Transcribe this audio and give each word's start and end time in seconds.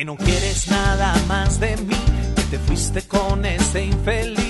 que 0.00 0.06
no 0.06 0.16
quieres 0.16 0.66
nada 0.68 1.14
más 1.28 1.60
de 1.60 1.76
mí, 1.76 1.94
que 2.34 2.42
te 2.44 2.58
fuiste 2.58 3.02
con 3.02 3.44
ese 3.44 3.84
infeliz. 3.84 4.49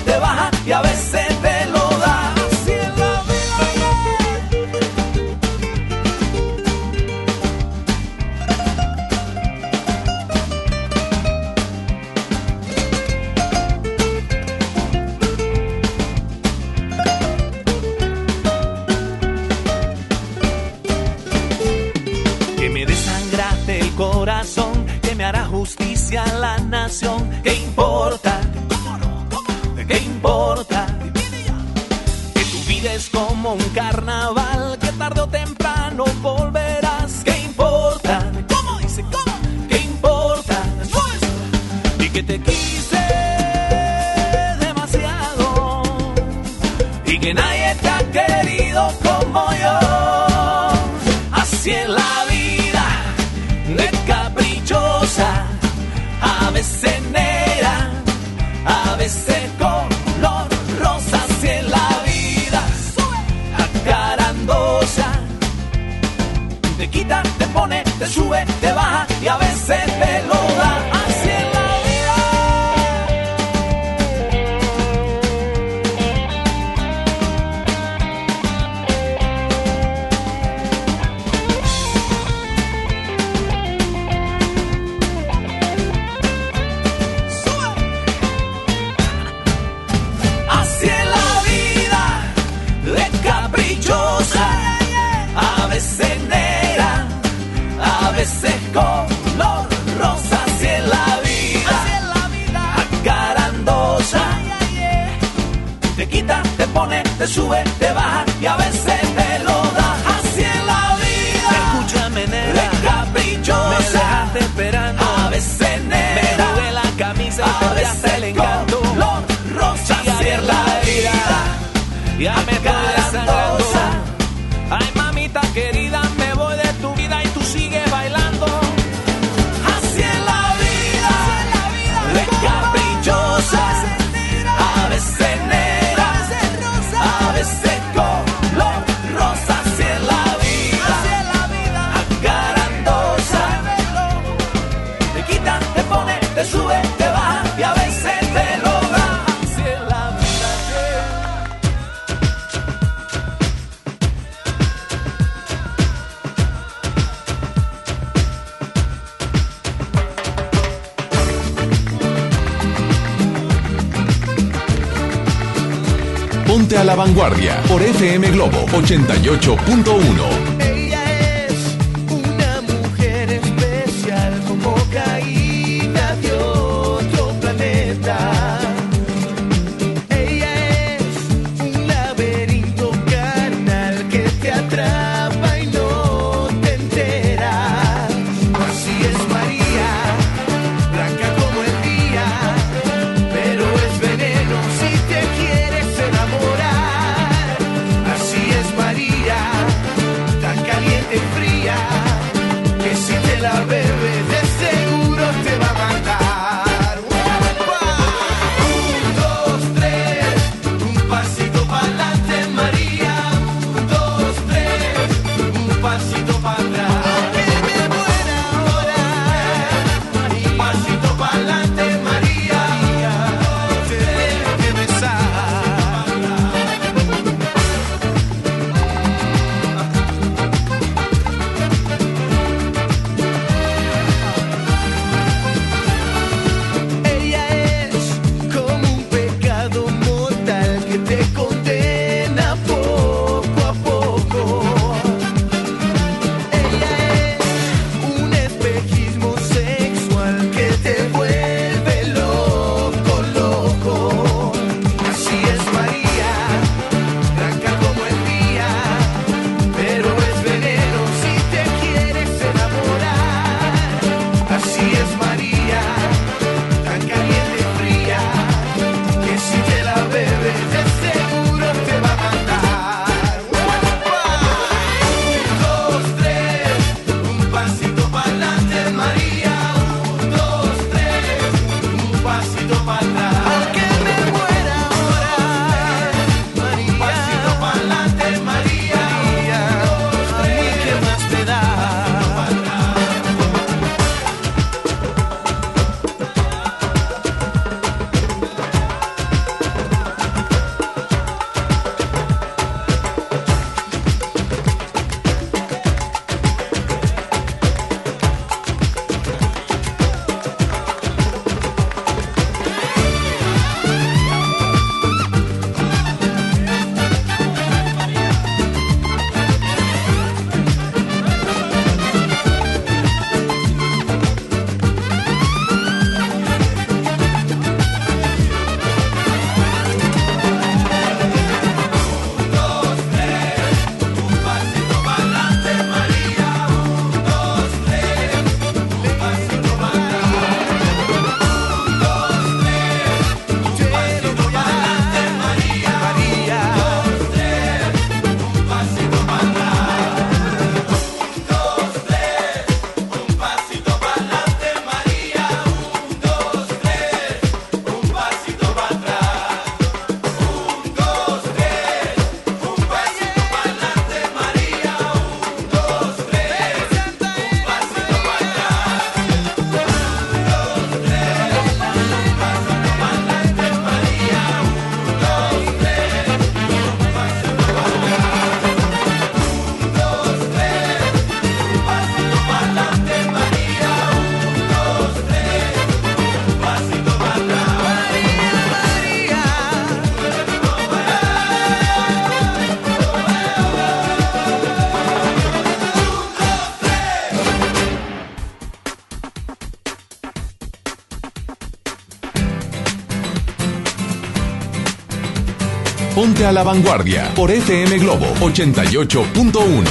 A 406.41 406.51
la 406.51 406.63
vanguardia 406.63 407.31
por 407.35 407.51
FM 407.51 407.99
Globo 407.99 408.25
88.1. 408.39 409.83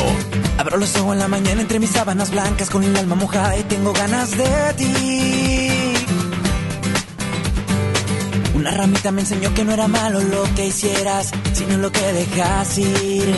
Abro 0.59 0.79
los 0.79 0.97
ojos 0.97 1.13
en 1.13 1.21
la 1.21 1.29
mañana 1.29 1.61
entre 1.61 1.79
mis 1.79 1.91
sábanas 1.91 2.33
blancas 2.33 2.69
con 2.71 2.83
el 2.83 2.95
alma 2.97 3.15
mojada 3.15 3.57
y 3.57 3.63
tengo 3.63 3.93
ganas 3.93 4.33
de 4.37 4.75
ti. 4.77 5.71
Una 8.55 8.73
ramita 8.73 9.13
me 9.13 9.21
enseñó 9.21 9.55
que 9.55 9.65
no 9.65 9.73
era 9.73 9.87
malo 9.87 10.21
lo 10.21 10.43
que 10.57 10.67
hicieras, 10.67 11.31
sino 11.53 11.79
lo 11.79 11.93
que 11.93 12.13
dejas 12.13 12.79
ir. 12.79 13.35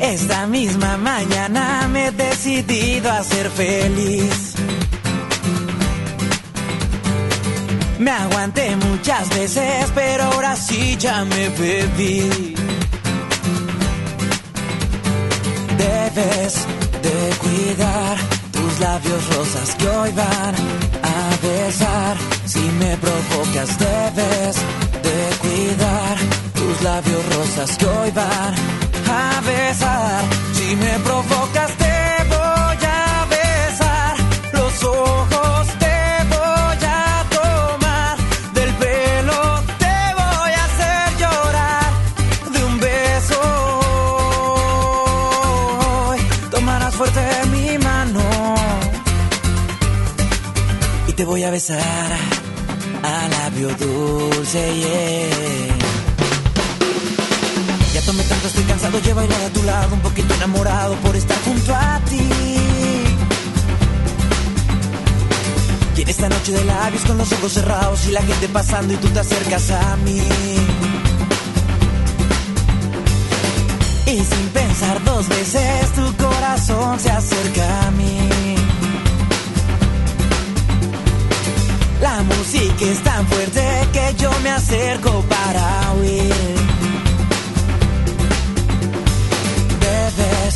Esta 0.00 0.48
misma 0.48 0.96
mañana 0.96 1.88
me 1.88 2.08
he 2.08 2.10
decidido 2.10 3.12
a 3.12 3.22
ser 3.22 3.50
feliz. 3.50 4.45
Me 8.06 8.12
aguanté 8.12 8.76
muchas 8.76 9.28
veces, 9.30 9.90
pero 9.92 10.22
ahora 10.22 10.54
sí 10.54 10.96
ya 10.96 11.24
me 11.24 11.48
bebí. 11.48 12.54
Debes 15.76 16.54
de 17.02 17.36
cuidar 17.42 18.16
tus 18.52 18.78
labios 18.78 19.26
rosas 19.34 19.74
que 19.74 19.88
hoy 19.88 20.12
van 20.12 20.54
a 21.02 21.46
besar. 21.48 22.16
Si 22.44 22.60
me 22.78 22.96
provocas, 22.98 23.76
debes 23.76 24.54
de 25.02 25.18
cuidar 25.40 26.16
tus 26.54 26.82
labios 26.82 27.22
rosas 27.34 27.76
que 27.76 27.86
hoy 27.86 28.10
van 28.12 28.54
a 29.10 29.40
besar. 29.40 30.22
Si 30.52 30.76
me 30.76 30.96
provocas, 31.00 31.75
voy 51.36 51.44
a 51.44 51.50
besar 51.50 51.78
a 53.02 53.28
labio 53.28 53.68
dulce, 53.76 54.74
yeah. 54.74 55.76
Ya 57.92 58.00
tomé 58.06 58.22
tanto, 58.22 58.46
estoy 58.46 58.64
cansado, 58.64 58.98
llevo 59.00 59.16
bailar 59.16 59.42
a 59.42 59.50
tu 59.50 59.62
lado, 59.64 59.94
un 59.96 60.00
poquito 60.00 60.32
enamorado 60.32 60.94
por 61.04 61.14
estar 61.14 61.36
junto 61.44 61.74
a 61.74 62.00
ti. 62.08 62.26
En 65.98 66.08
esta 66.08 66.30
noche 66.30 66.52
de 66.52 66.64
labios 66.64 67.02
con 67.02 67.18
los 67.18 67.30
ojos 67.32 67.52
cerrados 67.52 68.06
y 68.06 68.12
la 68.12 68.22
gente 68.22 68.48
pasando 68.48 68.94
y 68.94 68.96
tú 68.96 69.08
te 69.08 69.20
acercas 69.20 69.70
a 69.72 69.96
mí. 69.96 70.22
Y 74.06 74.24
sin 74.24 74.48
pensar 74.54 75.04
dos 75.04 75.28
veces 75.28 75.92
tu 75.92 76.16
corazón 76.16 76.98
se 76.98 77.10
acerca 77.10 77.88
a 77.88 77.90
mí. 77.90 78.35
La 82.00 82.22
música 82.22 82.84
es 82.84 83.02
tan 83.02 83.26
fuerte 83.26 83.62
que 83.92 84.14
yo 84.18 84.30
me 84.42 84.50
acerco 84.50 85.22
para 85.28 85.92
huir. 85.94 86.34
Debes 89.80 90.54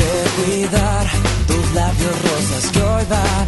de 0.00 0.12
cuidar 0.36 1.06
tus 1.46 1.74
labios 1.74 2.14
rosas 2.22 2.70
que 2.72 2.82
hoy 2.82 3.04
van 3.08 3.46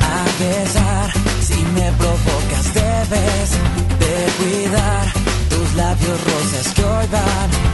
a 0.00 0.24
besar. 0.38 1.12
Si 1.40 1.54
me 1.74 1.90
provocas, 1.92 2.74
debes 2.74 3.50
de 3.98 4.14
cuidar 4.38 5.12
tus 5.48 5.74
labios 5.74 6.20
rosas 6.24 6.74
que 6.74 6.84
hoy 6.84 7.06
van 7.10 7.50
a 7.68 7.71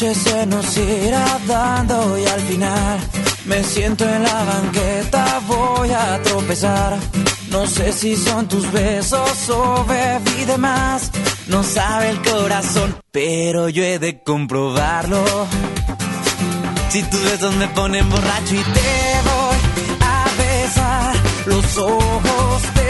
noche 0.00 0.14
se 0.14 0.46
nos 0.46 0.76
irá 0.78 1.38
dando 1.46 2.18
y 2.18 2.24
al 2.24 2.40
final 2.40 2.98
me 3.44 3.62
siento 3.62 4.08
en 4.08 4.22
la 4.22 4.44
banqueta, 4.44 5.40
voy 5.46 5.90
a 5.90 6.22
tropezar. 6.22 6.96
No 7.50 7.66
sé 7.66 7.92
si 7.92 8.16
son 8.16 8.48
tus 8.48 8.70
besos 8.72 9.50
o 9.50 9.84
bebí 9.84 10.44
de 10.46 10.56
más. 10.56 11.10
No 11.48 11.62
sabe 11.62 12.10
el 12.10 12.22
corazón, 12.22 12.96
pero 13.10 13.68
yo 13.68 13.82
he 13.82 13.98
de 13.98 14.22
comprobarlo. 14.22 15.22
Si 16.88 17.02
tus 17.02 17.22
besos 17.24 17.54
me 17.56 17.68
ponen 17.68 18.08
borracho 18.08 18.54
y 18.54 18.62
te 18.76 19.20
voy 19.28 19.56
a 20.00 20.24
besar 20.38 21.14
los 21.46 21.76
ojos, 21.76 22.62
te 22.74 22.89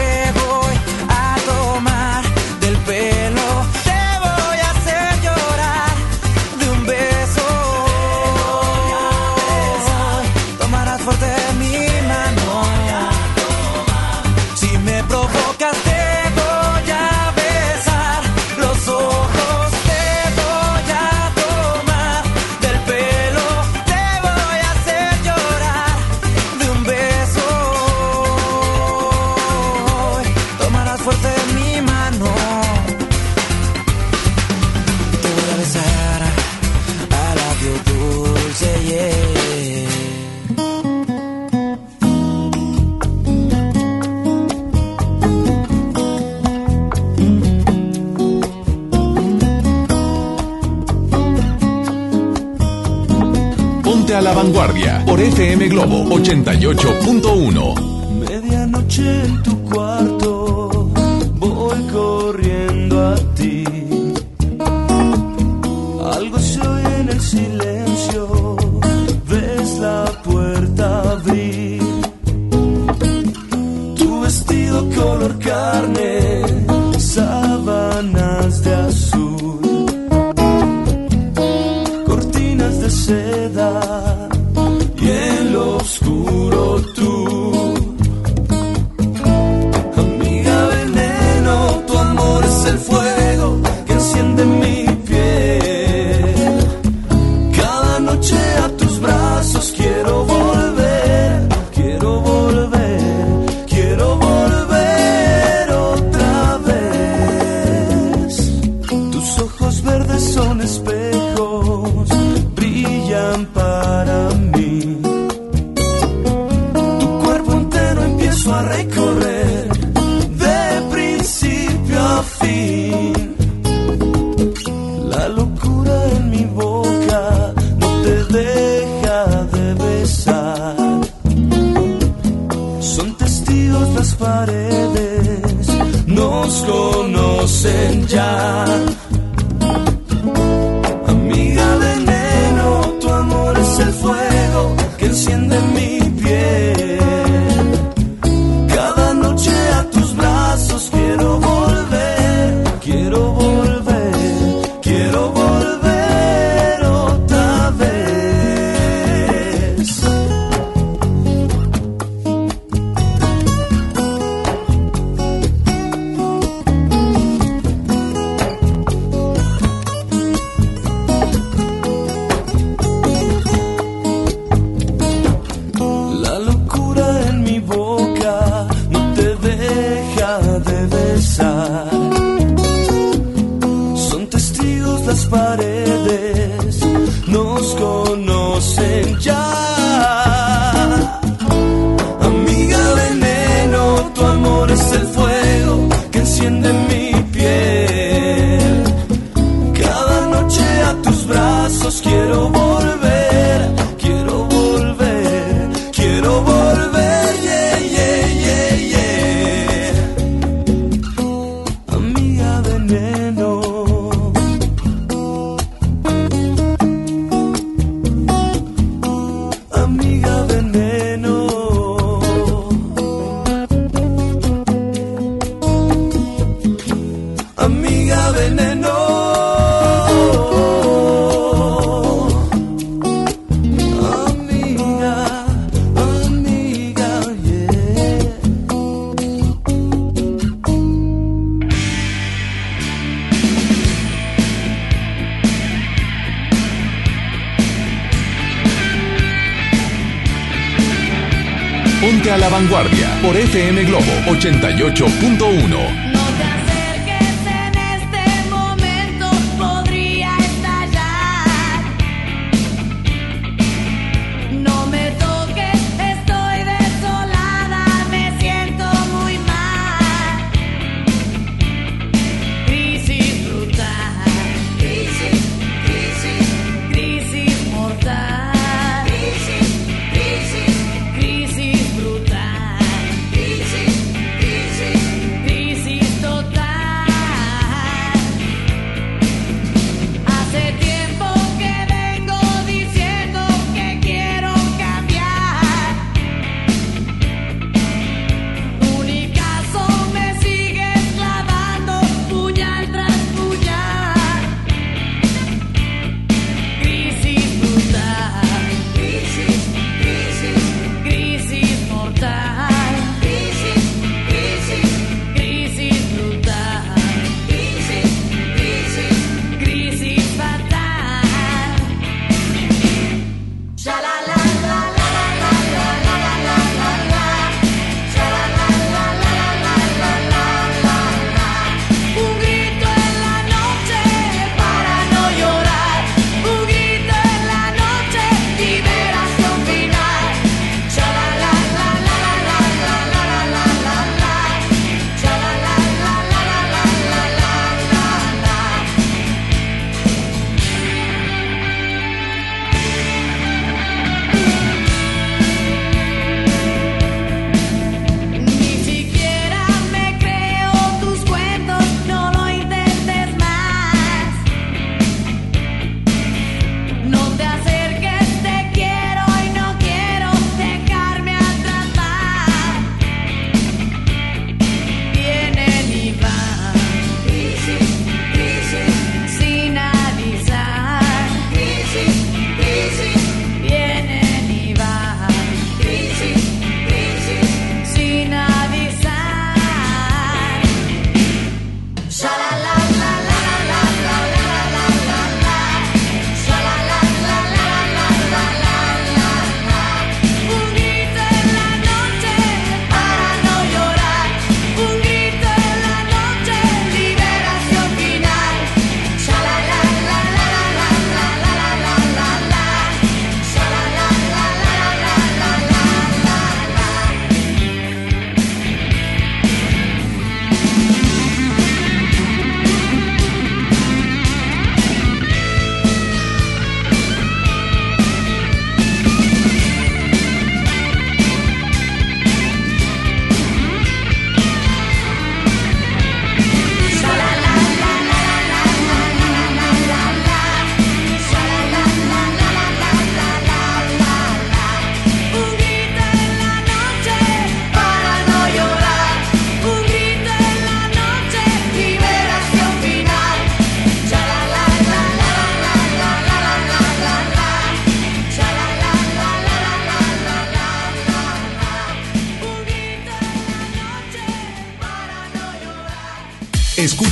la 54.31 54.43
vanguardia 54.43 55.03
por 55.05 55.19
FM 55.19 55.67
Globo 55.67 56.05
88.1. 56.05 58.19
Medianoche 58.19 59.23
en 59.25 59.43
tu 59.43 59.61
cuarto, 59.63 60.30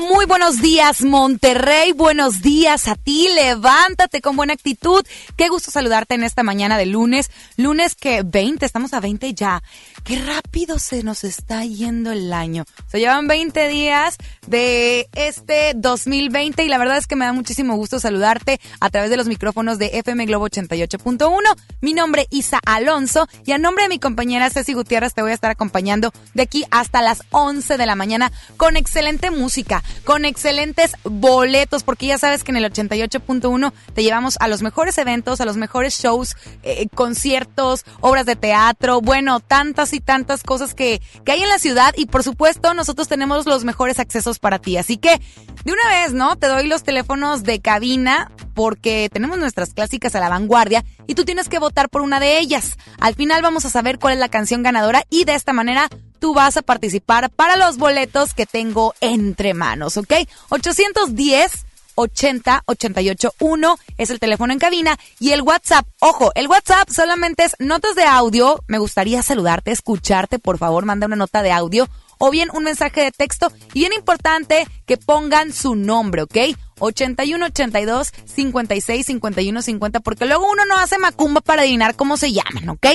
Muy, 0.00 0.24
buenos 0.24 0.62
días, 0.62 1.02
Monterrey. 1.02 1.92
Buenos 1.92 2.40
días 2.40 2.88
a 2.88 2.94
ti. 2.94 3.28
Levántate 3.34 4.22
con 4.22 4.36
buena 4.36 4.54
actitud. 4.54 5.04
Qué 5.36 5.48
gusto 5.48 5.70
saludarte 5.70 6.14
en 6.14 6.24
esta 6.24 6.42
mañana 6.42 6.78
de 6.78 6.86
lunes. 6.86 7.30
Lunes 7.56 7.94
que 7.94 8.22
20, 8.24 8.64
estamos 8.64 8.94
a 8.94 9.00
20 9.00 9.34
ya. 9.34 9.62
Qué 10.04 10.18
rápido 10.18 10.78
se 10.78 11.02
nos 11.02 11.24
está 11.24 11.64
yendo 11.64 12.10
el 12.10 12.32
año. 12.32 12.64
Se 12.86 13.00
llevan 13.00 13.26
20 13.28 13.68
días 13.68 14.16
de 14.46 15.08
este 15.14 15.72
2020 15.76 16.64
y 16.64 16.68
la 16.68 16.78
verdad 16.78 16.96
es 16.96 17.06
que 17.06 17.16
me 17.16 17.24
da 17.24 17.32
muchísimo 17.32 17.76
gusto 17.76 18.00
saludarte 18.00 18.60
a 18.80 18.90
través 18.90 19.10
de 19.10 19.16
los 19.16 19.26
micrófonos 19.26 19.78
de 19.78 19.98
FM 19.98 20.26
Globo 20.26 20.48
88.1. 20.48 21.38
Mi 21.80 21.92
nombre 21.92 22.22
es 22.22 22.38
Isa 22.38 22.60
Alonso 22.64 23.28
y 23.44 23.52
a 23.52 23.58
nombre 23.58 23.84
de 23.84 23.90
mi 23.90 23.98
compañera 23.98 24.50
Ceci 24.50 24.72
Gutiérrez 24.72 25.14
te 25.14 25.22
voy 25.22 25.32
a 25.32 25.34
estar 25.34 25.50
acompañando 25.50 26.12
de 26.34 26.42
aquí 26.42 26.64
hasta 26.70 27.02
las 27.02 27.22
11 27.30 27.76
de 27.76 27.86
la 27.86 27.94
mañana 27.94 28.32
con 28.56 28.76
excelente 28.76 29.30
música, 29.30 29.81
con 30.04 30.24
excelentes 30.24 30.96
boletos, 31.04 31.82
porque 31.82 32.06
ya 32.06 32.18
sabes 32.18 32.44
que 32.44 32.50
en 32.50 32.56
el 32.56 32.72
88.1 32.72 33.72
te 33.94 34.02
llevamos 34.02 34.36
a 34.40 34.48
los 34.48 34.62
mejores 34.62 34.98
eventos, 34.98 35.40
a 35.40 35.44
los 35.44 35.56
mejores 35.56 35.98
shows, 35.98 36.36
eh, 36.62 36.88
conciertos, 36.94 37.84
obras 38.00 38.26
de 38.26 38.36
teatro, 38.36 39.00
bueno, 39.00 39.40
tantas 39.40 39.92
y 39.92 40.00
tantas 40.00 40.42
cosas 40.42 40.74
que, 40.74 41.00
que 41.24 41.32
hay 41.32 41.42
en 41.42 41.48
la 41.48 41.58
ciudad 41.58 41.94
y 41.96 42.06
por 42.06 42.22
supuesto 42.22 42.74
nosotros 42.74 43.08
tenemos 43.08 43.46
los 43.46 43.64
mejores 43.64 43.98
accesos 43.98 44.38
para 44.38 44.58
ti. 44.58 44.76
Así 44.76 44.96
que 44.96 45.20
de 45.64 45.72
una 45.72 45.88
vez, 45.88 46.12
¿no? 46.12 46.36
Te 46.36 46.48
doy 46.48 46.66
los 46.66 46.82
teléfonos 46.82 47.44
de 47.44 47.60
cabina 47.60 48.30
porque 48.54 49.08
tenemos 49.12 49.38
nuestras 49.38 49.72
clásicas 49.74 50.14
a 50.14 50.20
la 50.20 50.28
vanguardia 50.28 50.84
y 51.06 51.14
tú 51.14 51.24
tienes 51.24 51.48
que 51.48 51.58
votar 51.58 51.88
por 51.88 52.02
una 52.02 52.20
de 52.20 52.38
ellas. 52.38 52.76
Al 53.00 53.14
final 53.14 53.42
vamos 53.42 53.64
a 53.64 53.70
saber 53.70 53.98
cuál 53.98 54.14
es 54.14 54.20
la 54.20 54.28
canción 54.28 54.62
ganadora 54.62 55.04
y 55.10 55.24
de 55.24 55.34
esta 55.34 55.52
manera 55.52 55.88
tú 56.22 56.32
vas 56.34 56.56
a 56.56 56.62
participar 56.62 57.30
para 57.30 57.56
los 57.56 57.78
boletos 57.78 58.32
que 58.32 58.46
tengo 58.46 58.94
entre 59.00 59.54
manos, 59.54 59.96
¿ok? 59.96 60.12
810 60.50 61.66
80 61.96 62.62
88 62.64 63.34
1 63.40 63.78
es 63.98 64.10
el 64.10 64.20
teléfono 64.20 64.52
en 64.52 64.60
cabina 64.60 64.96
y 65.18 65.32
el 65.32 65.42
WhatsApp. 65.42 65.84
Ojo, 65.98 66.30
el 66.36 66.46
WhatsApp 66.46 66.88
solamente 66.90 67.42
es 67.42 67.56
notas 67.58 67.96
de 67.96 68.04
audio. 68.04 68.62
Me 68.68 68.78
gustaría 68.78 69.20
saludarte, 69.20 69.72
escucharte. 69.72 70.38
Por 70.38 70.58
favor, 70.58 70.84
manda 70.84 71.08
una 71.08 71.16
nota 71.16 71.42
de 71.42 71.50
audio 71.50 71.88
o 72.18 72.30
bien 72.30 72.50
un 72.54 72.62
mensaje 72.62 73.02
de 73.02 73.10
texto. 73.10 73.52
Y 73.74 73.80
bien 73.80 73.92
importante 73.92 74.68
que 74.86 74.98
pongan 74.98 75.52
su 75.52 75.74
nombre, 75.74 76.22
¿ok? 76.22 76.36
81 76.78 77.46
82 77.46 78.12
56 78.32 79.06
51 79.06 79.60
50 79.60 80.00
porque 80.00 80.26
luego 80.26 80.48
uno 80.48 80.64
no 80.66 80.78
hace 80.78 80.98
macumba 80.98 81.40
para 81.40 81.62
adivinar 81.62 81.96
cómo 81.96 82.16
se 82.16 82.32
llaman, 82.32 82.68
¿ok? 82.68 82.86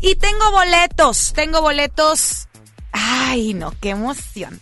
Y 0.00 0.14
tengo 0.14 0.52
boletos, 0.52 1.32
tengo 1.34 1.60
boletos. 1.60 2.46
Ay, 2.92 3.54
no, 3.54 3.72
qué 3.80 3.90
emoción. 3.90 4.60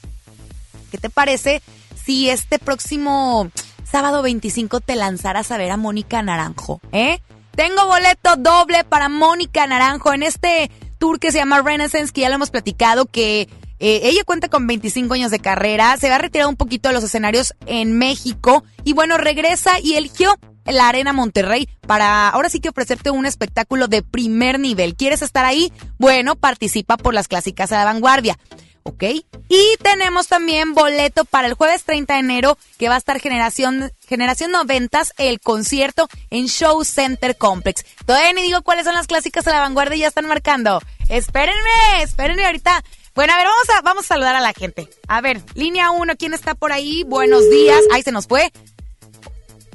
¿Qué 0.91 0.99
te 0.99 1.11
parece 1.11 1.63
si 2.05 2.31
este 2.31 2.59
próximo 2.59 3.51
sábado 3.85 4.23
25 4.23 4.81
te 4.81 4.97
lanzaras 4.97 5.51
a 5.51 5.59
ver 5.59 5.71
a 5.71 5.77
Mónica 5.77 6.23
Naranjo, 6.23 6.81
eh? 6.93 7.21
Tengo 7.55 7.87
boleto 7.87 8.37
doble 8.37 8.85
para 8.85 9.09
Mónica 9.09 9.67
Naranjo 9.67 10.15
en 10.15 10.23
este 10.23 10.71
tour 10.99 11.19
que 11.19 11.33
se 11.33 11.39
llama 11.39 11.63
Renaissance, 11.63 12.13
que 12.13 12.23
ya 12.23 12.29
lo 12.29 12.37
hemos 12.37 12.51
platicado, 12.51 13.07
que 13.07 13.49
eh, 13.81 14.01
ella 14.05 14.23
cuenta 14.25 14.49
con 14.49 14.67
25 14.67 15.15
años 15.15 15.31
de 15.31 15.41
carrera, 15.41 15.97
se 15.97 16.09
va 16.09 16.17
a 16.17 16.19
retirar 16.19 16.47
un 16.47 16.57
poquito 16.57 16.89
de 16.89 16.95
los 16.95 17.05
escenarios 17.05 17.55
en 17.67 17.99
México 17.99 18.63
y 18.85 18.93
bueno, 18.93 19.17
regresa 19.17 19.81
y 19.83 19.95
eligió 19.95 20.39
la 20.65 20.89
Arena 20.89 21.13
Monterrey 21.13 21.69
para 21.87 22.29
ahora 22.29 22.49
sí 22.49 22.61
que 22.61 22.69
ofrecerte 22.69 23.11
un 23.11 23.27
espectáculo 23.27 23.89
de 23.89 24.03
primer 24.03 24.61
nivel. 24.61 24.95
¿Quieres 24.95 25.23
estar 25.23 25.45
ahí? 25.45 25.73
Bueno, 25.99 26.37
participa 26.37 26.97
por 26.97 27.15
las 27.15 27.29
clásicas 27.29 27.71
de 27.71 27.77
la 27.77 27.85
vanguardia. 27.85 28.39
¿ok? 28.83 29.05
Y 29.49 29.77
tenemos 29.83 30.29
también 30.29 30.75
boleto 30.75 31.25
para 31.25 31.49
el 31.49 31.55
jueves 31.55 31.85
30 31.85 32.15
de 32.15 32.21
enero 32.21 32.59
que 32.79 32.89
va 32.89 32.95
a 32.95 32.99
estar 32.99 33.21
Generación, 33.21 33.93
Generación 34.07 34.53
90, 34.53 35.03
el 35.19 35.41
concierto 35.41 36.09
en 36.31 36.47
Show 36.47 36.85
Center 36.85 37.37
Complex. 37.37 37.85
Todavía 38.07 38.33
ni 38.33 38.43
digo 38.43 38.63
cuáles 38.63 38.85
son 38.85 38.95
las 38.95 39.07
clásicas 39.07 39.45
de 39.45 39.53
la 39.53 39.61
vanguardia 39.61 39.97
y 39.97 40.01
ya 40.01 40.09
están 40.09 40.27
marcando. 40.27 40.81
Espérenme, 41.09 42.03
espérenme 42.03 42.47
ahorita. 42.47 42.83
Bueno, 43.15 43.33
a 43.33 43.37
ver, 43.37 43.47
vamos 43.47 43.71
a, 43.77 43.83
vamos 43.83 44.05
a 44.05 44.09
saludar 44.09 44.37
a 44.37 44.41
la 44.41 44.53
gente. 44.53 44.89
A 45.09 45.21
ver, 45.21 45.41
línea 45.55 45.91
1, 45.91 46.15
¿quién 46.17 46.33
está 46.33 46.55
por 46.55 46.73
ahí? 46.73 47.03
Buenos 47.05 47.51
días. 47.51 47.81
Ahí 47.93 48.03
se 48.03 48.13
nos 48.13 48.27
fue. 48.29 48.53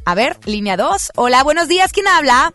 A 0.05 0.13
ver, 0.13 0.37
línea 0.45 0.77
2. 0.77 1.13
Hola, 1.15 1.43
buenos 1.43 1.67
días. 1.67 1.91
¿Quién 1.91 2.07
habla? 2.07 2.53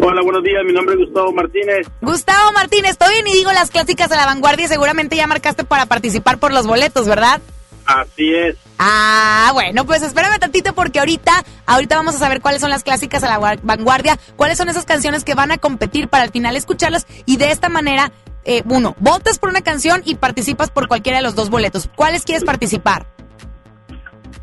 Hola, 0.00 0.22
buenos 0.22 0.44
días. 0.44 0.62
Mi 0.64 0.72
nombre 0.72 0.94
es 0.94 1.00
Gustavo 1.00 1.32
Martínez. 1.32 1.88
Gustavo 2.00 2.52
Martínez, 2.52 2.92
estoy 2.92 3.14
bien 3.14 3.26
y 3.26 3.32
digo 3.32 3.50
las 3.50 3.70
clásicas 3.70 4.08
de 4.08 4.14
la 4.14 4.26
vanguardia. 4.26 4.68
Seguramente 4.68 5.16
ya 5.16 5.26
marcaste 5.26 5.64
para 5.64 5.86
participar 5.86 6.38
por 6.38 6.52
los 6.52 6.68
boletos, 6.68 7.08
¿verdad? 7.08 7.40
Así 7.84 8.32
es. 8.32 8.56
Ah, 8.78 9.50
bueno, 9.54 9.86
pues 9.86 10.02
espérame 10.02 10.38
tantito 10.38 10.72
porque 10.72 11.00
ahorita, 11.00 11.44
ahorita 11.66 11.96
vamos 11.96 12.14
a 12.14 12.18
saber 12.18 12.40
cuáles 12.40 12.60
son 12.60 12.70
las 12.70 12.84
clásicas 12.84 13.24
a 13.24 13.38
la 13.38 13.56
vanguardia, 13.62 14.18
cuáles 14.36 14.56
son 14.56 14.68
esas 14.68 14.84
canciones 14.84 15.24
que 15.24 15.34
van 15.34 15.50
a 15.50 15.58
competir 15.58 16.08
para 16.08 16.22
al 16.22 16.30
final 16.30 16.54
escucharlas 16.54 17.06
y 17.26 17.38
de 17.38 17.50
esta 17.50 17.68
manera, 17.68 18.12
eh, 18.44 18.62
uno, 18.66 18.94
votas 19.00 19.38
por 19.38 19.48
una 19.48 19.62
canción 19.62 20.02
y 20.04 20.14
participas 20.14 20.70
por 20.70 20.86
cualquiera 20.86 21.18
de 21.18 21.24
los 21.24 21.34
dos 21.34 21.50
boletos. 21.50 21.88
¿Cuáles 21.96 22.24
quieres 22.24 22.44
participar? 22.44 23.06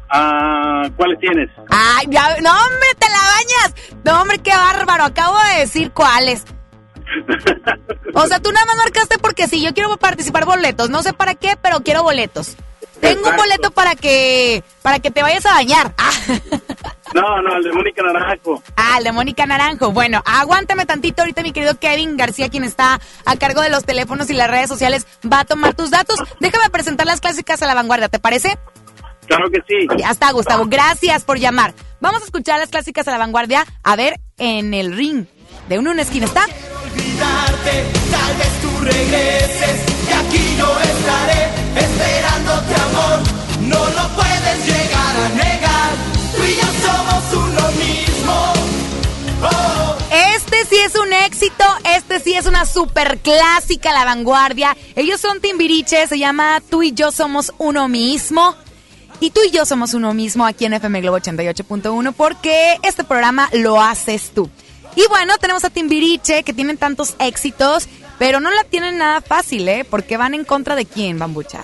Ah, 0.09 0.87
¿Cuáles 0.95 1.19
tienes? 1.19 1.49
Ay, 1.69 2.07
ya, 2.09 2.29
no 2.41 2.51
hombre, 2.51 2.87
te 2.97 3.07
la 3.09 3.17
bañas. 3.17 3.99
No 4.03 4.21
hombre, 4.21 4.39
qué 4.39 4.51
bárbaro, 4.51 5.03
acabo 5.05 5.37
de 5.53 5.59
decir 5.59 5.91
cuáles. 5.91 6.45
O 8.17 8.27
sea, 8.27 8.39
tú 8.39 8.49
nada 8.51 8.65
más 8.65 8.77
marcaste 8.77 9.17
porque 9.17 9.45
sí, 9.47 9.61
yo 9.61 9.73
quiero 9.73 9.95
participar 9.97 10.45
boletos, 10.45 10.89
no 10.89 11.03
sé 11.03 11.11
para 11.11 11.35
qué, 11.35 11.57
pero 11.61 11.81
quiero 11.81 12.01
boletos. 12.01 12.55
Tengo 13.01 13.29
un 13.29 13.35
boleto 13.35 13.71
para 13.71 13.95
que 13.95 14.63
para 14.81 14.99
que 14.99 15.11
te 15.11 15.21
vayas 15.21 15.45
a 15.45 15.53
bañar. 15.53 15.93
No, 17.13 17.41
no, 17.41 17.55
el 17.55 17.63
de 17.63 17.71
Mónica 17.71 18.03
Naranjo. 18.03 18.61
Ah, 18.75 18.95
el 18.97 19.05
de 19.05 19.11
Mónica 19.13 19.45
Naranjo. 19.45 19.91
Bueno, 19.91 20.21
aguántame 20.25 20.85
tantito 20.85 21.21
ahorita 21.21 21.43
mi 21.43 21.53
querido 21.53 21.79
Kevin 21.79 22.17
García, 22.17 22.49
quien 22.49 22.65
está 22.65 22.99
a 23.25 23.37
cargo 23.37 23.61
de 23.61 23.69
los 23.69 23.85
teléfonos 23.85 24.29
y 24.29 24.33
las 24.33 24.49
redes 24.49 24.67
sociales, 24.67 25.07
va 25.31 25.41
a 25.41 25.45
tomar 25.45 25.75
tus 25.75 25.91
datos. 25.91 26.19
Déjame 26.41 26.69
presentar 26.71 27.07
las 27.07 27.21
clásicas 27.21 27.61
a 27.61 27.67
la 27.67 27.73
vanguardia, 27.73 28.09
¿te 28.09 28.19
parece? 28.19 28.57
Claro 29.27 29.49
que 29.49 29.59
sí. 29.67 29.87
Ya 29.97 30.11
está, 30.11 30.31
Gustavo. 30.31 30.65
Gracias 30.67 31.23
por 31.23 31.39
llamar. 31.39 31.73
Vamos 31.99 32.21
a 32.21 32.25
escuchar 32.25 32.59
las 32.59 32.69
clásicas 32.69 33.07
a 33.07 33.11
la 33.11 33.17
vanguardia. 33.17 33.65
A 33.83 33.95
ver, 33.95 34.19
en 34.37 34.73
el 34.73 34.95
ring 34.95 35.25
de 35.69 35.79
uno 35.79 35.89
en 35.89 35.95
una 35.95 36.01
esquina 36.03 36.25
está. 36.25 36.43
olvidarte, 36.43 37.85
tal 38.11 38.37
vez 38.37 38.61
tú 38.61 38.69
regreses 38.81 39.85
y 40.07 40.13
aquí 40.13 40.55
yo 40.57 40.79
estaré 40.79 41.49
esperándote 41.75 42.75
amor. 42.75 43.19
No 43.61 43.79
lo 43.79 44.15
puedes 44.15 44.65
llegar 44.65 45.15
a 45.17 45.29
negar, 45.29 45.91
tú 46.35 46.43
y 46.43 46.55
yo 46.55 46.67
somos 46.85 47.33
uno 47.33 47.71
mismo. 47.71 48.53
Oh. 49.41 49.95
Este 50.35 50.65
sí 50.65 50.75
es 50.75 50.95
un 50.95 51.11
éxito, 51.13 51.65
este 51.95 52.19
sí 52.19 52.35
es 52.35 52.45
una 52.45 52.65
super 52.65 53.17
clásica 53.19 53.91
la 53.91 54.05
vanguardia. 54.05 54.77
Ellos 54.95 55.19
son 55.19 55.41
Timbiriche, 55.41 56.05
se 56.07 56.19
llama 56.19 56.61
Tú 56.69 56.83
y 56.83 56.91
yo 56.91 57.11
somos 57.11 57.53
uno 57.57 57.87
mismo. 57.87 58.55
Y 59.19 59.31
tú 59.31 59.41
y 59.47 59.51
yo 59.51 59.65
somos 59.65 59.93
uno 59.93 60.13
mismo 60.13 60.45
aquí 60.45 60.65
en 60.65 60.73
FM 60.73 61.01
Globo 61.01 61.17
88.1 61.17 62.13
porque 62.13 62.77
este 62.83 63.03
programa 63.03 63.49
lo 63.53 63.81
haces 63.81 64.31
tú. 64.33 64.49
Y 64.95 65.07
bueno, 65.09 65.37
tenemos 65.39 65.63
a 65.63 65.69
Timbiriche 65.69 66.43
que 66.43 66.53
tienen 66.53 66.77
tantos 66.77 67.15
éxitos, 67.19 67.87
pero 68.17 68.39
no 68.39 68.51
la 68.51 68.63
tienen 68.63 68.97
nada 68.97 69.21
fácil, 69.21 69.67
¿eh? 69.67 69.85
Porque 69.89 70.17
van 70.17 70.33
en 70.33 70.45
contra 70.45 70.75
de 70.75 70.85
quién, 70.85 71.19
Bambucha. 71.19 71.63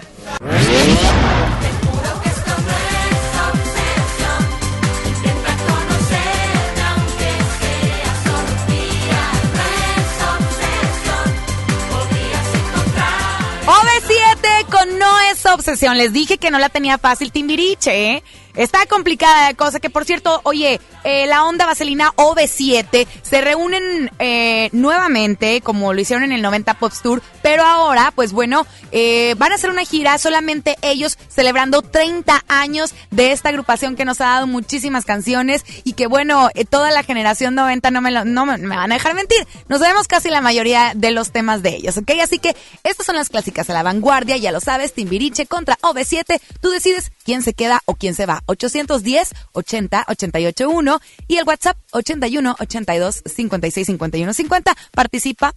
No 14.71 15.19
es 15.31 15.45
obsesión. 15.45 15.97
Les 15.97 16.13
dije 16.13 16.37
que 16.37 16.49
no 16.51 16.57
la 16.57 16.69
tenía 16.69 16.97
fácil 16.97 17.31
Timbiriche, 17.31 18.13
¿eh? 18.13 18.23
Está 18.55 18.85
complicada 18.85 19.47
la 19.49 19.53
cosa, 19.55 19.79
que 19.79 19.89
por 19.89 20.05
cierto, 20.05 20.41
oye, 20.43 20.79
eh, 21.03 21.25
la 21.27 21.45
onda 21.45 21.65
vaselina 21.65 22.11
OV7 22.15 23.07
se 23.21 23.41
reúnen 23.41 24.11
eh, 24.19 24.69
nuevamente, 24.73 25.61
como 25.61 25.93
lo 25.93 26.01
hicieron 26.01 26.23
en 26.23 26.31
el 26.31 26.41
90 26.41 26.73
Pop 26.75 26.91
Tour, 27.01 27.21
pero 27.41 27.63
ahora, 27.63 28.11
pues 28.15 28.31
bueno, 28.33 28.65
eh, 28.91 29.35
van 29.37 29.51
a 29.51 29.55
hacer 29.55 29.69
una 29.69 29.85
gira 29.85 30.17
solamente 30.17 30.75
ellos 30.81 31.17
celebrando 31.29 31.81
30 31.81 32.43
años 32.47 32.93
de 33.09 33.31
esta 33.31 33.49
agrupación 33.49 33.95
que 33.95 34.05
nos 34.05 34.19
ha 34.21 34.25
dado 34.25 34.47
muchísimas 34.47 35.05
canciones 35.05 35.63
y 35.83 35.93
que 35.93 36.07
bueno, 36.07 36.49
toda 36.69 36.91
la 36.91 37.03
generación 37.03 37.55
90 37.55 37.89
no 37.91 38.01
me, 38.01 38.11
lo- 38.11 38.25
no 38.25 38.45
me 38.45 38.57
van 38.67 38.91
a 38.91 38.95
dejar 38.95 39.13
mentir, 39.15 39.47
nos 39.69 39.79
sabemos 39.79 40.07
casi 40.07 40.29
la 40.29 40.41
mayoría 40.41 40.93
de 40.95 41.11
los 41.11 41.31
temas 41.31 41.61
de 41.63 41.75
ellos, 41.75 41.97
¿ok? 41.97 42.11
Así 42.21 42.39
que 42.39 42.55
estas 42.83 43.05
son 43.05 43.15
las 43.15 43.29
clásicas 43.29 43.69
a 43.69 43.73
la 43.73 43.83
vanguardia, 43.83 44.37
ya 44.37 44.51
lo 44.51 44.59
sabes, 44.59 44.93
Timbiriche 44.93 45.45
contra 45.45 45.77
OV7, 45.81 46.39
tú 46.61 46.69
decides 46.69 47.11
quién 47.23 47.41
se 47.43 47.53
queda 47.53 47.81
o 47.85 47.95
quién 47.95 48.13
se 48.15 48.25
va. 48.25 48.40
810 48.45 49.33
80 49.53 50.05
88 50.07 50.69
1 50.69 51.01
y 51.27 51.37
el 51.37 51.45
WhatsApp 51.45 51.77
81 51.91 52.55
82 52.59 53.21
56 53.25 53.87
51 53.87 54.33
50. 54.33 54.75
Participa 54.91 55.53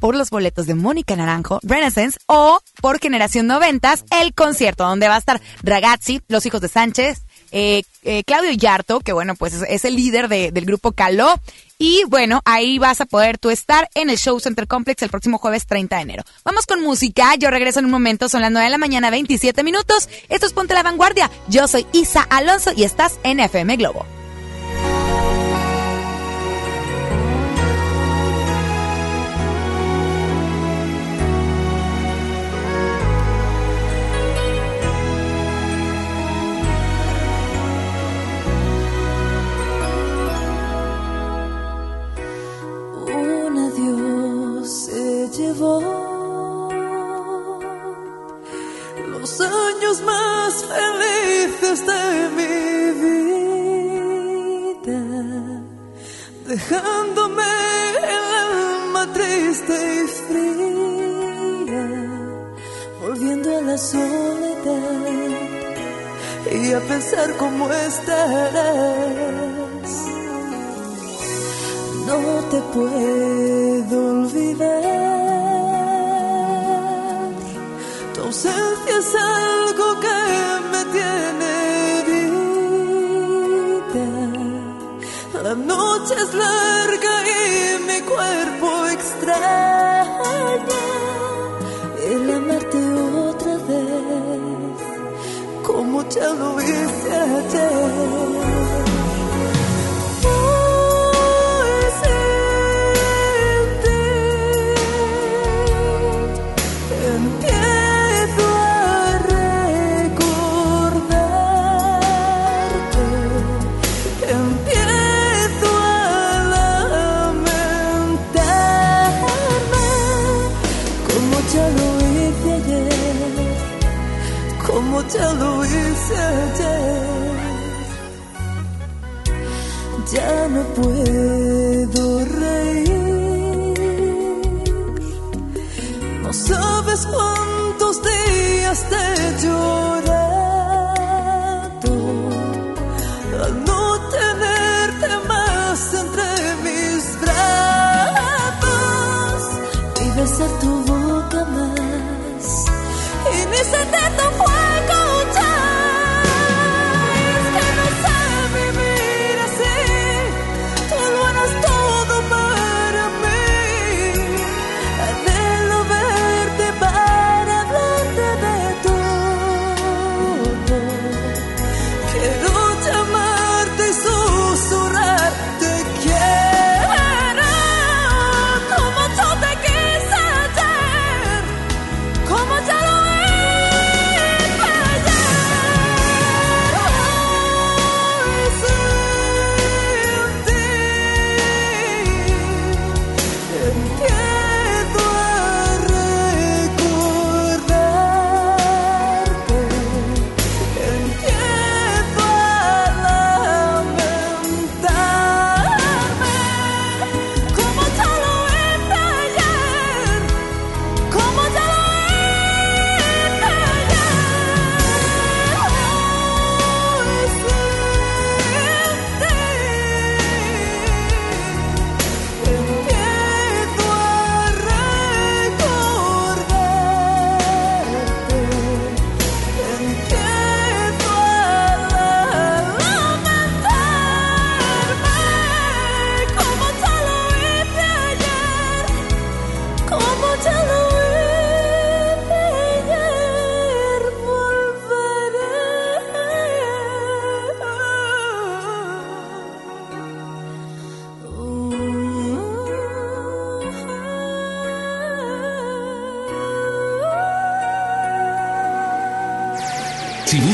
por 0.00 0.16
los 0.16 0.30
boletos 0.30 0.66
de 0.66 0.74
Mónica 0.74 1.16
Naranjo, 1.16 1.60
Renaissance 1.62 2.18
o 2.26 2.60
por 2.80 2.98
Generación 2.98 3.46
90, 3.46 3.94
el 4.20 4.34
concierto 4.34 4.84
donde 4.84 5.08
va 5.08 5.16
a 5.16 5.18
estar 5.18 5.40
Ragazzi, 5.62 6.20
Los 6.28 6.46
Hijos 6.46 6.60
de 6.60 6.68
Sánchez, 6.68 7.22
eh, 7.56 7.84
eh, 8.02 8.24
Claudio 8.24 8.50
Yarto, 8.50 8.98
que 9.00 9.12
bueno, 9.12 9.36
pues 9.36 9.54
es, 9.54 9.84
el 9.84 9.94
líder 9.94 10.28
de- 10.28 10.50
del 10.50 10.64
grupo 10.66 10.90
Caló. 10.92 11.32
Y 11.78 12.02
bueno, 12.08 12.40
ahí 12.44 12.78
vas 12.78 13.00
a 13.00 13.04
poder 13.06 13.38
tú 13.38 13.50
estar 13.50 13.88
en 13.94 14.10
el 14.10 14.18
Show 14.18 14.38
Center 14.40 14.66
Complex 14.66 15.02
el 15.02 15.08
próximo 15.10 15.38
jueves 15.38 15.66
30 15.66 15.96
de 15.96 16.02
enero. 16.02 16.24
Vamos 16.44 16.66
con 16.66 16.82
música, 16.82 17.34
yo 17.36 17.50
regreso 17.50 17.78
en 17.78 17.84
un 17.86 17.90
momento, 17.92 18.28
son 18.28 18.42
las 18.42 18.50
9 18.50 18.64
de 18.64 18.70
la 18.70 18.78
mañana, 18.78 19.10
27 19.10 19.62
minutos. 19.62 20.08
Esto 20.28 20.46
es 20.46 20.52
Ponte 20.52 20.74
la 20.74 20.82
Vanguardia. 20.82 21.30
Yo 21.48 21.66
soy 21.68 21.86
Isa 21.92 22.22
Alonso 22.22 22.72
y 22.76 22.82
estás 22.84 23.18
en 23.22 23.38
FM 23.40 23.76
Globo. 23.76 24.04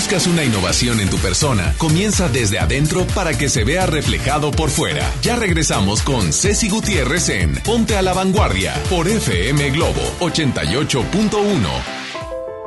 Buscas 0.01 0.27
una 0.27 0.43
innovación 0.43 0.99
en 0.99 1.11
tu 1.11 1.19
persona, 1.19 1.75
comienza 1.77 2.27
desde 2.27 2.59
adentro 2.59 3.07
para 3.15 3.37
que 3.37 3.51
se 3.51 3.65
vea 3.65 3.85
reflejado 3.85 4.51
por 4.51 4.71
fuera. 4.71 5.03
Ya 5.21 5.37
regresamos 5.37 6.01
con 6.01 6.33
Ceci 6.33 6.71
Gutiérrez 6.71 7.29
en 7.29 7.57
Ponte 7.57 7.99
a 7.99 8.01
la 8.01 8.15
Vanguardia 8.15 8.73
por 8.89 9.07
FM 9.07 9.69
Globo 9.73 10.01
88.1. 10.21 11.69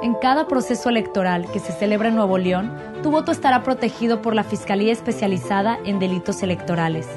En 0.04 0.14
cada 0.22 0.48
proceso 0.48 0.90
electoral 0.90 1.48
que 1.52 1.60
se 1.60 1.74
celebra 1.74 2.10
en 2.10 2.18
Nuevo 2.18 2.38
León, 2.38 2.72
tu 3.02 3.10
voto 3.10 3.32
estará 3.32 3.64
protegido 3.64 4.22
por 4.22 4.36
la 4.36 4.44
Fiscalía 4.44 4.94
Especializada 4.94 5.80
en 5.86 5.98
Delitos 5.98 6.44
Electorales. 6.44 7.08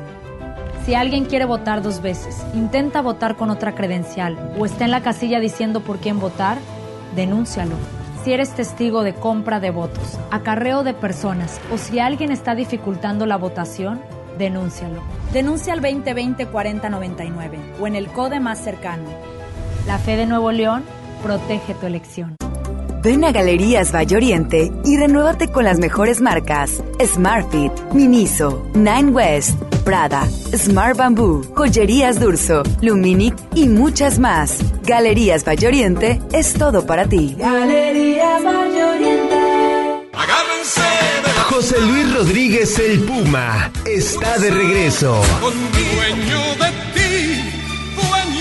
Si 0.86 0.94
alguien 0.94 1.26
quiere 1.26 1.44
votar 1.44 1.82
dos 1.82 2.00
veces, 2.00 2.38
intenta 2.54 3.02
votar 3.02 3.36
con 3.36 3.50
otra 3.50 3.74
credencial 3.74 4.54
o 4.58 4.64
está 4.64 4.86
en 4.86 4.92
la 4.92 5.02
casilla 5.02 5.40
diciendo 5.40 5.82
por 5.82 5.98
quién 5.98 6.18
votar, 6.18 6.56
denúncialo. 7.14 7.95
Si 8.26 8.32
eres 8.32 8.50
testigo 8.50 9.04
de 9.04 9.14
compra 9.14 9.60
de 9.60 9.70
votos, 9.70 10.18
acarreo 10.32 10.82
de 10.82 10.94
personas 10.94 11.60
o 11.72 11.78
si 11.78 12.00
alguien 12.00 12.32
está 12.32 12.56
dificultando 12.56 13.24
la 13.24 13.36
votación, 13.36 14.00
denúncialo. 14.36 15.00
Denuncia 15.32 15.72
al 15.72 15.80
2020-4099 15.80 17.78
o 17.78 17.86
en 17.86 17.94
el 17.94 18.08
CODE 18.08 18.40
más 18.40 18.58
cercano. 18.58 19.04
La 19.86 19.98
fe 19.98 20.16
de 20.16 20.26
Nuevo 20.26 20.50
León 20.50 20.82
protege 21.22 21.74
tu 21.74 21.86
elección. 21.86 22.34
Ven 23.00 23.22
a 23.22 23.30
Galerías 23.30 23.94
Valle 23.94 24.16
Oriente 24.16 24.72
y 24.84 24.96
renuévate 24.96 25.52
con 25.52 25.62
las 25.62 25.78
mejores 25.78 26.20
marcas: 26.20 26.82
Smartfit, 27.00 27.70
Miniso, 27.92 28.66
Nine 28.74 29.12
West, 29.12 29.56
Prada, 29.86 30.28
Smart 30.52 30.96
Bamboo, 30.96 31.42
Joyerías 31.54 32.18
Durso, 32.18 32.64
Luminic 32.82 33.36
y 33.54 33.68
muchas 33.68 34.18
más. 34.18 34.58
Galerías 34.82 35.44
Valle 35.44 35.68
Oriente 35.68 36.20
es 36.32 36.54
todo 36.54 36.84
para 36.84 37.06
ti. 37.06 37.36
Galerías 37.38 38.42
Valle 38.42 38.84
Oriente. 38.84 39.36
José 41.48 41.80
Luis 41.80 42.12
Rodríguez 42.14 42.76
el 42.80 42.98
Puma 43.04 43.70
está 43.86 44.38
de 44.38 44.50
regreso. 44.50 45.22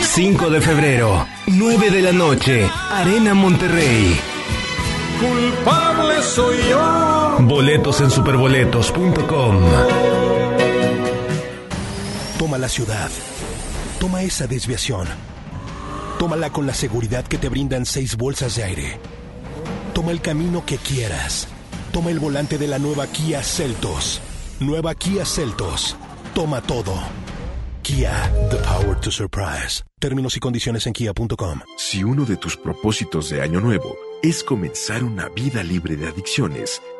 5 0.01 0.49
de 0.49 0.61
febrero, 0.61 1.27
9 1.45 1.91
de 1.91 2.01
la 2.01 2.11
noche, 2.11 2.67
Arena 2.89 3.35
Monterrey. 3.35 4.19
Culpable 5.19 6.23
soy 6.23 6.57
yo. 6.71 7.37
Boletos 7.41 8.01
en 8.01 8.09
superboletos.com. 8.09 10.34
Toma 12.55 12.67
la 12.67 12.69
ciudad. 12.69 13.11
Toma 13.99 14.23
esa 14.23 14.47
desviación. 14.47 15.09
Tómala 16.17 16.51
con 16.51 16.65
la 16.65 16.73
seguridad 16.73 17.27
que 17.27 17.37
te 17.37 17.49
brindan 17.49 17.85
seis 17.85 18.15
bolsas 18.15 18.55
de 18.55 18.63
aire. 18.63 18.97
Toma 19.93 20.13
el 20.13 20.21
camino 20.21 20.65
que 20.65 20.77
quieras. 20.77 21.49
Toma 21.91 22.11
el 22.11 22.19
volante 22.19 22.57
de 22.57 22.67
la 22.69 22.79
nueva 22.79 23.07
Kia 23.07 23.43
Celtos. 23.43 24.21
Nueva 24.61 24.95
Kia 24.95 25.25
Celtos. 25.25 25.97
Toma 26.33 26.61
todo. 26.61 26.93
Kia, 27.81 28.31
the 28.49 28.57
power 28.59 28.97
to 29.01 29.11
surprise. 29.11 29.83
Términos 29.99 30.37
y 30.37 30.39
condiciones 30.39 30.87
en 30.87 30.93
kia.com. 30.93 31.59
Si 31.75 32.05
uno 32.05 32.23
de 32.23 32.37
tus 32.37 32.55
propósitos 32.55 33.29
de 33.31 33.41
año 33.41 33.59
nuevo 33.59 33.97
es 34.23 34.45
comenzar 34.45 35.03
una 35.03 35.27
vida 35.27 35.61
libre 35.61 35.97
de 35.97 36.07
adicciones, 36.07 36.81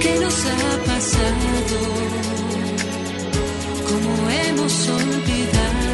¿Qué 0.00 0.18
nos 0.20 0.46
ha 0.46 0.84
pasado? 0.86 1.80
¿Cómo 3.88 4.30
hemos 4.30 4.88
olvidado 4.88 5.88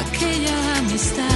aquella 0.00 0.78
amistad? 0.78 1.33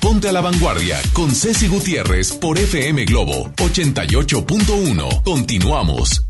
Ponte 0.00 0.28
a 0.28 0.32
la 0.32 0.40
Vanguardia 0.40 0.96
con 1.12 1.34
Ceci 1.34 1.66
Gutiérrez 1.66 2.30
por 2.34 2.56
FM 2.56 3.04
Globo 3.04 3.50
88.1. 3.56 5.24
Continuamos. 5.24 6.24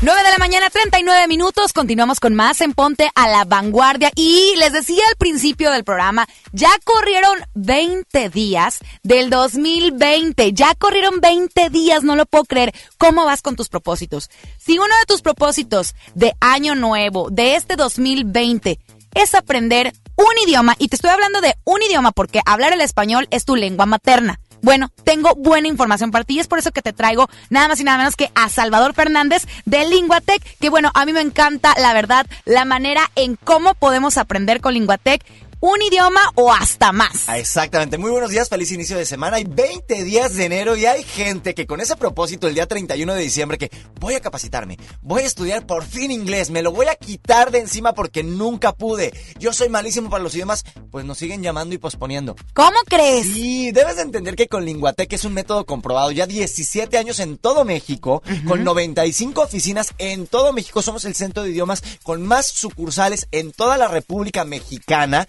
9 0.00 0.22
de 0.24 0.30
la 0.32 0.38
mañana, 0.38 0.68
39 0.68 1.28
minutos. 1.28 1.72
Continuamos 1.72 2.18
con 2.18 2.34
más 2.34 2.60
en 2.60 2.72
Ponte 2.72 3.08
a 3.14 3.28
la 3.28 3.44
Vanguardia. 3.44 4.10
Y 4.16 4.56
les 4.56 4.72
decía 4.72 5.04
al 5.08 5.16
principio 5.18 5.70
del 5.70 5.84
programa, 5.84 6.26
ya 6.50 6.70
corrieron 6.82 7.38
20 7.54 8.28
días 8.30 8.80
del 9.04 9.30
2020. 9.30 10.52
Ya 10.52 10.74
corrieron 10.74 11.20
20 11.20 11.70
días, 11.70 12.02
no 12.02 12.16
lo 12.16 12.26
puedo 12.26 12.42
creer. 12.44 12.74
¿Cómo 12.98 13.24
vas 13.24 13.40
con 13.40 13.54
tus 13.54 13.68
propósitos? 13.68 14.30
Si 14.58 14.78
uno 14.78 14.86
de 14.86 15.06
tus 15.06 15.22
propósitos 15.22 15.94
de 16.16 16.32
año 16.40 16.74
nuevo, 16.74 17.30
de 17.30 17.54
este 17.54 17.76
2020, 17.76 18.80
es 19.14 19.34
aprender 19.36 19.92
un 20.16 20.48
idioma, 20.48 20.74
y 20.78 20.88
te 20.88 20.96
estoy 20.96 21.10
hablando 21.10 21.40
de 21.40 21.56
un 21.64 21.82
idioma 21.82 22.12
porque 22.12 22.40
hablar 22.44 22.72
el 22.72 22.80
español 22.80 23.28
es 23.30 23.44
tu 23.44 23.56
lengua 23.56 23.86
materna. 23.86 24.40
Bueno, 24.62 24.90
tengo 25.02 25.34
buena 25.34 25.66
información 25.66 26.12
para 26.12 26.24
ti 26.24 26.36
y 26.36 26.38
es 26.38 26.46
por 26.46 26.60
eso 26.60 26.70
que 26.70 26.82
te 26.82 26.92
traigo 26.92 27.28
nada 27.50 27.66
más 27.66 27.80
y 27.80 27.84
nada 27.84 27.98
menos 27.98 28.14
que 28.14 28.30
a 28.36 28.48
Salvador 28.48 28.94
Fernández 28.94 29.44
de 29.64 29.84
Linguatec, 29.88 30.58
que 30.58 30.70
bueno, 30.70 30.92
a 30.94 31.04
mí 31.04 31.12
me 31.12 31.20
encanta 31.20 31.74
la 31.78 31.92
verdad 31.92 32.26
la 32.44 32.64
manera 32.64 33.10
en 33.16 33.34
cómo 33.34 33.74
podemos 33.74 34.18
aprender 34.18 34.60
con 34.60 34.74
Linguatec 34.74 35.24
un 35.62 35.80
idioma 35.80 36.20
o 36.34 36.52
hasta 36.52 36.90
más. 36.90 37.28
Ah, 37.28 37.38
Exactamente. 37.38 37.96
Muy 37.96 38.10
buenos 38.10 38.30
días, 38.30 38.48
feliz 38.48 38.72
inicio 38.72 38.96
de 38.96 39.06
semana. 39.06 39.36
Hay 39.36 39.44
20 39.44 40.02
días 40.02 40.34
de 40.34 40.46
enero 40.46 40.76
y 40.76 40.86
hay 40.86 41.04
gente 41.04 41.54
que 41.54 41.68
con 41.68 41.80
ese 41.80 41.96
propósito 41.96 42.48
el 42.48 42.54
día 42.54 42.66
31 42.66 43.14
de 43.14 43.22
diciembre 43.22 43.58
que 43.58 43.70
voy 44.00 44.14
a 44.14 44.20
capacitarme, 44.20 44.76
voy 45.02 45.22
a 45.22 45.26
estudiar 45.26 45.64
por 45.64 45.84
fin 45.84 46.10
inglés, 46.10 46.50
me 46.50 46.62
lo 46.62 46.72
voy 46.72 46.86
a 46.88 46.96
quitar 46.96 47.52
de 47.52 47.60
encima 47.60 47.94
porque 47.94 48.24
nunca 48.24 48.72
pude. 48.72 49.12
Yo 49.38 49.52
soy 49.52 49.68
malísimo 49.68 50.10
para 50.10 50.24
los 50.24 50.34
idiomas, 50.34 50.64
pues 50.90 51.04
nos 51.04 51.18
siguen 51.18 51.44
llamando 51.44 51.76
y 51.76 51.78
posponiendo. 51.78 52.34
¿Cómo 52.54 52.78
crees? 52.86 53.26
Sí, 53.26 53.70
debes 53.70 53.96
de 53.96 54.02
entender 54.02 54.34
que 54.34 54.48
con 54.48 54.64
Linguatec 54.64 55.12
es 55.12 55.24
un 55.24 55.32
método 55.32 55.64
comprobado 55.64 56.10
ya 56.10 56.26
17 56.26 56.98
años 56.98 57.20
en 57.20 57.38
todo 57.38 57.64
México, 57.64 58.24
con 58.48 58.64
95 58.64 59.40
oficinas 59.42 59.94
en 59.98 60.26
todo 60.26 60.52
México. 60.52 60.82
Somos 60.82 61.04
el 61.04 61.14
centro 61.14 61.44
de 61.44 61.50
idiomas 61.50 61.84
con 62.02 62.22
más 62.22 62.46
sucursales 62.46 63.28
en 63.30 63.52
toda 63.52 63.78
la 63.78 63.86
República 63.86 64.44
Mexicana. 64.44 65.28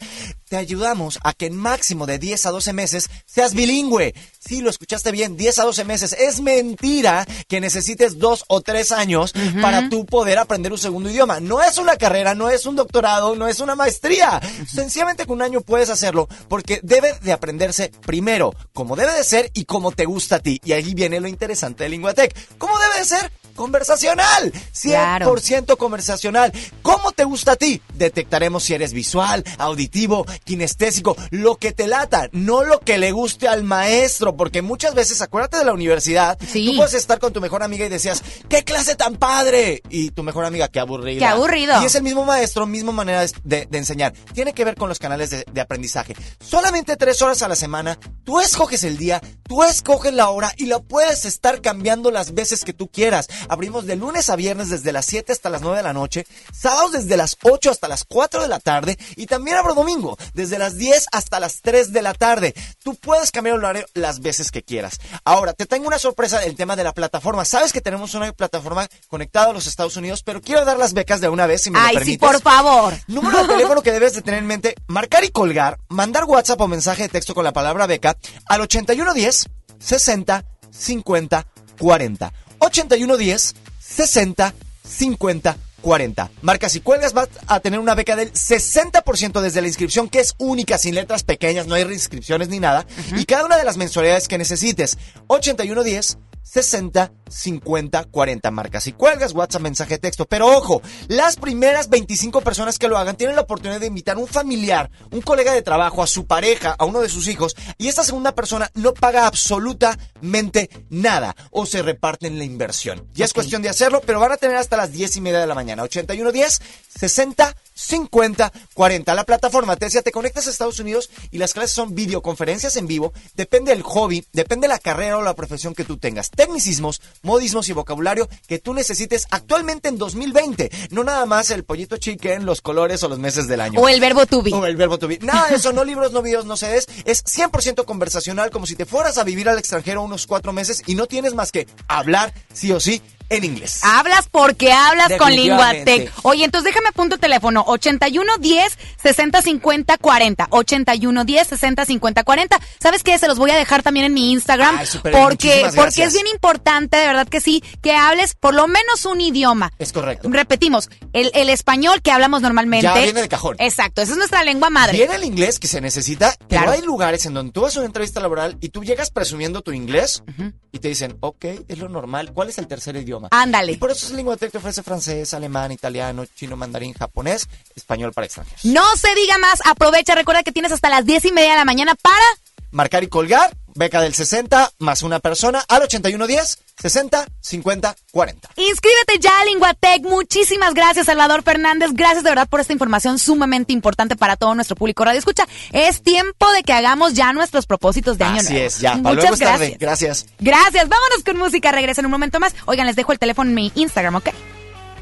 Te 0.50 0.58
ayudamos 0.58 1.20
a 1.24 1.34
que 1.34 1.48
en 1.48 1.56
máximo 1.56 2.06
de 2.06 2.20
10 2.20 2.46
a 2.46 2.52
12 2.52 2.74
meses 2.74 3.10
seas 3.26 3.54
bilingüe. 3.54 4.14
Sí, 4.40 4.62
lo 4.62 4.70
escuchaste 4.70 5.12
bien, 5.12 5.36
10 5.36 5.60
a 5.60 5.64
12 5.64 5.84
meses. 5.86 6.14
Es 6.14 6.42
mentira 6.42 7.26
que 7.48 7.60
necesites 7.60 8.20
dos 8.20 8.46
o 8.48 8.62
tres 8.62 8.92
años 8.92 9.34
para 9.62 9.90
tú 9.90 10.06
poder 10.06 10.38
aprender 10.38 10.72
un 10.72 10.78
segundo 10.78 11.10
idioma. 11.10 11.40
No 11.40 11.62
es 11.62 11.78
una 11.78 11.98
carrera, 11.98 12.36
no 12.36 12.50
es 12.50 12.66
un 12.66 12.76
doctorado, 12.76 13.36
no 13.36 13.48
es 13.48 13.60
una 13.60 13.76
maestría. 13.76 14.40
Sencillamente 14.68 15.26
con 15.26 15.38
un 15.38 15.42
año 15.42 15.62
puedes 15.62 15.90
hacerlo 15.90 16.28
porque 16.48 16.80
debe 16.84 17.14
de 17.22 17.34
aprenderse 17.34 17.92
primero, 18.06 18.54
como 18.74 18.96
debe 18.96 19.14
de 19.14 19.24
ser 19.24 19.50
y 19.54 19.66
como 19.66 19.92
te 19.92 20.06
gusta 20.06 20.36
a 20.36 20.40
ti. 20.40 20.62
Y 20.64 20.74
ahí 20.74 20.94
viene 20.94 21.20
lo 21.20 21.28
interesante 21.28 21.84
de 21.84 21.90
Linguatec. 21.90 22.58
¿Cómo 22.58 22.78
debe 22.78 23.00
de 23.00 23.06
ser? 23.06 23.32
Conversacional, 23.56 24.52
100% 24.74 25.78
conversacional. 25.78 26.52
¿Cómo 26.82 27.12
te 27.12 27.24
gusta 27.24 27.54
a 27.54 27.56
ti? 27.56 27.82
Detectaremos 27.94 28.64
si 28.64 28.74
eres 28.74 28.94
visual, 28.94 29.44
auditivo, 29.60 30.26
kinestésico, 30.44 31.16
lo 31.30 31.58
que 31.58 31.72
te 31.72 31.88
lata, 31.88 32.30
no 32.32 32.64
lo 32.64 32.80
que 32.80 32.98
le 32.98 33.12
guste 33.12 33.48
al 33.48 33.64
maestro, 33.64 34.36
porque 34.36 34.62
muchas 34.62 34.96
veces, 34.96 35.22
acuérdate 35.22 35.58
de 35.58 35.66
la 35.66 35.74
universidad, 35.74 36.38
tú 36.38 36.76
puedes 36.76 36.96
estar 36.96 37.20
con 37.20 37.32
tu 37.32 37.42
mejor 37.42 37.62
amiga 37.62 37.86
y 37.86 37.90
decías, 37.90 38.24
¡qué 38.50 38.64
clase 38.64 38.96
tan 38.96 39.18
padre! 39.18 39.84
Y 39.90 40.12
tu 40.12 40.24
mejor 40.24 40.46
amiga, 40.46 40.68
¡qué 40.68 40.80
aburrida! 40.80 41.20
¡Qué 41.20 41.26
aburrido! 41.26 41.82
Y 41.82 41.86
es 41.86 41.96
el 41.96 42.04
mismo 42.04 42.26
maestro, 42.26 42.66
misma 42.66 42.92
manera 42.92 43.24
de, 43.44 43.68
enseñar. 43.72 44.14
Tiene 44.34 44.54
que 44.54 44.66
ver 44.66 44.76
con 44.76 44.90
los 44.90 45.00
canales 45.00 45.30
de, 45.30 45.46
de 45.52 45.62
aprendizaje. 45.62 46.16
Solamente 46.40 46.98
tres 46.98 47.22
horas 47.22 47.42
a 47.44 47.48
la 47.48 47.56
semana, 47.56 48.00
tú 48.24 48.40
escoges 48.40 48.84
el 48.84 48.98
día, 48.98 49.22
tú 49.44 49.64
escoges 49.64 50.14
la 50.14 50.30
hora 50.30 50.52
y 50.58 50.66
lo 50.66 50.82
puedes 50.82 51.26
estar 51.26 51.62
cambiando 51.62 52.10
las 52.10 52.34
veces 52.34 52.64
que 52.64 52.74
tú 52.74 52.88
quieras. 52.88 53.28
Abrimos 53.48 53.86
de 53.86 53.96
lunes 53.96 54.30
a 54.30 54.36
viernes 54.36 54.70
desde 54.70 54.92
las 54.92 55.06
7 55.06 55.32
hasta 55.32 55.50
las 55.50 55.62
9 55.62 55.78
de 55.78 55.84
la 55.84 55.94
noche, 55.94 56.26
sábados 56.52 56.94
desde 56.94 57.18
las 57.18 57.38
8 57.44 57.72
hasta 57.72 57.88
las 57.88 58.04
4 58.04 58.42
de 58.42 58.48
la 58.48 58.60
tarde 58.60 58.98
y 59.16 59.26
también 59.26 59.58
abro 59.58 59.74
domingo 59.74 60.18
desde 60.34 60.58
las 60.58 60.78
10 60.78 61.08
hasta 61.12 61.40
las 61.40 61.62
3 61.62 61.92
de 61.92 62.02
la 62.02 62.14
tarde. 62.14 62.54
Tú 62.84 62.96
puedes 62.96 63.32
cambiar 63.32 63.56
el 63.56 63.64
horario 63.64 63.86
las 63.94 64.20
veces 64.20 64.52
que 64.52 64.64
quieras. 64.64 65.00
Ahora, 65.24 65.54
te 65.54 65.66
tengo 65.66 65.88
una 65.88 66.00
sorpresa 66.00 66.40
del 66.40 66.56
tema 66.56 66.76
de 66.76 66.84
la 66.84 66.94
plataforma. 66.94 67.46
Sabes 67.46 67.74
que 67.74 67.82
tenemos 67.82 68.14
una 68.14 68.32
plataforma 68.32 68.88
conectada 69.08 69.50
a 69.50 69.54
los 69.54 69.68
Estados 69.68 69.98
Unidos, 69.98 70.24
pero 70.24 70.42
quiero 70.42 70.66
dar 70.66 70.78
las 70.78 70.94
becas 70.94 71.22
de 71.22 71.30
una 71.30 71.48
vez, 71.48 71.62
si 71.62 71.72
me 71.72 71.80
lo 71.80 71.86
Ay, 71.86 71.98
sí, 72.04 72.18
por 72.18 72.42
favor. 72.42 72.94
Número 73.08 73.42
de 73.42 73.48
teléfono 73.54 73.82
que 73.82 73.92
debes 73.92 74.14
de 74.14 74.22
tener 74.22 74.40
en 74.40 74.48
mente, 74.48 74.76
marcar 74.88 75.24
y 75.24 75.30
colgar, 75.30 75.80
mandar 75.90 76.26
WhatsApp 76.26 76.62
o 76.62 76.68
mensaje 76.68 77.04
de 77.04 77.10
texto 77.10 77.34
con 77.34 77.44
la 77.44 77.54
palabra 77.54 77.88
beca 77.88 78.18
al 78.48 78.62
8110 78.62 79.50
60 79.80 80.46
50 80.72 81.48
40. 81.80 82.34
8110 82.64 83.56
60 83.80 84.54
50 84.84 85.58
40. 85.84 86.32
Marcas 86.42 86.76
y 86.76 86.80
cuelgas 86.80 87.14
vas 87.14 87.30
a 87.46 87.60
tener 87.60 87.80
una 87.80 87.94
beca 87.94 88.16
del 88.16 88.32
60% 88.32 89.42
desde 89.42 89.62
la 89.62 89.68
inscripción, 89.68 90.10
que 90.10 90.22
es 90.22 90.34
única, 90.40 90.78
sin 90.78 90.96
letras 90.96 91.24
pequeñas, 91.24 91.68
no 91.68 91.76
hay 91.76 91.84
reinscripciones 91.84 92.48
ni 92.48 92.60
nada. 92.60 92.88
Y 93.16 93.26
cada 93.26 93.46
una 93.46 93.58
de 93.58 93.66
las 93.66 93.78
mensualidades 93.78 94.28
que 94.28 94.38
necesites. 94.38 94.98
8110 95.28 96.18
60 96.44 97.12
50 97.34 98.04
40 98.06 98.52
marcas 98.52 98.88
y 98.88 98.94
cuelgas, 98.94 99.34
WhatsApp, 99.34 99.62
mensaje 99.62 99.96
de 99.96 100.00
texto. 100.00 100.26
Pero 100.26 100.48
ojo, 100.48 100.82
las 101.08 101.36
primeras 101.36 101.90
25 101.90 102.42
personas 102.42 102.78
que 102.78 102.88
lo 102.88 102.98
hagan 102.98 103.16
tienen 103.18 103.36
la 103.36 103.42
oportunidad 103.42 103.80
de 103.80 103.88
invitar 103.88 104.18
a 104.18 104.20
un 104.20 104.28
familiar, 104.28 104.92
un 105.12 105.22
colega 105.22 105.54
de 105.54 105.62
trabajo, 105.62 106.04
a 106.04 106.08
su 106.08 106.26
pareja, 106.28 106.76
a 106.78 106.86
uno 106.86 107.02
de 107.02 107.10
sus 107.10 107.28
hijos, 107.28 107.56
y 107.78 107.88
esta 107.88 108.04
segunda 108.04 108.34
persona 108.34 108.70
no 108.76 108.94
paga 108.94 109.26
absolutamente 109.26 110.70
nada 110.90 111.36
o 111.52 111.66
se 111.66 111.82
reparten 111.82 112.38
la 112.38 112.44
inversión. 112.44 113.08
Ya 113.14 113.26
es 113.26 113.34
cuestión 113.34 113.62
de 113.62 113.70
hacerlo, 113.70 114.02
pero 114.06 114.20
van 114.20 114.32
a 114.32 114.38
tener 114.38 114.58
hasta 114.58 114.78
las 114.78 114.92
10 114.92 115.18
y 115.18 115.22
media 115.22 115.40
de 115.40 115.48
la 115.48 115.56
mañana. 115.56 115.84
81 115.84 116.32
10 116.32 116.62
60 117.00 117.56
50 117.76 118.54
40. 118.74 119.16
La 119.16 119.24
plataforma 119.24 119.76
te 119.76 119.86
decía, 119.86 120.02
te 120.02 120.12
conectas 120.12 120.48
a 120.48 120.52
Estados 120.52 120.80
Unidos 120.80 121.10
y 121.32 121.38
las 121.38 121.54
clases 121.54 121.72
son 121.72 121.96
videoconferencias 121.96 122.78
en 122.78 122.88
vivo. 122.88 123.14
Depende 123.36 123.72
del 123.72 123.82
hobby, 123.82 124.26
depende 124.32 124.68
de 124.68 124.74
la 124.74 124.80
carrera 124.80 125.18
o 125.18 125.22
la 125.22 125.34
profesión 125.34 125.74
que 125.74 125.84
tú 125.84 125.98
tengas. 125.98 126.30
Tecnicismos, 126.36 127.02
modismos 127.22 127.70
y 127.70 127.74
vocabulario 127.74 128.28
que 128.48 128.60
tú 128.60 128.74
necesites 128.74 129.28
actualmente 129.32 129.90
en 129.90 129.98
2020. 129.98 130.72
No 130.92 131.04
nada 131.04 131.26
más 131.26 131.52
el 131.52 131.64
pollito 131.64 131.98
chicken, 131.98 132.46
los 132.46 132.62
colores 132.62 133.04
o 133.04 133.10
los 133.10 133.20
meses 133.20 133.48
del 133.48 133.62
año. 133.62 133.80
O 133.80 133.90
el 133.90 134.00
verbo 134.00 134.26
to 134.26 134.42
be. 134.42 134.54
O 134.54 134.66
el 134.66 134.76
verbo 134.76 134.98
to 134.98 135.08
be. 135.08 135.20
Nada 135.22 135.50
de 135.50 135.56
eso, 135.56 135.74
no 135.74 135.84
libros, 135.84 136.12
no 136.12 136.22
videos, 136.22 136.46
no 136.46 136.58
CDs. 136.58 136.88
Es 137.06 137.24
100% 137.26 137.86
conversacional, 137.86 138.52
como 138.52 138.66
si 138.66 138.76
te 138.76 138.86
fueras 138.86 139.18
a 139.18 139.24
vivir 139.24 139.50
al 139.50 139.60
extranjero 139.60 140.02
unos 140.02 140.28
cuatro 140.28 140.54
meses 140.54 140.84
y 140.86 140.96
no 140.96 141.08
tienes 141.08 141.34
más 141.34 141.52
que 141.52 141.68
hablar 141.88 142.34
sí 142.54 142.72
o 142.72 142.80
sí 142.80 143.02
en 143.34 143.44
inglés. 143.46 143.80
Hablas 143.84 144.28
porque 144.30 144.72
hablas 144.72 145.12
con. 145.18 145.34
Linguatec. 145.34 146.12
Oye, 146.24 146.46
entonces 146.46 146.72
déjame 146.74 146.92
punto 146.92 147.18
teléfono 147.18 147.64
81 147.68 148.34
10 148.40 148.78
60 149.02 149.42
50 149.42 149.98
40. 149.98 150.48
81 150.50 151.26
10 151.26 151.48
60 151.48 151.86
50 151.86 152.24
40. 152.24 152.60
¿Sabes 152.80 153.04
qué? 153.04 153.18
Se 153.18 153.28
los 153.28 153.38
voy 153.38 153.52
a 153.52 153.56
dejar 153.56 153.84
también 153.84 154.06
en 154.06 154.14
mi 154.14 154.32
Instagram 154.32 154.78
Ay, 154.78 154.88
porque 155.12 155.68
porque 155.76 156.04
es 156.04 156.14
bien 156.14 156.28
importante, 156.28 156.98
de 156.98 157.06
verdad 157.08 157.28
que 157.28 157.42
sí, 157.42 157.64
que 157.82 157.96
hables 157.96 158.36
por 158.36 158.54
lo 158.54 158.68
menos 158.68 159.06
un 159.06 159.22
idioma. 159.22 159.72
Es 159.80 159.92
correcto. 159.92 160.30
Repetimos, 160.32 160.90
el, 161.14 161.32
el 161.34 161.50
español 161.50 162.02
que 162.02 162.12
hablamos 162.12 162.42
normalmente. 162.42 162.86
Ya 162.88 162.94
viene 162.96 163.22
de 163.22 163.30
cajón. 163.30 163.56
Exacto, 163.60 164.02
esa 164.02 164.12
es 164.14 164.18
nuestra 164.18 164.44
lengua 164.44 164.70
madre. 164.70 164.98
Viene 164.98 165.16
el 165.16 165.24
inglés 165.24 165.60
que 165.60 165.68
se 165.68 165.82
necesita, 165.82 166.36
pero 166.48 166.64
Claro. 166.64 166.72
hay 166.72 166.82
lugares 166.82 167.26
en 167.26 167.34
donde 167.34 167.52
tú 167.52 167.62
vas 167.62 167.76
a 167.76 167.80
una 167.80 167.88
entrevista 167.88 168.20
laboral 168.20 168.58
y 168.62 168.70
tú 168.70 168.84
llegas 168.84 169.10
presumiendo 169.10 169.62
tu 169.62 169.72
inglés 169.72 170.24
y 170.72 170.80
te 170.80 170.88
dicen, 170.88 171.18
ok, 171.20 171.46
es 171.68 171.78
lo 171.78 171.90
normal. 171.90 172.32
¿Cuál 172.34 172.50
es 172.50 172.58
el 172.58 172.68
tercer 172.68 172.96
idioma? 172.96 173.23
Idioma. 173.28 173.44
Ándale. 173.44 173.74
Y 173.74 173.78
por 173.78 173.92
eso 173.92 174.14
Lingotech 174.16 174.52
te 174.52 174.58
ofrece 174.58 174.84
francés, 174.84 175.34
alemán, 175.34 175.72
italiano, 175.72 176.26
chino, 176.26 176.56
mandarín, 176.56 176.94
japonés, 176.94 177.48
español 177.76 178.14
para 178.14 178.26
extranjeros. 178.26 178.66
No 178.66 178.84
se 178.96 179.14
diga 179.16 179.38
más, 179.38 179.60
aprovecha, 179.66 180.16
recuerda 180.16 180.44
que 180.44 180.52
tienes 180.52 180.72
hasta 180.72 180.90
las 180.90 181.06
diez 181.06 181.26
y 181.26 181.32
media 181.32 181.52
de 181.52 181.58
la 181.58 181.66
mañana 181.66 181.96
para... 181.96 182.26
Marcar 182.74 183.04
y 183.04 183.08
colgar, 183.08 183.56
beca 183.76 184.02
del 184.02 184.14
60 184.14 184.72
más 184.80 185.04
una 185.04 185.20
persona 185.20 185.64
al 185.68 185.84
8110 185.84 186.60
60 186.82 187.26
50 187.40 187.96
40. 188.12 188.50
Inscríbete 188.58 189.20
ya 189.20 189.30
a 189.40 189.46
Linguatec. 189.46 190.02
Muchísimas 190.04 190.74
gracias, 190.74 191.06
Salvador 191.06 191.44
Fernández. 191.44 191.92
Gracias 191.94 192.24
de 192.24 192.32
verdad 192.32 192.50
por 192.50 192.60
esta 192.60 192.74
información 192.74 193.20
sumamente 193.20 193.74
importante 193.74 194.16
para 194.16 194.36
todo 194.38 194.56
nuestro 194.56 194.76
público 194.76 195.06
radio. 195.06 195.20
Escucha, 195.20 195.46
es 195.72 196.02
tiempo 196.02 196.52
de 196.52 196.64
que 196.64 196.74
hagamos 196.74 197.14
ya 197.14 197.32
nuestros 197.32 197.68
propósitos 197.68 198.18
de 198.18 198.26
año 198.26 198.40
Así 198.40 198.54
nuevo. 198.54 198.68
es, 198.68 198.80
ya. 198.80 198.96
Muchas 198.96 199.14
luego 199.16 199.22
gracias. 199.38 199.50
tarde. 199.52 199.78
Gracias. 199.80 200.26
Gracias. 200.40 200.90
Vámonos 200.90 201.24
con 201.24 201.38
música. 201.38 201.72
Regresa 201.72 202.02
en 202.02 202.06
un 202.08 202.12
momento 202.12 202.40
más. 202.40 202.56
Oigan, 202.66 202.88
les 202.88 202.96
dejo 202.96 203.12
el 203.12 203.20
teléfono 203.20 203.50
en 203.50 203.56
mi 203.56 203.72
Instagram, 203.76 204.16
¿ok? 204.16 204.30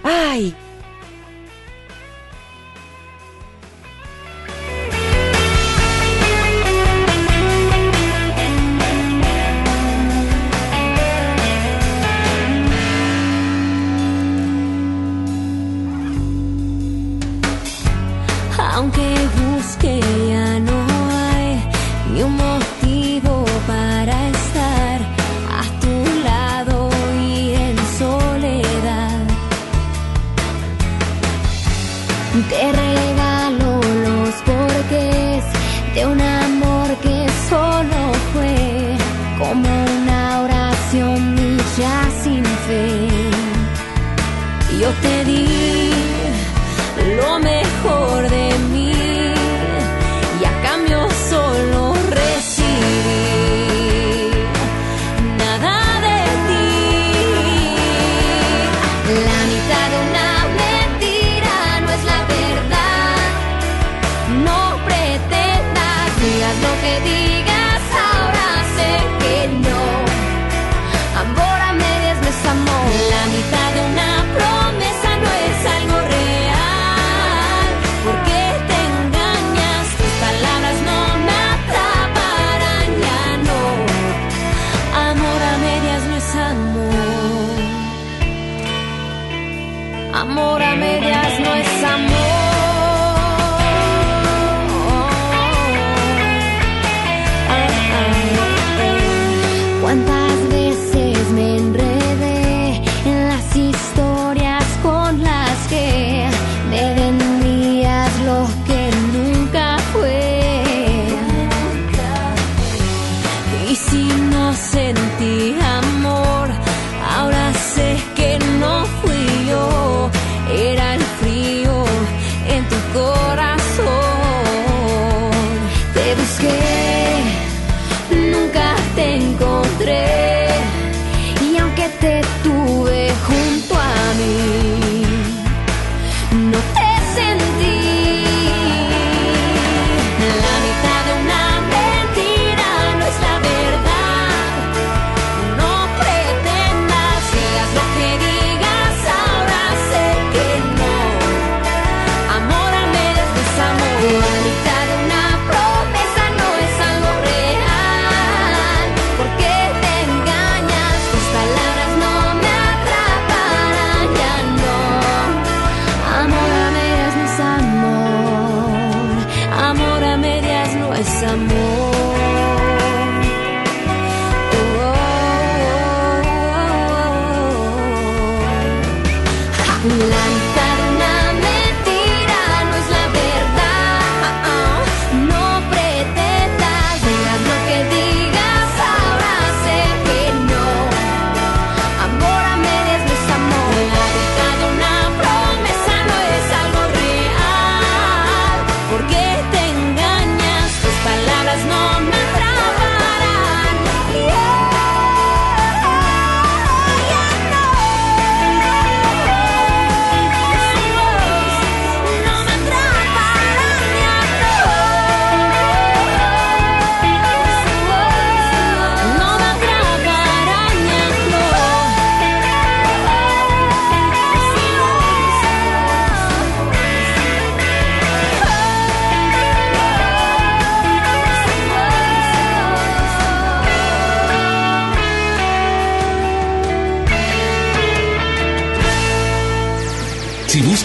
Ay. 0.03 0.53
Aunque 18.81 19.13
busque 19.37 20.20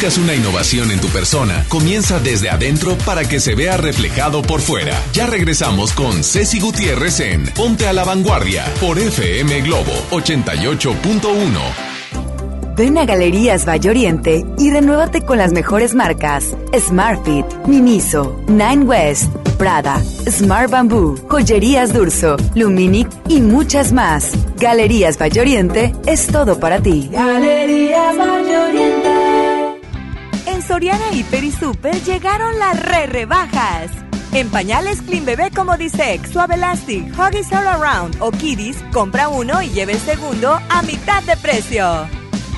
buscas 0.07 0.19
una 0.23 0.35
innovación 0.37 0.93
en 0.93 1.01
tu 1.01 1.09
persona, 1.09 1.65
comienza 1.69 2.21
desde 2.21 2.49
adentro 2.49 2.97
para 3.05 3.29
que 3.29 3.41
se 3.41 3.57
vea 3.57 3.77
reflejado 3.77 4.41
por 4.43 4.61
fuera. 4.61 4.97
Ya 5.13 5.27
regresamos 5.27 5.93
con 5.93 6.23
Ceci 6.23 6.61
Gutiérrez 6.61 7.19
en 7.19 7.45
Ponte 7.47 7.89
a 7.89 7.93
la 7.93 8.05
Vanguardia 8.05 8.65
por 8.81 9.01
FM 9.01 9.63
Globo 9.63 9.93
88.1. 10.11 11.97
Ven 12.77 12.99
a 12.99 13.05
Galerías 13.05 13.67
Valle 13.67 13.91
Oriente 13.91 14.45
y 14.59 14.71
renuévate 14.71 15.23
con 15.23 15.39
las 15.39 15.53
mejores 15.53 15.95
marcas: 15.95 16.55
Smartfit, 16.79 17.47
Miniso, 17.67 18.41
Nine 18.47 18.85
West, 18.85 19.35
Prada, 19.59 20.01
Smart 20.29 20.71
Bamboo, 20.71 21.17
Joyerías 21.29 21.93
Durso, 21.93 22.37
Luminic 22.55 23.09
y 23.29 23.41
muchas 23.41 23.93
más. 23.93 24.31
Galerías 24.61 25.19
Valle 25.19 25.41
Oriente 25.41 25.95
es 26.07 26.27
todo 26.29 26.61
para 26.61 26.81
ti. 26.81 27.09
Galerías 27.11 27.56
Soriana 30.77 31.11
Hiper 31.11 31.43
y 31.43 31.53
Super 31.53 31.95
llegaron 32.05 32.59
las 32.59 32.79
re 32.79 33.07
rebajas. 33.07 33.91
En 34.35 34.51
pañales 34.51 35.01
Clean 35.01 35.25
Bebé 35.25 35.51
como 35.51 35.79
Disec, 35.79 36.31
Suave 36.31 36.57
Elastic, 36.57 37.19
Huggies 37.19 37.51
All 37.51 37.67
Around 37.67 38.19
o 38.21 38.31
Kiddies, 38.31 38.77
compra 38.93 39.29
uno 39.31 39.63
y 39.63 39.71
lleve 39.71 39.95
el 39.95 39.99
segundo 39.99 40.61
a 40.69 40.83
mitad 40.83 41.23
de 41.23 41.35
precio. 41.39 42.07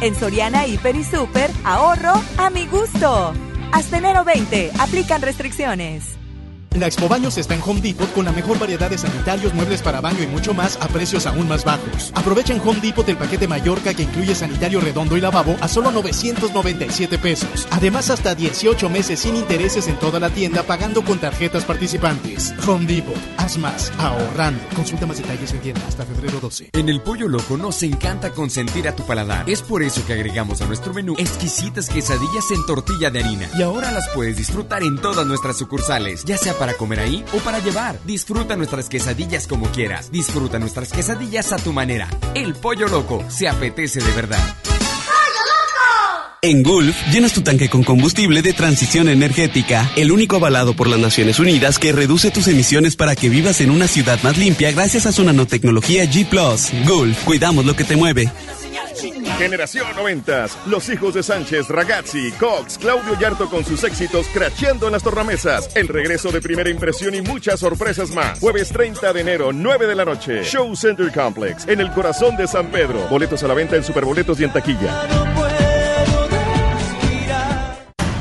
En 0.00 0.16
Soriana 0.16 0.66
Hiper 0.66 0.96
y 0.96 1.04
Super, 1.04 1.48
ahorro 1.62 2.20
a 2.38 2.50
mi 2.50 2.66
gusto. 2.66 3.32
Hasta 3.70 3.98
enero 3.98 4.24
20, 4.24 4.72
aplican 4.80 5.22
restricciones. 5.22 6.17
La 6.78 6.86
Expo 6.86 7.08
Baños 7.08 7.36
está 7.38 7.54
en 7.54 7.62
Home 7.64 7.80
Depot 7.80 8.12
con 8.12 8.24
la 8.24 8.30
mejor 8.30 8.58
variedad 8.58 8.88
de 8.88 8.98
sanitarios, 8.98 9.52
muebles 9.52 9.82
para 9.82 10.00
baño 10.00 10.22
y 10.22 10.28
mucho 10.28 10.54
más 10.54 10.78
a 10.80 10.86
precios 10.86 11.26
aún 11.26 11.48
más 11.48 11.64
bajos. 11.64 12.12
Aprovecha 12.14 12.54
en 12.54 12.60
Home 12.60 12.80
Depot 12.80 13.08
el 13.08 13.16
paquete 13.16 13.48
Mallorca 13.48 13.94
que 13.94 14.04
incluye 14.04 14.34
sanitario 14.34 14.80
redondo 14.80 15.16
y 15.16 15.20
lavabo 15.20 15.56
a 15.60 15.66
solo 15.66 15.90
997 15.90 17.18
pesos. 17.18 17.66
Además, 17.70 18.10
hasta 18.10 18.36
18 18.36 18.88
meses 18.90 19.18
sin 19.20 19.34
intereses 19.34 19.88
en 19.88 19.96
toda 19.98 20.20
la 20.20 20.30
tienda 20.30 20.62
pagando 20.62 21.02
con 21.02 21.18
tarjetas 21.18 21.64
participantes. 21.64 22.54
Home 22.66 22.86
Depot, 22.86 23.16
más, 23.56 23.92
ahorrando. 23.98 24.62
Consulta 24.74 25.06
más 25.06 25.18
detalles 25.18 25.52
en 25.52 25.60
tienda 25.60 25.80
hasta 25.86 26.04
febrero 26.04 26.38
12. 26.40 26.70
En 26.72 26.88
el 26.88 27.00
Pollo 27.00 27.28
Loco 27.28 27.56
nos 27.56 27.82
encanta 27.82 28.30
consentir 28.30 28.88
a 28.88 28.94
tu 28.94 29.04
paladar. 29.04 29.48
Es 29.48 29.62
por 29.62 29.82
eso 29.82 30.04
que 30.06 30.12
agregamos 30.12 30.60
a 30.60 30.66
nuestro 30.66 30.92
menú 30.92 31.14
exquisitas 31.16 31.88
quesadillas 31.88 32.50
en 32.50 32.66
tortilla 32.66 33.10
de 33.10 33.20
harina. 33.20 33.48
Y 33.56 33.62
ahora 33.62 33.90
las 33.92 34.08
puedes 34.10 34.36
disfrutar 34.36 34.82
en 34.82 34.98
todas 34.98 35.26
nuestras 35.26 35.56
sucursales, 35.56 36.24
ya 36.24 36.36
sea 36.36 36.54
para 36.54 36.74
comer 36.74 37.00
ahí 37.00 37.24
o 37.32 37.38
para 37.38 37.60
llevar. 37.60 37.98
Disfruta 38.04 38.56
nuestras 38.56 38.88
quesadillas 38.88 39.46
como 39.46 39.66
quieras. 39.70 40.10
Disfruta 40.10 40.58
nuestras 40.58 40.92
quesadillas 40.92 41.52
a 41.52 41.56
tu 41.56 41.72
manera. 41.72 42.08
El 42.34 42.54
Pollo 42.54 42.88
Loco 42.88 43.24
se 43.28 43.48
apetece 43.48 44.00
de 44.00 44.12
verdad. 44.12 44.77
En 46.40 46.62
Gulf, 46.62 46.96
llenas 47.10 47.32
tu 47.32 47.42
tanque 47.42 47.68
con 47.68 47.82
combustible 47.82 48.42
de 48.42 48.52
transición 48.52 49.08
energética, 49.08 49.90
el 49.96 50.12
único 50.12 50.36
avalado 50.36 50.74
por 50.74 50.86
las 50.86 51.00
Naciones 51.00 51.40
Unidas 51.40 51.80
que 51.80 51.90
reduce 51.90 52.30
tus 52.30 52.46
emisiones 52.46 52.94
para 52.94 53.16
que 53.16 53.28
vivas 53.28 53.60
en 53.60 53.72
una 53.72 53.88
ciudad 53.88 54.22
más 54.22 54.38
limpia 54.38 54.70
gracias 54.70 55.06
a 55.06 55.12
su 55.12 55.24
nanotecnología 55.24 56.04
G⁇ 56.04 56.28
Gulf, 56.86 57.24
cuidamos 57.24 57.64
lo 57.64 57.74
que 57.74 57.82
te 57.82 57.96
mueve. 57.96 58.30
Generación 59.38 59.86
90. 59.96 60.46
Los 60.66 60.88
hijos 60.88 61.14
de 61.14 61.22
Sánchez, 61.24 61.68
Ragazzi, 61.68 62.30
Cox, 62.32 62.78
Claudio 62.78 63.18
Yarto 63.18 63.48
con 63.48 63.64
sus 63.64 63.82
éxitos 63.82 64.26
cracheando 64.32 64.86
en 64.86 64.92
las 64.92 65.02
tornamesas. 65.02 65.70
El 65.74 65.88
regreso 65.88 66.30
de 66.30 66.40
primera 66.40 66.70
impresión 66.70 67.14
y 67.14 67.20
muchas 67.20 67.60
sorpresas 67.60 68.10
más. 68.10 68.38
Jueves 68.38 68.68
30 68.68 69.12
de 69.12 69.20
enero, 69.20 69.52
9 69.52 69.86
de 69.86 69.94
la 69.94 70.04
noche. 70.04 70.44
Show 70.44 70.74
Center 70.76 71.12
Complex, 71.12 71.66
en 71.66 71.80
el 71.80 71.90
corazón 71.92 72.36
de 72.36 72.46
San 72.46 72.68
Pedro. 72.70 73.08
Boletos 73.08 73.42
a 73.42 73.48
la 73.48 73.54
venta 73.54 73.76
en 73.76 73.84
Superboletos 73.84 74.40
y 74.40 74.44
en 74.44 74.52
taquilla. 74.52 75.57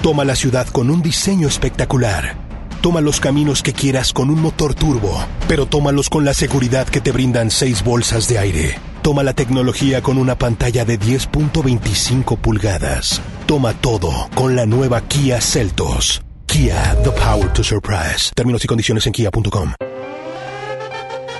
Toma 0.07 0.23
la 0.23 0.37
ciudad 0.37 0.65
con 0.67 0.89
un 0.89 1.01
diseño 1.01 1.49
espectacular. 1.49 2.37
Toma 2.79 3.01
los 3.01 3.19
caminos 3.19 3.61
que 3.61 3.73
quieras 3.73 4.13
con 4.13 4.29
un 4.29 4.41
motor 4.41 4.73
turbo, 4.73 5.21
pero 5.49 5.65
tómalos 5.65 6.09
con 6.09 6.23
la 6.23 6.33
seguridad 6.33 6.87
que 6.87 7.01
te 7.01 7.11
brindan 7.11 7.51
seis 7.51 7.83
bolsas 7.83 8.29
de 8.29 8.39
aire. 8.39 8.79
Toma 9.01 9.21
la 9.23 9.33
tecnología 9.33 10.01
con 10.01 10.17
una 10.17 10.37
pantalla 10.37 10.85
de 10.85 10.97
10.25 10.97 12.37
pulgadas. 12.37 13.21
Toma 13.47 13.73
todo 13.73 14.29
con 14.33 14.55
la 14.55 14.65
nueva 14.65 15.01
Kia 15.01 15.41
Celtos. 15.41 16.21
Kia, 16.45 16.95
the 17.03 17.11
power 17.11 17.51
to 17.51 17.61
surprise. 17.61 18.31
Términos 18.33 18.63
y 18.63 18.67
condiciones 18.67 19.05
en 19.07 19.11
kia.com. 19.11 19.73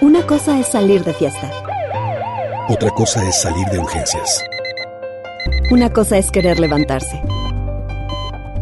Una 0.02 0.28
cosa 0.28 0.60
es 0.60 0.68
salir 0.68 1.06
de 1.06 1.14
fiesta. 1.14 1.50
Otra 2.68 2.90
cosa 2.90 3.26
es 3.30 3.42
salir 3.42 3.66
de 3.68 3.80
urgencias. 3.80 4.44
Una 5.72 5.90
cosa 5.90 6.18
es 6.18 6.30
querer 6.32 6.60
levantarse. 6.60 7.22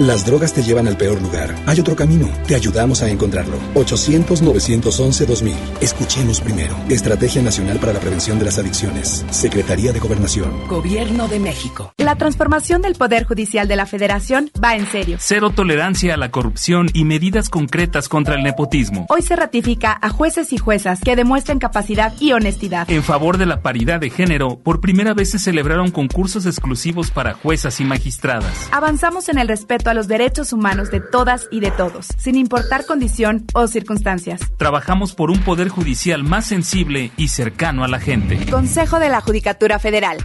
Las 0.00 0.24
drogas 0.24 0.54
te 0.54 0.62
llevan 0.62 0.88
al 0.88 0.96
peor 0.96 1.20
lugar. 1.20 1.54
Hay 1.66 1.78
otro 1.78 1.94
camino. 1.94 2.26
Te 2.46 2.54
ayudamos 2.54 3.02
a 3.02 3.10
encontrarlo. 3.10 3.58
800-911-2000. 3.74 5.54
Escuchemos 5.82 6.40
primero. 6.40 6.74
Estrategia 6.88 7.42
Nacional 7.42 7.78
para 7.78 7.92
la 7.92 8.00
Prevención 8.00 8.38
de 8.38 8.46
las 8.46 8.58
Adicciones. 8.58 9.26
Secretaría 9.28 9.92
de 9.92 10.00
Gobernación. 10.00 10.66
Gobierno 10.68 11.28
de 11.28 11.38
México. 11.38 11.92
La 11.98 12.16
transformación 12.16 12.80
del 12.80 12.94
Poder 12.94 13.26
Judicial 13.26 13.68
de 13.68 13.76
la 13.76 13.84
Federación 13.84 14.50
va 14.64 14.74
en 14.74 14.86
serio. 14.86 15.18
Cero 15.20 15.50
tolerancia 15.50 16.14
a 16.14 16.16
la 16.16 16.30
corrupción 16.30 16.88
y 16.94 17.04
medidas 17.04 17.50
concretas 17.50 18.08
contra 18.08 18.36
el 18.36 18.42
nepotismo. 18.42 19.04
Hoy 19.10 19.20
se 19.20 19.36
ratifica 19.36 19.98
a 20.00 20.08
jueces 20.08 20.54
y 20.54 20.56
juezas 20.56 21.00
que 21.02 21.14
demuestren 21.14 21.58
capacidad 21.58 22.14
y 22.18 22.32
honestidad. 22.32 22.90
En 22.90 23.02
favor 23.02 23.36
de 23.36 23.44
la 23.44 23.60
paridad 23.60 24.00
de 24.00 24.08
género, 24.08 24.60
por 24.60 24.80
primera 24.80 25.12
vez 25.12 25.32
se 25.32 25.38
celebraron 25.38 25.90
concursos 25.90 26.46
exclusivos 26.46 27.10
para 27.10 27.34
juezas 27.34 27.78
y 27.80 27.84
magistradas. 27.84 28.70
Avanzamos 28.72 29.28
en 29.28 29.36
el 29.36 29.46
respeto 29.46 29.89
a 29.90 29.94
los 29.94 30.08
derechos 30.08 30.52
humanos 30.52 30.90
de 30.90 31.00
todas 31.00 31.48
y 31.50 31.60
de 31.60 31.70
todos, 31.70 32.08
sin 32.16 32.36
importar 32.36 32.86
condición 32.86 33.44
o 33.52 33.66
circunstancias. 33.66 34.40
Trabajamos 34.56 35.14
por 35.14 35.30
un 35.30 35.40
poder 35.42 35.68
judicial 35.68 36.24
más 36.24 36.46
sensible 36.46 37.12
y 37.16 37.28
cercano 37.28 37.84
a 37.84 37.88
la 37.88 38.00
gente. 38.00 38.38
Consejo 38.50 38.98
de 38.98 39.08
la 39.08 39.20
Judicatura 39.20 39.78
Federal. 39.78 40.24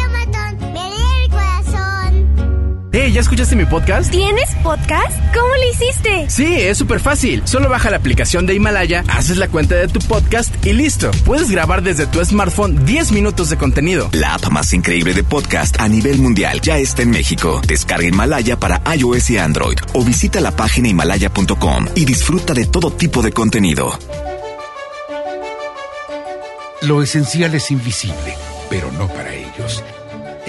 Hey, 2.93 3.13
¿ya 3.13 3.21
escuchaste 3.21 3.55
mi 3.55 3.65
podcast? 3.65 4.11
¿Tienes 4.11 4.53
podcast? 4.63 5.17
¿Cómo 5.33 5.47
lo 5.47 5.69
hiciste? 5.71 6.29
Sí, 6.29 6.55
es 6.59 6.77
súper 6.77 6.99
fácil. 6.99 7.41
Solo 7.45 7.69
baja 7.69 7.89
la 7.89 7.95
aplicación 7.95 8.45
de 8.45 8.53
Himalaya, 8.53 9.05
haces 9.07 9.37
la 9.37 9.47
cuenta 9.47 9.75
de 9.75 9.87
tu 9.87 9.99
podcast 10.01 10.53
y 10.65 10.73
listo. 10.73 11.09
Puedes 11.23 11.49
grabar 11.49 11.83
desde 11.83 12.05
tu 12.05 12.23
smartphone 12.25 12.85
10 12.85 13.13
minutos 13.13 13.49
de 13.49 13.55
contenido. 13.55 14.09
La 14.11 14.33
app 14.33 14.49
más 14.49 14.73
increíble 14.73 15.13
de 15.13 15.23
podcast 15.23 15.79
a 15.79 15.87
nivel 15.87 16.17
mundial 16.17 16.59
ya 16.59 16.79
está 16.79 17.03
en 17.03 17.11
México. 17.11 17.61
Descarga 17.65 18.05
Himalaya 18.05 18.57
para 18.59 18.81
iOS 18.93 19.29
y 19.29 19.37
Android 19.37 19.77
o 19.93 20.03
visita 20.03 20.41
la 20.41 20.51
página 20.51 20.89
himalaya.com 20.89 21.87
y 21.95 22.03
disfruta 22.03 22.53
de 22.53 22.65
todo 22.65 22.91
tipo 22.91 23.21
de 23.21 23.31
contenido. 23.31 23.97
Lo 26.81 27.01
esencial 27.01 27.55
es 27.55 27.71
invisible, 27.71 28.35
pero 28.69 28.91
no 28.91 29.07
para 29.07 29.33
ellos. 29.33 29.81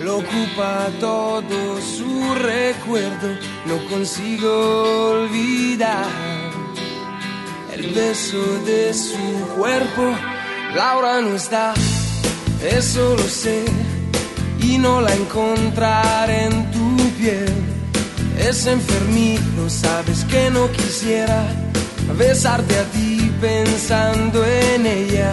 Lo 0.00 0.18
ocupa 0.18 0.88
todo 1.00 1.80
su 1.80 2.34
recuerdo, 2.34 3.36
no 3.66 3.84
consigo 3.88 5.10
olvidar 5.10 6.06
el 7.72 7.92
beso 7.92 8.38
de 8.64 8.94
su 8.94 9.18
cuerpo. 9.56 10.14
Laura 10.74 11.20
no 11.20 11.34
está, 11.34 11.74
eso 12.62 13.16
lo 13.16 13.22
sé, 13.24 13.64
y 14.60 14.78
no 14.78 15.00
la 15.00 15.14
encontraré 15.14 16.44
en 16.44 16.70
tu 16.70 16.96
piel. 17.18 17.52
es 18.38 18.66
enfermizo, 18.66 19.68
sabes 19.68 20.24
que 20.24 20.50
no 20.50 20.70
quisiera 20.70 21.44
besarte 22.16 22.78
a 22.78 22.84
ti 22.84 23.32
pensando 23.40 24.44
en 24.44 24.86
ella. 24.86 25.32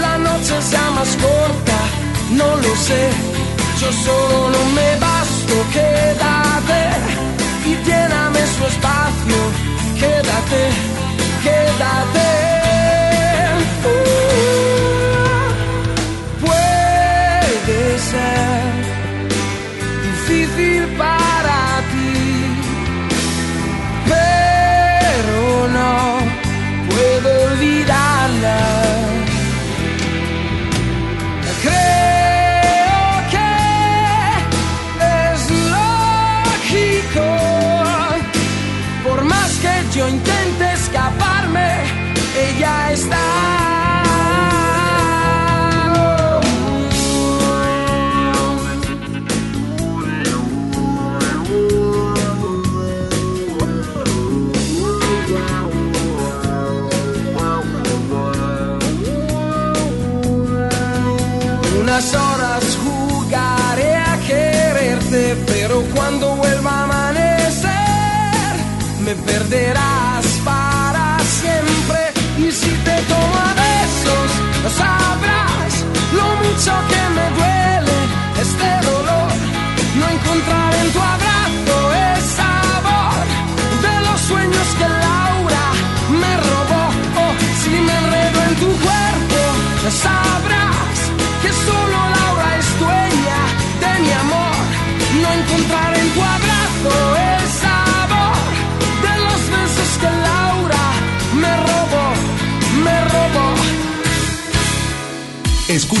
la 0.00 0.18
noche 0.18 0.54
sea 0.62 0.90
más 0.90 1.08
corta, 1.16 1.78
no 2.30 2.56
lo 2.56 2.76
sé. 2.76 3.10
Yo 3.80 3.92
solo 3.92 4.50
no 4.50 4.64
me 4.76 4.96
basto, 5.00 5.54
quédate 5.72 6.82
y 7.66 7.72
lléname 7.86 8.40
su 8.54 8.64
espacio, 8.72 9.38
quédate, 9.98 10.62
quédate. 11.42 12.51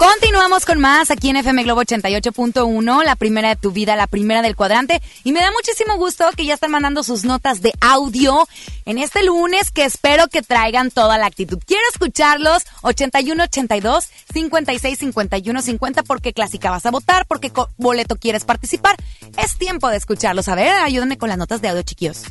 Continuamos 0.00 0.64
con 0.64 0.80
más 0.80 1.10
aquí 1.10 1.28
en 1.28 1.36
FM 1.36 1.62
Globo 1.64 1.82
88.1, 1.82 3.04
la 3.04 3.16
primera 3.16 3.50
de 3.50 3.56
tu 3.56 3.70
vida, 3.70 3.96
la 3.96 4.06
primera 4.06 4.40
del 4.40 4.56
cuadrante. 4.56 5.02
Y 5.24 5.32
me 5.32 5.40
da 5.40 5.50
muchísimo 5.50 5.98
gusto 5.98 6.24
que 6.34 6.46
ya 6.46 6.54
están 6.54 6.70
mandando 6.70 7.02
sus 7.02 7.24
notas 7.24 7.60
de 7.60 7.74
audio 7.82 8.48
en 8.86 8.96
este 8.96 9.22
lunes 9.22 9.70
que 9.70 9.84
espero 9.84 10.28
que 10.28 10.40
traigan 10.40 10.90
toda 10.90 11.18
la 11.18 11.26
actitud. 11.26 11.58
Quiero 11.66 11.82
escucharlos 11.92 12.62
8182 12.80 14.08
56 14.32 14.98
51 14.98 15.60
50 15.60 16.02
porque 16.04 16.32
clásica 16.32 16.70
vas 16.70 16.86
a 16.86 16.90
votar, 16.90 17.26
porque 17.26 17.52
boleto 17.76 18.16
quieres 18.16 18.46
participar. 18.46 18.96
Es 19.36 19.58
tiempo 19.58 19.90
de 19.90 19.98
escucharlos. 19.98 20.48
A 20.48 20.54
ver, 20.54 20.72
ayúdenme 20.76 21.18
con 21.18 21.28
las 21.28 21.36
notas 21.36 21.60
de 21.60 21.68
audio, 21.68 21.82
chiquillos. 21.82 22.22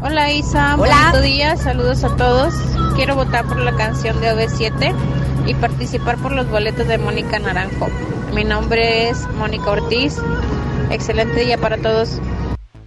Hola 0.00 0.30
Isa, 0.32 0.76
Hola. 0.78 0.96
bonito 1.10 1.22
día, 1.22 1.56
saludos 1.56 2.04
a 2.04 2.16
todos. 2.16 2.54
Quiero 2.96 3.14
votar 3.14 3.44
por 3.46 3.58
la 3.58 3.74
canción 3.76 4.20
de 4.20 4.32
OV7 4.32 4.94
y 5.46 5.54
participar 5.54 6.16
por 6.18 6.32
los 6.32 6.48
boletos 6.48 6.88
de 6.88 6.98
Mónica 6.98 7.38
Naranjo. 7.38 7.88
Mi 8.34 8.44
nombre 8.44 9.08
es 9.10 9.26
Mónica 9.38 9.70
Ortiz. 9.70 10.18
Excelente 10.90 11.44
día 11.44 11.58
para 11.58 11.76
todos. 11.78 12.20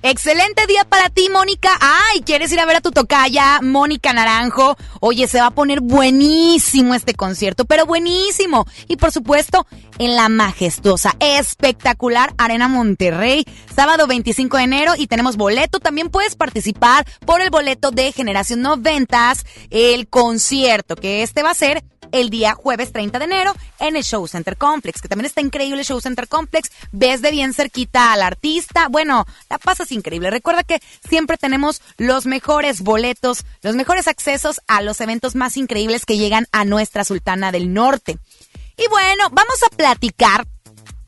Excelente 0.07 0.67
día 0.67 0.83
para 0.87 1.09
ti, 1.09 1.29
Mónica. 1.31 1.71
Ay, 1.81 2.21
¿quieres 2.21 2.51
ir 2.51 2.59
a 2.59 2.65
ver 2.67 2.75
a 2.75 2.81
tu 2.81 2.91
tocaya, 2.91 3.59
Mónica 3.63 4.13
Naranjo? 4.13 4.77
Oye, 4.99 5.27
se 5.27 5.39
va 5.39 5.47
a 5.47 5.55
poner 5.55 5.81
buenísimo 5.81 6.93
este 6.93 7.15
concierto, 7.15 7.65
pero 7.65 7.87
buenísimo. 7.87 8.67
Y 8.87 8.97
por 8.97 9.11
supuesto, 9.11 9.65
en 9.97 10.15
la 10.15 10.29
majestuosa, 10.29 11.15
espectacular 11.19 12.35
Arena 12.37 12.67
Monterrey, 12.67 13.45
sábado 13.75 14.05
25 14.05 14.57
de 14.57 14.63
enero 14.63 14.93
y 14.95 15.07
tenemos 15.07 15.37
boleto. 15.37 15.79
También 15.79 16.09
puedes 16.09 16.35
participar 16.35 17.07
por 17.25 17.41
el 17.41 17.49
boleto 17.49 17.89
de 17.89 18.11
Generación 18.11 18.61
Noventas, 18.61 19.43
el 19.71 20.07
concierto, 20.07 20.95
que 20.95 21.23
este 21.23 21.41
va 21.41 21.49
a 21.49 21.55
ser 21.55 21.83
el 22.15 22.29
día 22.29 22.53
jueves 22.53 22.93
30 22.93 23.19
de 23.19 23.25
enero 23.25 23.53
en 23.79 23.97
el 23.97 24.03
Show 24.03 24.25
Center 24.27 24.55
Complex, 24.55 25.01
que 25.01 25.09
también 25.09 25.25
está 25.25 25.41
increíble 25.41 25.79
el 25.79 25.85
Show 25.85 25.99
Center 25.99 26.27
Complex. 26.27 26.71
Ves 26.91 27.21
de 27.21 27.31
bien 27.31 27.53
cerquita 27.53 28.13
al 28.13 28.21
artista. 28.21 28.87
Bueno, 28.87 29.25
la 29.49 29.57
pasas 29.57 29.91
increíble. 29.91 30.29
Recuerda 30.29 30.63
que 30.63 30.79
siempre 31.07 31.37
tenemos 31.37 31.81
los 31.97 32.25
mejores 32.25 32.81
boletos, 32.81 33.43
los 33.61 33.75
mejores 33.75 34.07
accesos 34.07 34.61
a 34.67 34.81
los 34.81 35.01
eventos 35.01 35.35
más 35.35 35.57
increíbles 35.57 36.05
que 36.05 36.17
llegan 36.17 36.47
a 36.53 36.63
nuestra 36.63 37.03
Sultana 37.03 37.51
del 37.51 37.73
Norte. 37.73 38.17
Y 38.77 38.87
bueno, 38.87 39.25
vamos 39.31 39.61
a 39.63 39.75
platicar 39.75 40.45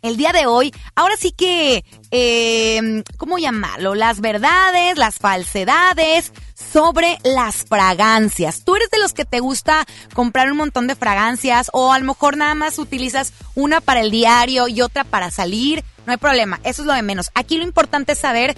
el 0.02 0.18
día 0.18 0.32
de 0.32 0.46
hoy, 0.46 0.74
ahora 0.96 1.16
sí 1.18 1.32
que, 1.32 1.84
eh, 2.12 3.04
¿cómo 3.18 3.38
llamarlo? 3.38 3.96
Las 3.96 4.22
verdades, 4.22 4.98
las 4.98 5.16
falsedades 5.16 6.32
sobre 6.56 7.18
las 7.24 7.66
fragancias. 7.66 8.64
¿Tú 8.64 8.76
eres 8.76 8.90
de 8.90 9.00
los 9.00 9.14
que 9.14 9.26
te 9.26 9.40
gusta 9.40 9.86
comprar 10.14 10.52
un 10.52 10.58
montón 10.58 10.88
de 10.88 10.96
fragancias 10.96 11.70
o 11.74 11.94
a 11.94 12.00
lo 12.00 12.06
mejor 12.06 12.38
nada 12.38 12.56
más 12.56 12.80
utilizas 12.80 13.34
una 13.56 13.82
para 13.82 14.02
el 14.02 14.12
diario 14.12 14.68
y 14.68 14.82
otra 14.82 15.04
para 15.04 15.32
salir? 15.32 15.84
No 16.08 16.14
hay 16.14 16.18
problema, 16.18 16.62
eso 16.64 16.84
es 16.84 16.88
lo 16.88 16.94
de 16.94 17.02
menos. 17.02 17.32
Aquí 17.36 17.58
lo 17.58 17.66
importante 17.66 18.14
es 18.14 18.20
saber 18.20 18.56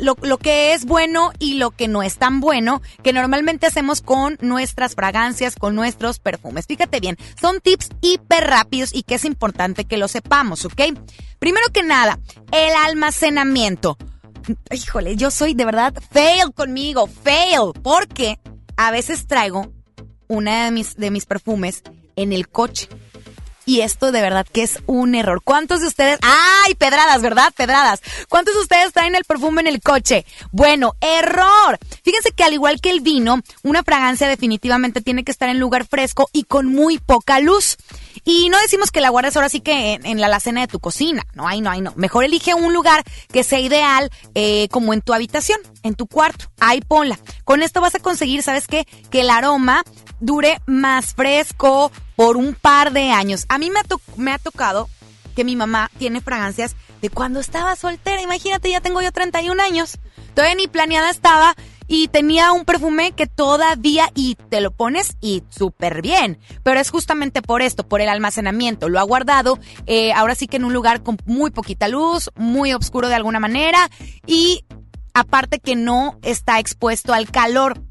lo, 0.00 0.16
lo 0.20 0.36
que 0.36 0.74
es 0.74 0.84
bueno 0.84 1.30
y 1.38 1.54
lo 1.54 1.70
que 1.70 1.86
no 1.86 2.02
es 2.02 2.16
tan 2.16 2.40
bueno, 2.40 2.82
que 3.04 3.12
normalmente 3.12 3.68
hacemos 3.68 4.02
con 4.02 4.36
nuestras 4.40 4.96
fragancias, 4.96 5.54
con 5.54 5.76
nuestros 5.76 6.18
perfumes. 6.18 6.66
Fíjate 6.66 6.98
bien, 6.98 7.16
son 7.40 7.60
tips 7.60 7.90
hiper 8.00 8.48
rápidos 8.48 8.92
y 8.92 9.04
que 9.04 9.14
es 9.14 9.24
importante 9.24 9.84
que 9.84 9.96
lo 9.96 10.08
sepamos, 10.08 10.64
¿ok? 10.64 10.82
Primero 11.38 11.68
que 11.72 11.84
nada, 11.84 12.18
el 12.50 12.74
almacenamiento. 12.84 13.96
híjole, 14.72 15.14
yo 15.14 15.30
soy 15.30 15.54
de 15.54 15.64
verdad 15.64 15.94
fail 16.10 16.52
conmigo, 16.52 17.06
fail, 17.06 17.72
porque 17.80 18.40
a 18.76 18.90
veces 18.90 19.28
traigo 19.28 19.72
una 20.26 20.64
de 20.64 20.72
mis, 20.72 20.96
de 20.96 21.12
mis 21.12 21.26
perfumes 21.26 21.84
en 22.16 22.32
el 22.32 22.48
coche. 22.48 22.88
Y 23.68 23.82
esto 23.82 24.12
de 24.12 24.22
verdad 24.22 24.46
que 24.50 24.62
es 24.62 24.78
un 24.86 25.14
error. 25.14 25.42
¿Cuántos 25.44 25.82
de 25.82 25.88
ustedes? 25.88 26.18
¡Ay, 26.22 26.74
pedradas, 26.74 27.20
¿verdad? 27.20 27.52
Pedradas. 27.54 28.00
¿Cuántos 28.30 28.54
de 28.54 28.60
ustedes 28.62 28.94
traen 28.94 29.14
el 29.14 29.24
perfume 29.24 29.60
en 29.60 29.66
el 29.66 29.82
coche? 29.82 30.24
Bueno, 30.52 30.94
error. 31.02 31.78
Fíjense 32.02 32.30
que 32.32 32.44
al 32.44 32.54
igual 32.54 32.80
que 32.80 32.88
el 32.88 33.02
vino, 33.02 33.42
una 33.62 33.82
fragancia 33.82 34.26
definitivamente 34.26 35.02
tiene 35.02 35.22
que 35.22 35.32
estar 35.32 35.50
en 35.50 35.60
lugar 35.60 35.86
fresco 35.86 36.30
y 36.32 36.44
con 36.44 36.64
muy 36.64 36.96
poca 36.96 37.40
luz. 37.40 37.76
Y 38.24 38.48
no 38.48 38.58
decimos 38.58 38.90
que 38.90 39.02
la 39.02 39.10
guardes 39.10 39.36
ahora 39.36 39.50
sí 39.50 39.60
que 39.60 40.00
en, 40.02 40.18
la 40.18 40.28
alacena 40.28 40.62
de 40.62 40.68
tu 40.68 40.80
cocina. 40.80 41.22
No, 41.34 41.46
ahí 41.46 41.60
no, 41.60 41.68
ahí 41.68 41.82
no. 41.82 41.92
Mejor 41.94 42.24
elige 42.24 42.54
un 42.54 42.72
lugar 42.72 43.04
que 43.30 43.44
sea 43.44 43.60
ideal, 43.60 44.10
eh, 44.34 44.68
como 44.70 44.94
en 44.94 45.02
tu 45.02 45.12
habitación, 45.12 45.60
en 45.82 45.94
tu 45.94 46.06
cuarto. 46.06 46.46
Ahí 46.58 46.80
ponla. 46.80 47.18
Con 47.44 47.62
esto 47.62 47.82
vas 47.82 47.94
a 47.94 48.00
conseguir, 48.00 48.42
¿sabes 48.42 48.66
qué? 48.66 48.86
Que 49.10 49.20
el 49.20 49.28
aroma 49.28 49.84
dure 50.20 50.60
más 50.66 51.14
fresco 51.14 51.90
por 52.16 52.36
un 52.36 52.54
par 52.54 52.92
de 52.92 53.10
años. 53.10 53.44
A 53.48 53.58
mí 53.58 53.70
me 53.70 53.80
ha, 53.80 53.84
me 54.16 54.32
ha 54.32 54.38
tocado 54.38 54.88
que 55.34 55.44
mi 55.44 55.56
mamá 55.56 55.90
tiene 55.98 56.20
fragancias 56.20 56.74
de 57.00 57.10
cuando 57.10 57.40
estaba 57.40 57.76
soltera. 57.76 58.20
Imagínate, 58.22 58.70
ya 58.70 58.80
tengo 58.80 59.00
yo 59.00 59.12
31 59.12 59.62
años. 59.62 59.98
Todavía 60.34 60.56
ni 60.56 60.68
planeada 60.68 61.10
estaba 61.10 61.54
y 61.88 62.08
tenía 62.08 62.52
un 62.52 62.64
perfume 62.64 63.12
que 63.12 63.26
todavía 63.26 64.10
y 64.14 64.36
te 64.50 64.60
lo 64.60 64.70
pones 64.70 65.16
y 65.20 65.42
súper 65.48 66.02
bien. 66.02 66.38
Pero 66.62 66.78
es 66.78 66.90
justamente 66.90 67.42
por 67.42 67.62
esto, 67.62 67.88
por 67.88 68.00
el 68.00 68.08
almacenamiento. 68.08 68.88
Lo 68.88 69.00
ha 69.00 69.04
guardado 69.04 69.58
eh, 69.86 70.12
ahora 70.12 70.34
sí 70.34 70.46
que 70.46 70.58
en 70.58 70.64
un 70.64 70.74
lugar 70.74 71.02
con 71.02 71.16
muy 71.24 71.50
poquita 71.50 71.88
luz, 71.88 72.30
muy 72.36 72.74
oscuro 72.74 73.08
de 73.08 73.14
alguna 73.14 73.40
manera 73.40 73.90
y 74.26 74.64
aparte 75.14 75.58
que 75.58 75.76
no 75.76 76.18
está 76.22 76.58
expuesto 76.58 77.14
al 77.14 77.30
calor. 77.30 77.82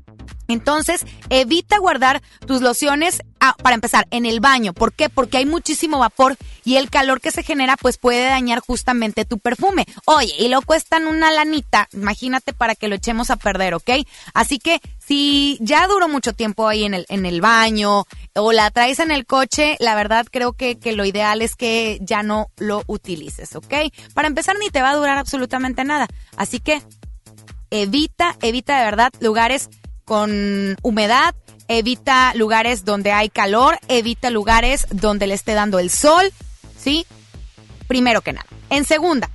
Entonces, 0.48 1.06
evita 1.30 1.78
guardar 1.80 2.22
tus 2.46 2.62
lociones, 2.62 3.22
ah, 3.40 3.56
para 3.62 3.76
empezar, 3.76 4.08
en 4.12 4.26
el 4.26 4.40
baño. 4.40 4.74
¿Por 4.74 4.94
qué? 4.94 5.10
Porque 5.10 5.38
hay 5.38 5.46
muchísimo 5.46 6.00
vapor 6.00 6.38
y 6.64 6.78
el 6.78 6.90
calor 6.90 7.22
que 7.22 7.32
se 7.32 7.44
genera 7.44 7.78
pues 7.78 7.98
puede 7.98 8.26
dañar 8.26 8.60
justamente 8.60 9.26
tu 9.26 9.40
perfume. 9.40 9.86
Oye, 10.06 10.34
y 10.40 10.48
lo 10.50 10.62
cuestan 10.62 11.08
una 11.08 11.32
lanita, 11.32 11.88
imagínate 11.94 12.54
para 12.54 12.76
que 12.76 12.88
lo 12.88 12.96
echemos 12.96 13.30
a 13.30 13.36
perder, 13.36 13.74
¿ok? 13.74 13.90
Así 14.34 14.60
que 14.60 14.82
si 15.00 15.58
ya 15.62 15.88
duró 15.88 16.08
mucho 16.08 16.34
tiempo 16.34 16.68
ahí 16.68 16.84
en 16.84 16.94
el, 16.94 17.06
en 17.10 17.26
el 17.26 17.42
baño 17.42 18.06
o 18.36 18.52
la 18.52 18.70
traes 18.72 19.00
en 19.00 19.12
el 19.12 19.26
coche, 19.26 19.78
la 19.80 19.96
verdad 19.96 20.26
creo 20.30 20.54
que, 20.54 20.78
que 20.78 20.94
lo 20.94 21.06
ideal 21.06 21.42
es 21.42 21.56
que 21.56 22.00
ya 22.02 22.24
no 22.24 22.48
lo 22.58 22.84
utilices, 22.88 23.56
¿ok? 23.56 23.74
Para 24.14 24.28
empezar, 24.28 24.58
ni 24.60 24.70
te 24.70 24.82
va 24.82 24.92
a 24.92 24.96
durar 24.96 25.18
absolutamente 25.18 25.84
nada. 25.84 26.08
Así 26.36 26.60
que 26.60 26.82
evita, 27.70 28.36
evita 28.42 28.78
de 28.78 28.86
verdad 28.86 29.12
lugares 29.20 29.70
con 30.08 30.78
humedad, 30.84 31.36
evita 31.68 32.34
lugares 32.34 32.86
donde 32.86 33.12
hay 33.12 33.28
calor, 33.28 33.78
evita 33.90 34.30
lugares 34.30 34.88
donde 34.90 35.28
le 35.28 35.34
esté 35.34 35.54
dando 35.54 35.80
el 35.80 35.90
sol, 35.90 36.32
¿sí? 36.78 37.06
Primero 37.90 38.22
que 38.22 38.32
nada. 38.32 38.46
En 38.70 38.86
segunda, 38.86 39.30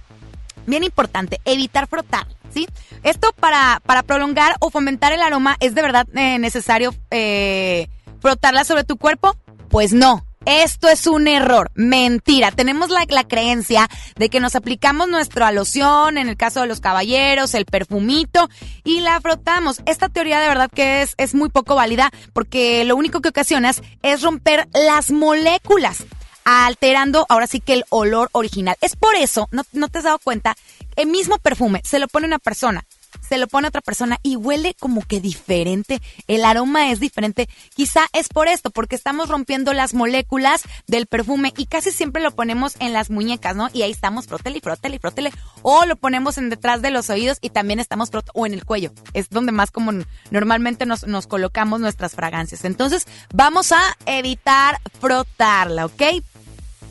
bien 0.66 0.82
importante, 0.82 1.42
evitar 1.44 1.88
frotar, 1.88 2.26
¿sí? 2.54 2.66
Esto 3.02 3.34
para, 3.38 3.82
para 3.84 4.02
prolongar 4.02 4.56
o 4.60 4.70
fomentar 4.70 5.12
el 5.12 5.20
aroma, 5.20 5.58
¿es 5.60 5.74
de 5.74 5.82
verdad 5.82 6.06
eh, 6.14 6.38
necesario 6.38 6.94
eh, 7.10 7.88
frotarla 8.20 8.64
sobre 8.64 8.84
tu 8.84 8.96
cuerpo? 8.96 9.36
Pues 9.68 9.92
no. 9.92 10.24
Esto 10.44 10.88
es 10.88 11.06
un 11.06 11.28
error, 11.28 11.70
mentira. 11.74 12.50
Tenemos 12.50 12.90
la, 12.90 13.06
creencia 13.28 13.88
de 14.16 14.28
que 14.28 14.40
nos 14.40 14.56
aplicamos 14.56 15.08
nuestra 15.08 15.52
loción, 15.52 16.18
en 16.18 16.28
el 16.28 16.36
caso 16.36 16.60
de 16.60 16.66
los 16.66 16.80
caballeros, 16.80 17.54
el 17.54 17.64
perfumito, 17.64 18.48
y 18.82 19.00
la 19.00 19.20
frotamos. 19.20 19.80
Esta 19.86 20.08
teoría 20.08 20.40
de 20.40 20.48
verdad 20.48 20.70
que 20.74 21.02
es, 21.02 21.14
es 21.16 21.34
muy 21.34 21.48
poco 21.48 21.76
válida 21.76 22.10
porque 22.32 22.84
lo 22.84 22.96
único 22.96 23.20
que 23.20 23.28
ocasionas 23.28 23.82
es 24.02 24.22
romper 24.22 24.68
las 24.72 25.12
moléculas 25.12 26.04
alterando 26.44 27.24
ahora 27.28 27.46
sí 27.46 27.60
que 27.60 27.74
el 27.74 27.84
olor 27.90 28.28
original. 28.32 28.76
Es 28.80 28.96
por 28.96 29.14
eso, 29.14 29.48
no, 29.52 29.62
no 29.72 29.88
te 29.88 29.98
has 29.98 30.04
dado 30.04 30.18
cuenta, 30.18 30.56
el 30.96 31.06
mismo 31.06 31.38
perfume 31.38 31.80
se 31.84 32.00
lo 32.00 32.08
pone 32.08 32.26
una 32.26 32.40
persona, 32.40 32.84
se 33.32 33.38
lo 33.38 33.48
pone 33.48 33.68
otra 33.68 33.80
persona 33.80 34.18
y 34.22 34.36
huele 34.36 34.74
como 34.78 35.00
que 35.00 35.18
diferente, 35.18 36.02
el 36.26 36.44
aroma 36.44 36.90
es 36.90 37.00
diferente. 37.00 37.48
Quizá 37.74 38.02
es 38.12 38.28
por 38.28 38.46
esto, 38.46 38.68
porque 38.70 38.94
estamos 38.94 39.30
rompiendo 39.30 39.72
las 39.72 39.94
moléculas 39.94 40.64
del 40.86 41.06
perfume 41.06 41.54
y 41.56 41.64
casi 41.64 41.92
siempre 41.92 42.22
lo 42.22 42.32
ponemos 42.32 42.74
en 42.78 42.92
las 42.92 43.08
muñecas, 43.08 43.56
¿no? 43.56 43.70
Y 43.72 43.80
ahí 43.80 43.90
estamos, 43.90 44.26
frótele 44.26 44.60
frótele 44.60 44.98
frótele. 44.98 45.32
O 45.62 45.86
lo 45.86 45.96
ponemos 45.96 46.36
en 46.36 46.50
detrás 46.50 46.82
de 46.82 46.90
los 46.90 47.08
oídos 47.08 47.38
y 47.40 47.48
también 47.48 47.80
estamos 47.80 48.10
o 48.34 48.44
en 48.44 48.52
el 48.52 48.66
cuello. 48.66 48.92
Es 49.14 49.30
donde 49.30 49.50
más 49.50 49.70
como 49.70 49.92
normalmente 50.30 50.84
nos, 50.84 51.06
nos 51.06 51.26
colocamos 51.26 51.80
nuestras 51.80 52.12
fragancias. 52.12 52.66
Entonces, 52.66 53.06
vamos 53.32 53.72
a 53.72 53.80
evitar 54.04 54.78
frotarla, 55.00 55.86
¿ok? 55.86 56.02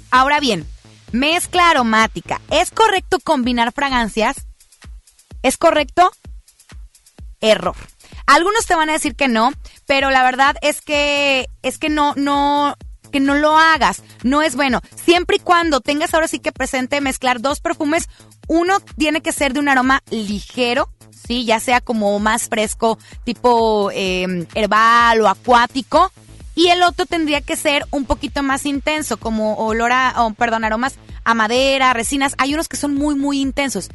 Ahora 0.09 0.39
bien, 0.39 0.65
mezcla 1.11 1.69
aromática. 1.69 2.41
¿Es 2.49 2.71
correcto 2.71 3.19
combinar 3.23 3.73
fragancias? 3.73 4.47
¿Es 5.43 5.57
correcto? 5.57 6.11
Error. 7.41 7.75
Algunos 8.27 8.65
te 8.65 8.75
van 8.75 8.89
a 8.89 8.93
decir 8.93 9.15
que 9.15 9.27
no, 9.27 9.51
pero 9.87 10.09
la 10.11 10.23
verdad 10.23 10.55
es 10.61 10.81
que 10.81 11.47
es 11.63 11.77
que 11.77 11.89
no 11.89 12.13
no 12.15 12.75
que 13.11 13.19
no 13.19 13.35
lo 13.35 13.57
hagas. 13.57 14.01
No 14.23 14.41
es 14.41 14.55
bueno. 14.55 14.81
Siempre 14.95 15.35
y 15.35 15.39
cuando 15.39 15.81
tengas 15.81 16.13
ahora 16.13 16.27
sí 16.27 16.39
que 16.39 16.51
presente 16.51 17.01
mezclar 17.01 17.41
dos 17.41 17.59
perfumes, 17.59 18.07
uno 18.47 18.79
tiene 18.97 19.21
que 19.21 19.33
ser 19.33 19.53
de 19.53 19.59
un 19.59 19.69
aroma 19.69 20.01
ligero, 20.09 20.89
sí, 21.27 21.45
ya 21.45 21.59
sea 21.59 21.81
como 21.81 22.17
más 22.19 22.47
fresco, 22.47 22.97
tipo 23.23 23.91
eh, 23.93 24.47
herbal 24.55 25.21
o 25.21 25.27
acuático, 25.27 26.11
y 26.55 26.67
el 26.67 26.83
otro 26.83 27.05
tendría 27.05 27.41
que 27.41 27.55
ser 27.55 27.85
un 27.91 28.05
poquito 28.05 28.43
más 28.43 28.65
intenso, 28.65 29.17
como 29.17 29.55
olor 29.55 29.91
a, 29.93 30.13
perdón, 30.37 30.63
aromas 30.63 30.95
a 31.23 31.33
madera, 31.33 31.93
resinas. 31.93 32.35
Hay 32.37 32.53
unos 32.53 32.67
que 32.67 32.77
son 32.77 32.93
muy, 32.93 33.15
muy 33.15 33.39
intensos. 33.39 33.89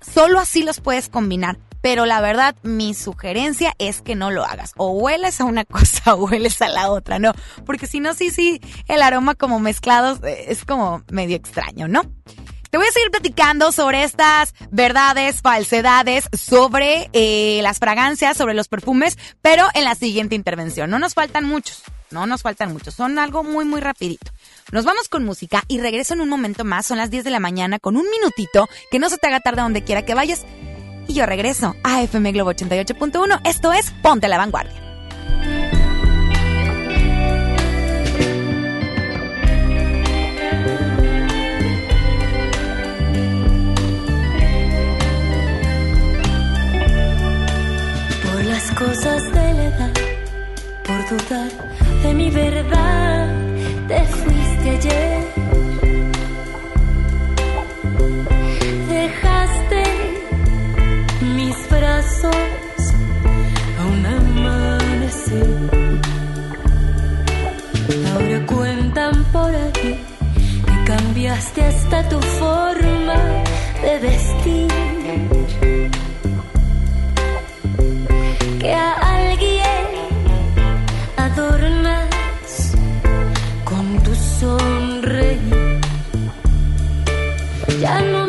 Solo 0.00 0.38
así 0.38 0.62
los 0.62 0.80
puedes 0.80 1.08
combinar. 1.08 1.58
Pero 1.80 2.06
la 2.06 2.20
verdad, 2.20 2.56
mi 2.62 2.94
sugerencia 2.94 3.74
es 3.78 4.02
que 4.02 4.14
no 4.14 4.30
lo 4.30 4.44
hagas. 4.44 4.72
O 4.76 4.90
hueles 4.90 5.40
a 5.40 5.44
una 5.44 5.64
cosa 5.66 6.14
o 6.14 6.24
hueles 6.24 6.60
a 6.62 6.68
la 6.68 6.90
otra, 6.90 7.18
¿no? 7.18 7.32
Porque 7.64 7.86
si 7.86 8.00
no, 8.00 8.14
sí, 8.14 8.30
sí, 8.30 8.60
el 8.88 9.02
aroma 9.02 9.34
como 9.34 9.60
mezclados 9.60 10.22
eh, 10.22 10.46
es 10.48 10.64
como 10.64 11.02
medio 11.10 11.36
extraño, 11.36 11.88
¿no? 11.88 12.02
Te 12.70 12.76
voy 12.76 12.86
a 12.86 12.92
seguir 12.92 13.10
platicando 13.10 13.72
sobre 13.72 14.02
estas 14.02 14.52
verdades, 14.70 15.40
falsedades, 15.40 16.28
sobre 16.38 17.08
eh, 17.14 17.60
las 17.62 17.78
fragancias, 17.78 18.36
sobre 18.36 18.52
los 18.52 18.68
perfumes, 18.68 19.16
pero 19.40 19.66
en 19.72 19.84
la 19.84 19.94
siguiente 19.94 20.34
intervención. 20.34 20.90
No 20.90 20.98
nos 20.98 21.14
faltan 21.14 21.46
muchos, 21.46 21.82
no 22.10 22.26
nos 22.26 22.42
faltan 22.42 22.74
muchos, 22.74 22.94
son 22.94 23.18
algo 23.18 23.42
muy, 23.42 23.64
muy 23.64 23.80
rapidito. 23.80 24.32
Nos 24.70 24.84
vamos 24.84 25.08
con 25.08 25.24
música 25.24 25.64
y 25.66 25.80
regreso 25.80 26.12
en 26.12 26.20
un 26.20 26.28
momento 26.28 26.62
más, 26.64 26.84
son 26.84 26.98
las 26.98 27.10
10 27.10 27.24
de 27.24 27.30
la 27.30 27.40
mañana, 27.40 27.78
con 27.78 27.96
un 27.96 28.04
minutito, 28.10 28.68
que 28.90 28.98
no 28.98 29.08
se 29.08 29.16
te 29.16 29.28
haga 29.28 29.40
tarde 29.40 29.62
donde 29.62 29.82
quiera 29.82 30.04
que 30.04 30.14
vayas. 30.14 30.44
Y 31.08 31.14
yo 31.14 31.24
regreso 31.24 31.74
a 31.82 32.02
FM 32.02 32.32
Globo 32.32 32.52
88.1, 32.52 33.40
esto 33.44 33.72
es 33.72 33.90
Ponte 34.02 34.26
a 34.26 34.28
la 34.28 34.36
Vanguardia. 34.36 34.74
Por 48.22 48.44
las 48.44 48.70
cosas 48.72 49.24
de 49.32 49.54
la 49.54 49.64
edad, 49.64 49.92
por 50.84 51.18
dudar 51.18 51.50
de 52.02 52.14
mi 52.14 52.30
verdad, 52.30 53.28
te 53.88 54.04
fuiste 54.04 54.70
ayer. 54.70 55.47
Brazos 62.20 62.94
a 63.78 63.86
un 63.86 64.06
amanecer. 64.06 65.46
Ahora 68.12 68.46
cuentan 68.46 69.24
por 69.32 69.54
aquí 69.54 69.96
que 70.66 70.84
cambiaste 70.84 71.62
hasta 71.62 72.08
tu 72.08 72.20
forma 72.20 73.16
de 73.82 73.98
vestir 73.98 74.68
que 78.60 78.72
a 78.72 78.92
alguien 78.92 79.86
adornas 81.16 82.72
con 83.64 84.02
tu 84.02 84.14
sonreír. 84.14 85.80
Ya 87.80 88.00
no 88.00 88.27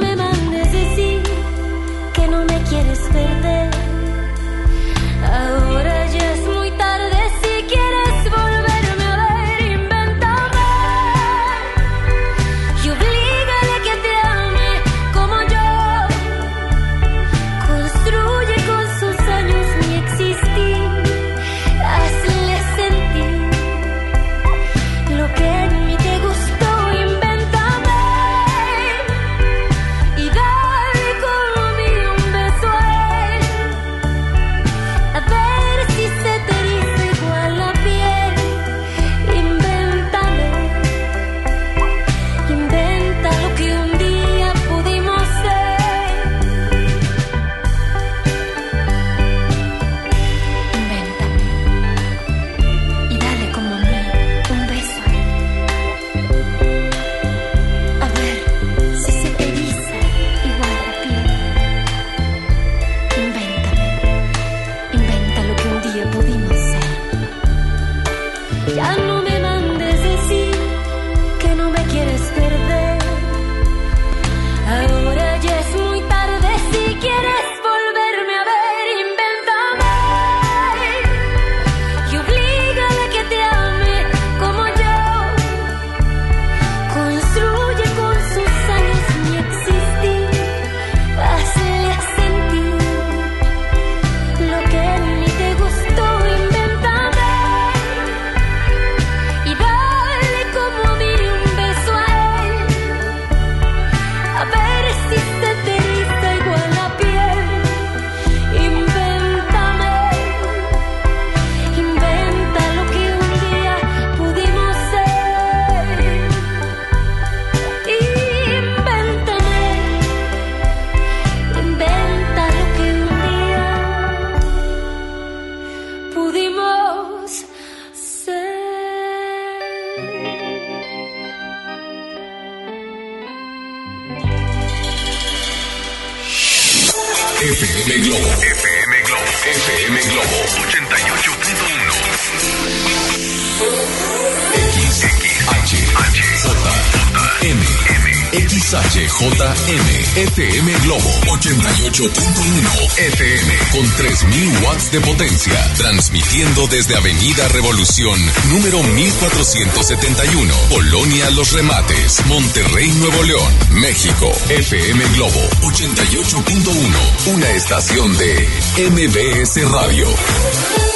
de 154.92 155.02
potencia, 155.02 155.74
transmitiendo 155.76 156.68
desde 156.68 156.96
Avenida 156.96 157.48
Revolución, 157.50 158.20
número 158.50 158.82
1471, 158.82 160.54
Polonia 160.70 161.30
Los 161.32 161.52
Remates, 161.52 162.26
Monterrey, 162.26 162.90
Nuevo 162.94 163.24
León, 163.24 163.54
México, 163.72 164.32
FM 164.50 165.06
Globo 165.16 165.50
88.1, 165.62 167.34
una 167.34 167.50
estación 167.52 168.18
de 168.18 168.50
MBS 168.90 169.72
Radio. 169.72 170.89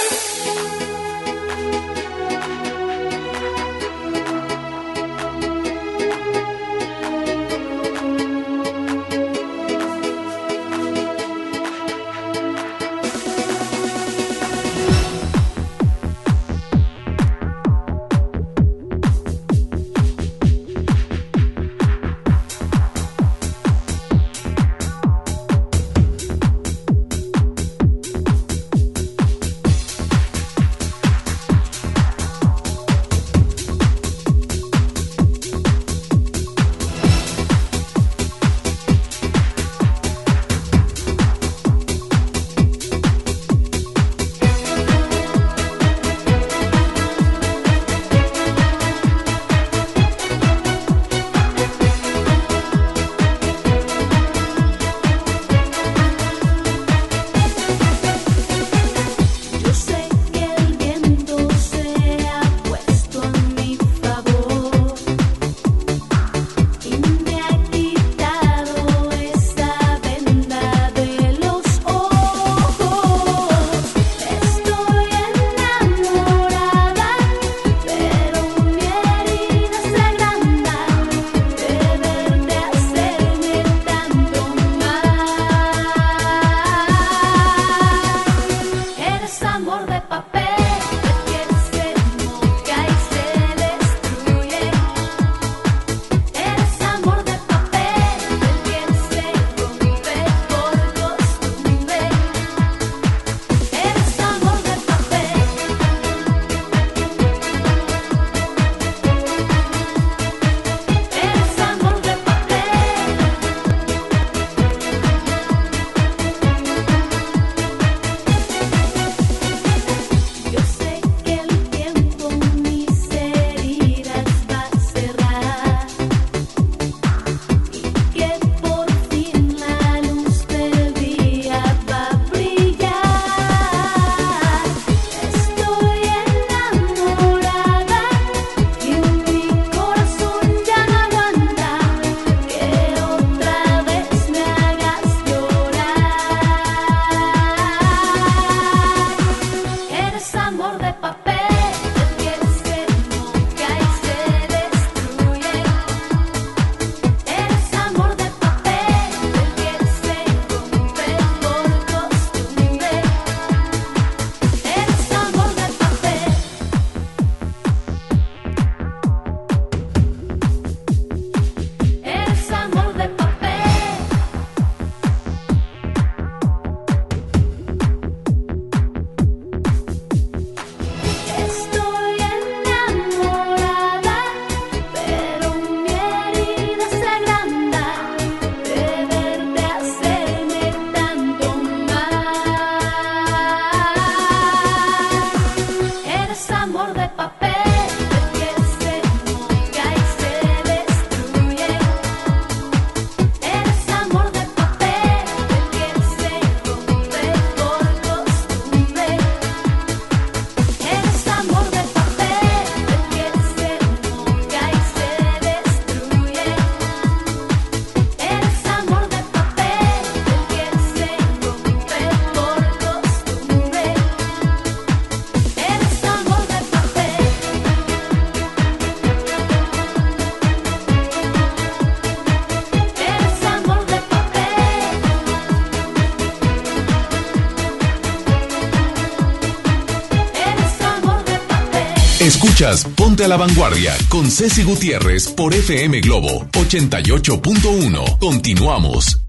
Escuchas 242.43 242.83
Ponte 242.97 243.23
a 243.23 243.29
la 243.29 243.37
Vanguardia 243.37 243.95
con 244.09 244.29
Ceci 244.29 244.63
Gutiérrez 244.63 245.29
por 245.29 245.53
FM 245.53 246.01
Globo 246.01 246.45
88.1. 246.51 248.19
Continuamos. 248.19 249.21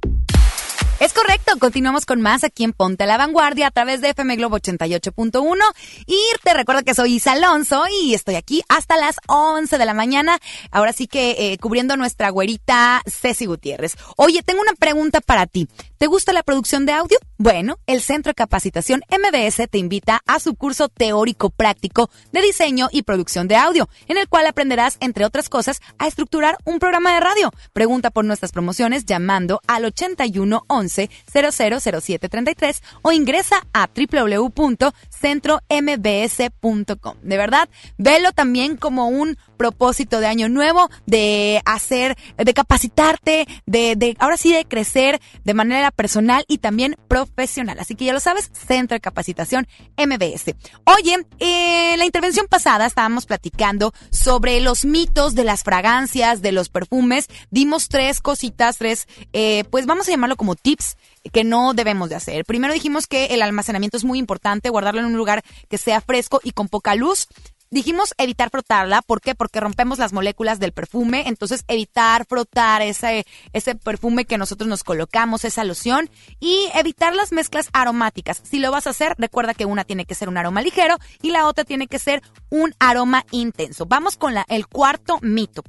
Es 0.99 1.12
correcto, 1.12 1.53
continuamos 1.61 2.07
con 2.07 2.21
más 2.21 2.43
aquí 2.43 2.65
en 2.65 2.73
Ponte 2.73 3.05
a 3.05 3.07
la 3.07 3.17
Vanguardia 3.17 3.69
a 3.69 3.71
través 3.71 4.01
de 4.01 4.11
FM 4.11 4.35
Globo 4.35 4.59
88.1 4.59 5.59
y 6.07 6.19
te 6.43 6.55
recuerdo 6.55 6.83
que 6.83 6.95
soy 6.95 7.15
Isa 7.15 7.33
Alonso 7.33 7.85
y 8.03 8.15
estoy 8.15 8.35
aquí 8.35 8.63
hasta 8.69 8.97
las 8.97 9.17
11 9.29 9.79
de 9.79 9.85
la 9.85 9.95
mañana. 9.95 10.39
Ahora 10.71 10.93
sí 10.93 11.07
que 11.07 11.53
eh, 11.53 11.59
cubriendo 11.59 11.97
nuestra 11.97 12.31
güerita 12.31 13.03
Ceci 13.07 13.47
Gutiérrez. 13.47 13.97
Oye, 14.17 14.43
tengo 14.43 14.61
una 14.61 14.75
pregunta 14.75 15.21
para 15.21 15.47
ti. 15.47 15.69
¿Te 15.99 16.07
gusta 16.07 16.33
la 16.33 16.43
producción 16.43 16.87
de 16.87 16.93
audio? 16.93 17.19
Bueno, 17.39 17.79
el 17.87 18.01
Centro 18.01 18.31
de 18.31 18.35
Capacitación 18.35 19.03
MBS 19.11 19.69
te 19.71 19.79
invita 19.79 20.21
a 20.27 20.39
su 20.39 20.55
curso 20.55 20.89
teórico 20.89 21.51
práctico 21.51 22.11
de 22.33 22.43
diseño 22.43 22.89
y 22.93 23.03
producción 23.03 23.49
de 23.49 23.57
audio, 23.57 23.89
en 24.07 24.19
el 24.19 24.29
cual 24.29 24.47
aprenderás, 24.47 24.99
entre 25.01 25.25
otras 25.25 25.49
cosas, 25.49 25.81
a 25.99 26.07
estructurar 26.07 26.59
un 26.65 26.79
programa 26.79 27.15
de 27.15 27.21
radio. 27.21 27.51
Pregunta 27.73 28.11
por 28.11 28.25
nuestras 28.25 28.53
promociones 28.53 29.07
llamando 29.07 29.61
al 29.67 29.87
81 29.87 30.65
11 30.67 31.11
000733 31.33 32.83
o 33.03 33.13
ingresa 33.13 33.67
a 33.73 33.89
www.centrombs 33.89 35.93
www.centrombs.com. 35.96 37.16
De 37.22 37.37
verdad, 37.37 37.68
velo 37.99 38.33
también 38.33 38.76
como 38.76 39.08
un 39.08 39.37
propósito 39.57 40.21
de 40.21 40.26
año 40.26 40.49
nuevo, 40.49 40.91
de 41.07 41.61
hacer, 41.64 42.16
de 42.37 42.54
capacitarte, 42.54 43.46
de, 43.66 43.96
de 43.96 44.16
ahora 44.18 44.37
sí 44.37 44.53
de 44.53 44.64
crecer 44.64 45.21
de 45.45 45.54
manera 45.54 45.91
personal 45.91 46.45
y 46.49 46.58
también 46.58 46.96
profesional. 47.08 47.79
Así 47.79 47.95
que 47.95 48.04
ya 48.04 48.12
lo 48.12 48.21
sabes, 48.21 48.50
Centro 48.53 48.95
de 48.95 49.00
Capacitación 49.00 49.66
MBS. 49.96 50.54
Oye, 50.84 51.26
en 51.38 51.99
la 51.99 52.04
intervención 52.04 52.46
pasada 52.49 52.87
estábamos 52.87 53.26
platicando 53.26 53.92
sobre 54.11 54.61
los 54.61 54.84
mitos 54.84 55.34
de 55.34 55.45
las 55.45 55.62
fragancias, 55.62 56.42
de 56.42 56.53
los 56.53 56.68
perfumes. 56.68 57.29
Dimos 57.50 57.88
tres 57.88 58.21
cositas, 58.21 58.79
tres, 58.79 59.07
eh, 59.33 59.64
pues 59.71 59.87
vamos 59.87 60.08
a 60.08 60.11
llamarlo 60.11 60.37
como 60.37 60.54
tips 60.57 60.96
que 61.33 61.45
no 61.45 61.75
debemos 61.75 62.09
de 62.09 62.17
hacer. 62.17 62.45
Primero 62.45 62.75
dijimos 62.75 63.07
que 63.07 63.26
el 63.26 63.42
almacenamiento 63.42 63.96
es 63.96 64.05
muy 64.05 64.18
importante, 64.18 64.71
guardarlo 64.71 65.01
en 65.01 65.07
un 65.07 65.17
lugar 65.17 65.42
que 65.68 65.79
sea 65.79 66.01
fresco 66.01 66.41
y 66.42 66.53
con 66.53 66.68
poca 66.68 66.95
luz. 66.95 67.29
Dijimos 67.71 68.14
evitar 68.18 68.51
frotarla, 68.51 69.03
¿por 69.03 69.21
qué? 69.21 69.34
Porque 69.34 69.59
rompemos 69.59 69.99
las 69.99 70.13
moléculas 70.13 70.61
del 70.61 70.71
perfume, 70.71 71.25
entonces 71.26 71.64
evitar 71.67 72.25
frotar 72.25 72.83
ese, 72.83 73.26
ese 73.53 73.75
perfume 73.75 74.26
que 74.26 74.38
nosotros 74.38 74.68
nos 74.68 74.84
colocamos, 74.84 75.45
esa 75.45 75.64
loción, 75.64 76.09
y 76.38 76.68
evitar 76.75 77.17
las 77.17 77.33
mezclas 77.33 77.71
aromáticas. 77.72 78.41
Si 78.45 78.61
lo 78.61 78.71
vas 78.71 78.87
a 78.87 78.91
hacer, 78.91 79.17
recuerda 79.18 79.55
que 79.55 79.64
una 79.64 79.83
tiene 79.83 80.05
que 80.05 80.14
ser 80.14 80.29
un 80.29 80.37
aroma 80.37 80.63
ligero 80.63 80.99
y 81.21 81.33
la 81.33 81.49
otra 81.49 81.64
tiene 81.64 81.88
que 81.88 81.99
ser 81.99 82.22
un 82.49 82.75
aroma 82.79 83.26
intenso. 83.33 83.87
Vamos 83.87 84.17
con 84.17 84.34
la, 84.34 84.45
el 84.49 84.68
cuarto 84.68 85.18
mito. 85.21 85.64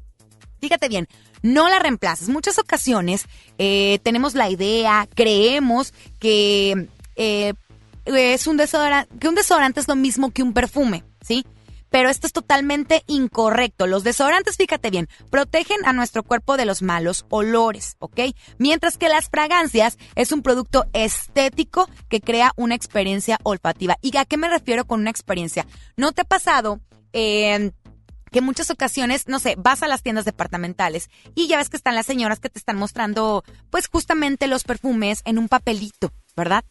Fíjate 0.66 0.90
bien, 0.90 1.08
no 1.44 1.70
la 1.70 1.78
reemplaces. 1.78 2.28
Muchas 2.28 2.58
ocasiones 2.58 3.28
eh, 3.60 4.00
tenemos 4.02 4.34
la 4.34 4.50
idea, 4.50 5.08
creemos 5.14 5.94
que 6.18 6.88
eh, 7.16 7.54
es 8.06 8.48
un 8.48 8.58
desodorante, 8.58 9.16
que 9.20 9.28
un 9.28 9.36
desodorante 9.36 9.80
es 9.80 9.88
lo 9.88 9.96
mismo 9.96 10.32
que 10.32 10.42
un 10.42 10.54
perfume, 10.54 11.04
¿sí? 11.22 11.46
pero 11.92 12.10
esto 12.10 12.26
es 12.26 12.34
totalmente 12.34 13.04
incorrecto. 13.06 13.86
Los 13.86 14.04
desodorantes, 14.04 14.58
fíjate 14.58 14.90
bien, 14.90 15.08
protegen 15.30 15.86
a 15.86 15.94
nuestro 15.94 16.24
cuerpo 16.24 16.58
de 16.58 16.66
los 16.66 16.82
malos 16.82 17.28
olores, 17.30 17.96
¿ok? 18.00 18.22
Mientras 18.58 18.98
que 18.98 19.08
las 19.08 19.30
fragancias 19.30 20.00
es 20.16 20.32
un 20.32 20.42
producto 20.42 20.88
estético 20.94 21.88
que 22.10 22.22
crea 22.22 22.54
una 22.56 22.74
experiencia 22.74 23.40
olfativa. 23.44 23.98
¿Y 24.02 24.18
a 24.18 24.26
qué 24.26 24.36
me 24.36 24.50
refiero 24.50 24.86
con 24.86 25.02
una 25.02 25.12
experiencia? 25.12 25.68
¿No 25.96 26.12
te 26.12 26.22
ha 26.22 26.26
pasado? 26.26 26.80
Eh, 27.14 27.72
que 28.36 28.42
muchas 28.42 28.70
ocasiones, 28.70 29.30
no 29.30 29.40
sé, 29.40 29.56
vas 29.58 29.82
a 29.82 29.88
las 29.88 30.04
tiendas 30.04 30.26
departamentales 30.26 31.10
y 31.36 31.48
ya 31.48 31.58
ves 31.58 31.70
que 31.70 31.78
están 31.78 31.96
las 31.96 32.06
señoras 32.06 32.42
que 32.42 32.50
te 32.50 32.60
están 32.60 32.76
mostrando, 32.76 33.46
pues 33.70 33.88
justamente 33.88 34.48
los 34.48 34.66
perfumes 34.66 35.22
en 35.24 35.38
un 35.38 35.48
papelito, 35.48 36.12
¿verdad? 36.36 36.66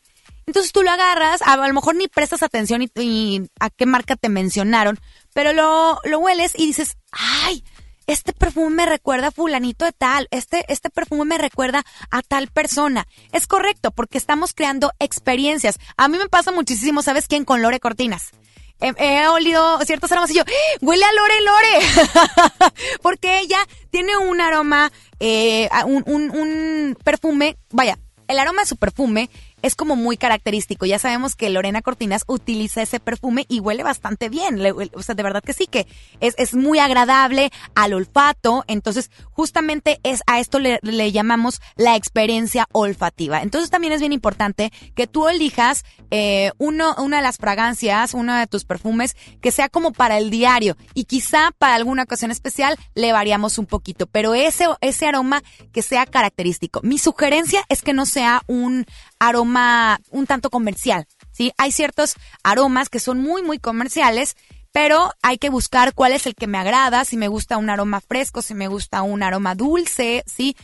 Entonces 0.44 0.72
tú 0.72 0.82
lo 0.82 0.90
agarras, 0.90 1.40
a, 1.40 1.56
lo 1.56 1.72
mejor 1.72 1.94
ni 1.94 2.06
prestas 2.06 2.42
atención 2.42 2.82
y, 2.82 3.48
a 3.60 3.70
qué 3.70 3.86
marca 3.86 4.14
te 4.14 4.28
mencionaron, 4.28 5.00
pero 5.32 5.54
lo, 5.54 6.00
lo 6.04 6.18
hueles 6.18 6.52
y 6.54 6.66
dices, 6.66 6.98
ay, 7.12 7.64
este 8.06 8.34
perfume 8.34 8.76
me 8.76 8.84
recuerda 8.84 9.28
a 9.28 9.30
fulanito 9.30 9.86
de 9.86 9.92
tal, 9.92 10.28
este, 10.32 10.66
este 10.68 10.90
perfume 10.90 11.24
me 11.24 11.38
recuerda 11.38 11.82
a 12.10 12.20
tal 12.20 12.48
persona. 12.48 13.06
Es 13.32 13.46
correcto, 13.46 13.90
porque 13.90 14.18
estamos 14.18 14.52
creando 14.52 14.92
experiencias. 14.98 15.78
A 15.96 16.08
mí 16.08 16.18
me 16.18 16.28
pasa 16.28 16.52
muchísimo, 16.52 17.00
¿sabes 17.00 17.26
quién? 17.26 17.46
Con 17.46 17.62
Lore 17.62 17.80
Cortinas. 17.80 18.32
He, 18.80 19.26
olido 19.28 19.80
ciertos 19.84 20.12
aromas 20.12 20.30
y 20.30 20.34
yo, 20.34 20.42
¡Ah! 20.42 20.78
huele 20.80 21.04
a 21.04 21.12
Lore 21.12 21.40
Lore, 21.40 22.72
porque 23.02 23.38
ella 23.38 23.58
tiene 23.90 24.16
un 24.18 24.40
aroma, 24.40 24.92
eh, 25.20 25.70
un, 25.86 26.02
un, 26.06 26.30
un 26.30 26.98
perfume, 27.02 27.56
vaya, 27.70 27.98
el 28.28 28.38
aroma 28.38 28.62
de 28.62 28.66
su 28.66 28.76
perfume 28.76 29.30
es 29.64 29.76
como 29.76 29.96
muy 29.96 30.18
característico. 30.18 30.84
Ya 30.84 30.98
sabemos 30.98 31.36
que 31.36 31.48
Lorena 31.48 31.80
Cortinas 31.80 32.24
utiliza 32.26 32.82
ese 32.82 33.00
perfume 33.00 33.46
y 33.48 33.60
huele 33.60 33.82
bastante 33.82 34.28
bien. 34.28 34.60
o 34.92 35.02
sea, 35.02 35.14
de 35.14 35.22
verdad 35.22 35.42
que 35.42 35.54
sí, 35.54 35.66
que 35.66 35.86
es, 36.20 36.34
es 36.36 36.52
muy 36.54 36.78
agradable 36.78 37.50
al 37.74 37.94
olfato. 37.94 38.64
Entonces, 38.66 39.10
justamente 39.30 40.00
es 40.02 40.22
a 40.26 40.38
esto 40.38 40.58
le, 40.58 40.80
le, 40.82 41.12
llamamos 41.12 41.62
la 41.76 41.96
experiencia 41.96 42.68
olfativa. 42.72 43.40
Entonces, 43.40 43.70
también 43.70 43.94
es 43.94 44.00
bien 44.00 44.12
importante 44.12 44.70
que 44.94 45.06
tú 45.06 45.28
elijas 45.28 45.86
eh, 46.10 46.52
uno, 46.58 46.94
una 46.98 47.16
de 47.16 47.22
las 47.22 47.38
fragancias, 47.38 48.12
uno 48.12 48.36
de 48.36 48.46
tus 48.46 48.66
perfumes, 48.66 49.16
que 49.40 49.50
sea 49.50 49.70
como 49.70 49.92
para 49.92 50.18
el 50.18 50.28
diario. 50.28 50.76
Y 50.92 51.04
quizá 51.04 51.52
para 51.56 51.74
alguna 51.74 52.02
ocasión 52.02 52.30
especial 52.30 52.76
le 52.94 53.12
variamos 53.12 53.56
un 53.56 53.64
poquito. 53.64 54.06
Pero 54.08 54.34
ese, 54.34 54.66
ese 54.82 55.06
aroma 55.06 55.42
que 55.72 55.80
sea 55.80 56.04
característico. 56.04 56.80
Mi 56.82 56.98
sugerencia 56.98 57.64
es 57.70 57.80
que 57.80 57.94
no 57.94 58.04
sea 58.04 58.42
un 58.46 58.84
aroma 59.28 60.00
un 60.10 60.26
tanto 60.26 60.50
comercial, 60.50 61.06
¿sí? 61.32 61.52
Hay 61.58 61.72
ciertos 61.72 62.14
aromas 62.42 62.88
que 62.88 63.00
son 63.00 63.20
muy, 63.20 63.42
muy 63.42 63.58
comerciales, 63.58 64.36
pero 64.72 65.12
hay 65.22 65.38
que 65.38 65.50
buscar 65.50 65.94
cuál 65.94 66.12
es 66.12 66.26
el 66.26 66.34
que 66.34 66.46
me 66.46 66.58
agrada, 66.58 67.04
si 67.04 67.16
me 67.16 67.28
gusta 67.28 67.58
un 67.58 67.70
aroma 67.70 68.00
fresco, 68.00 68.42
si 68.42 68.54
me 68.54 68.68
gusta 68.68 69.02
un 69.02 69.22
aroma 69.22 69.54
dulce, 69.54 70.24
¿sí? 70.26 70.56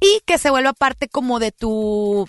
Y 0.00 0.20
que 0.26 0.38
se 0.38 0.50
vuelva 0.50 0.72
parte 0.72 1.08
como 1.08 1.38
de 1.38 1.52
tu, 1.52 2.28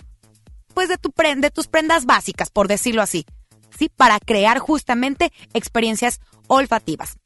pues 0.74 0.90
de 0.90 0.98
tu, 0.98 1.12
de 1.38 1.52
tus 1.52 1.68
prendas 1.68 2.06
básicas, 2.06 2.50
por 2.50 2.68
decirlo 2.68 3.02
así, 3.02 3.26
¿sí? 3.78 3.90
Para 3.90 4.20
crear 4.20 4.60
justamente 4.60 5.32
experiencias 5.54 6.20
olfativas. 6.48 7.18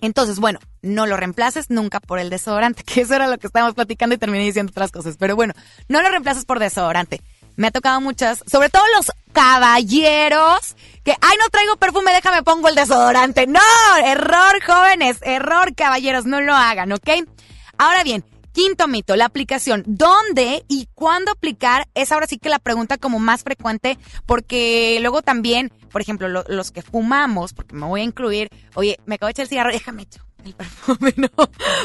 Entonces, 0.00 0.40
bueno, 0.40 0.58
no 0.82 1.06
lo 1.06 1.16
reemplaces 1.16 1.70
nunca 1.70 2.00
por 2.00 2.18
el 2.18 2.30
desodorante, 2.30 2.82
que 2.86 3.02
eso 3.02 3.14
era 3.14 3.28
lo 3.28 3.38
que 3.38 3.46
estábamos 3.46 3.74
platicando 3.74 4.14
y 4.14 4.18
terminé 4.18 4.44
diciendo 4.44 4.70
otras 4.70 4.90
cosas. 4.90 5.16
Pero 5.18 5.36
bueno, 5.36 5.54
no 5.88 6.02
lo 6.02 6.08
reemplaces 6.08 6.44
por 6.44 6.58
desodorante 6.58 7.20
me 7.56 7.68
ha 7.68 7.70
tocado 7.70 8.00
muchas, 8.00 8.42
sobre 8.50 8.68
todo 8.70 8.82
los 8.96 9.12
caballeros, 9.32 10.76
que, 11.04 11.12
ay, 11.12 11.36
no 11.38 11.48
traigo 11.50 11.76
perfume, 11.76 12.12
déjame 12.12 12.42
pongo 12.42 12.68
el 12.68 12.74
desodorante. 12.74 13.46
No, 13.46 13.60
error, 14.04 14.62
jóvenes, 14.64 15.18
error, 15.22 15.74
caballeros, 15.74 16.26
no 16.26 16.40
lo 16.40 16.54
hagan, 16.54 16.92
¿ok? 16.92 17.08
Ahora 17.78 18.04
bien, 18.04 18.24
quinto 18.52 18.86
mito, 18.86 19.16
la 19.16 19.24
aplicación. 19.24 19.82
¿Dónde 19.86 20.64
y 20.68 20.88
cuándo 20.94 21.32
aplicar? 21.32 21.88
Es 21.94 22.12
ahora 22.12 22.26
sí 22.26 22.38
que 22.38 22.48
la 22.48 22.58
pregunta 22.58 22.98
como 22.98 23.18
más 23.18 23.42
frecuente, 23.42 23.98
porque 24.26 24.98
luego 25.00 25.22
también, 25.22 25.72
por 25.90 26.00
ejemplo, 26.00 26.28
los 26.28 26.70
que 26.70 26.82
fumamos, 26.82 27.54
porque 27.54 27.74
me 27.74 27.86
voy 27.86 28.02
a 28.02 28.04
incluir, 28.04 28.48
oye, 28.74 28.98
me 29.06 29.16
acabo 29.16 29.28
de 29.28 29.32
echar 29.32 29.42
el 29.44 29.48
cigarro, 29.48 29.72
déjame 29.72 30.02
echar 30.02 30.22
el 30.44 30.54
perfume, 30.54 31.14
no, 31.16 31.28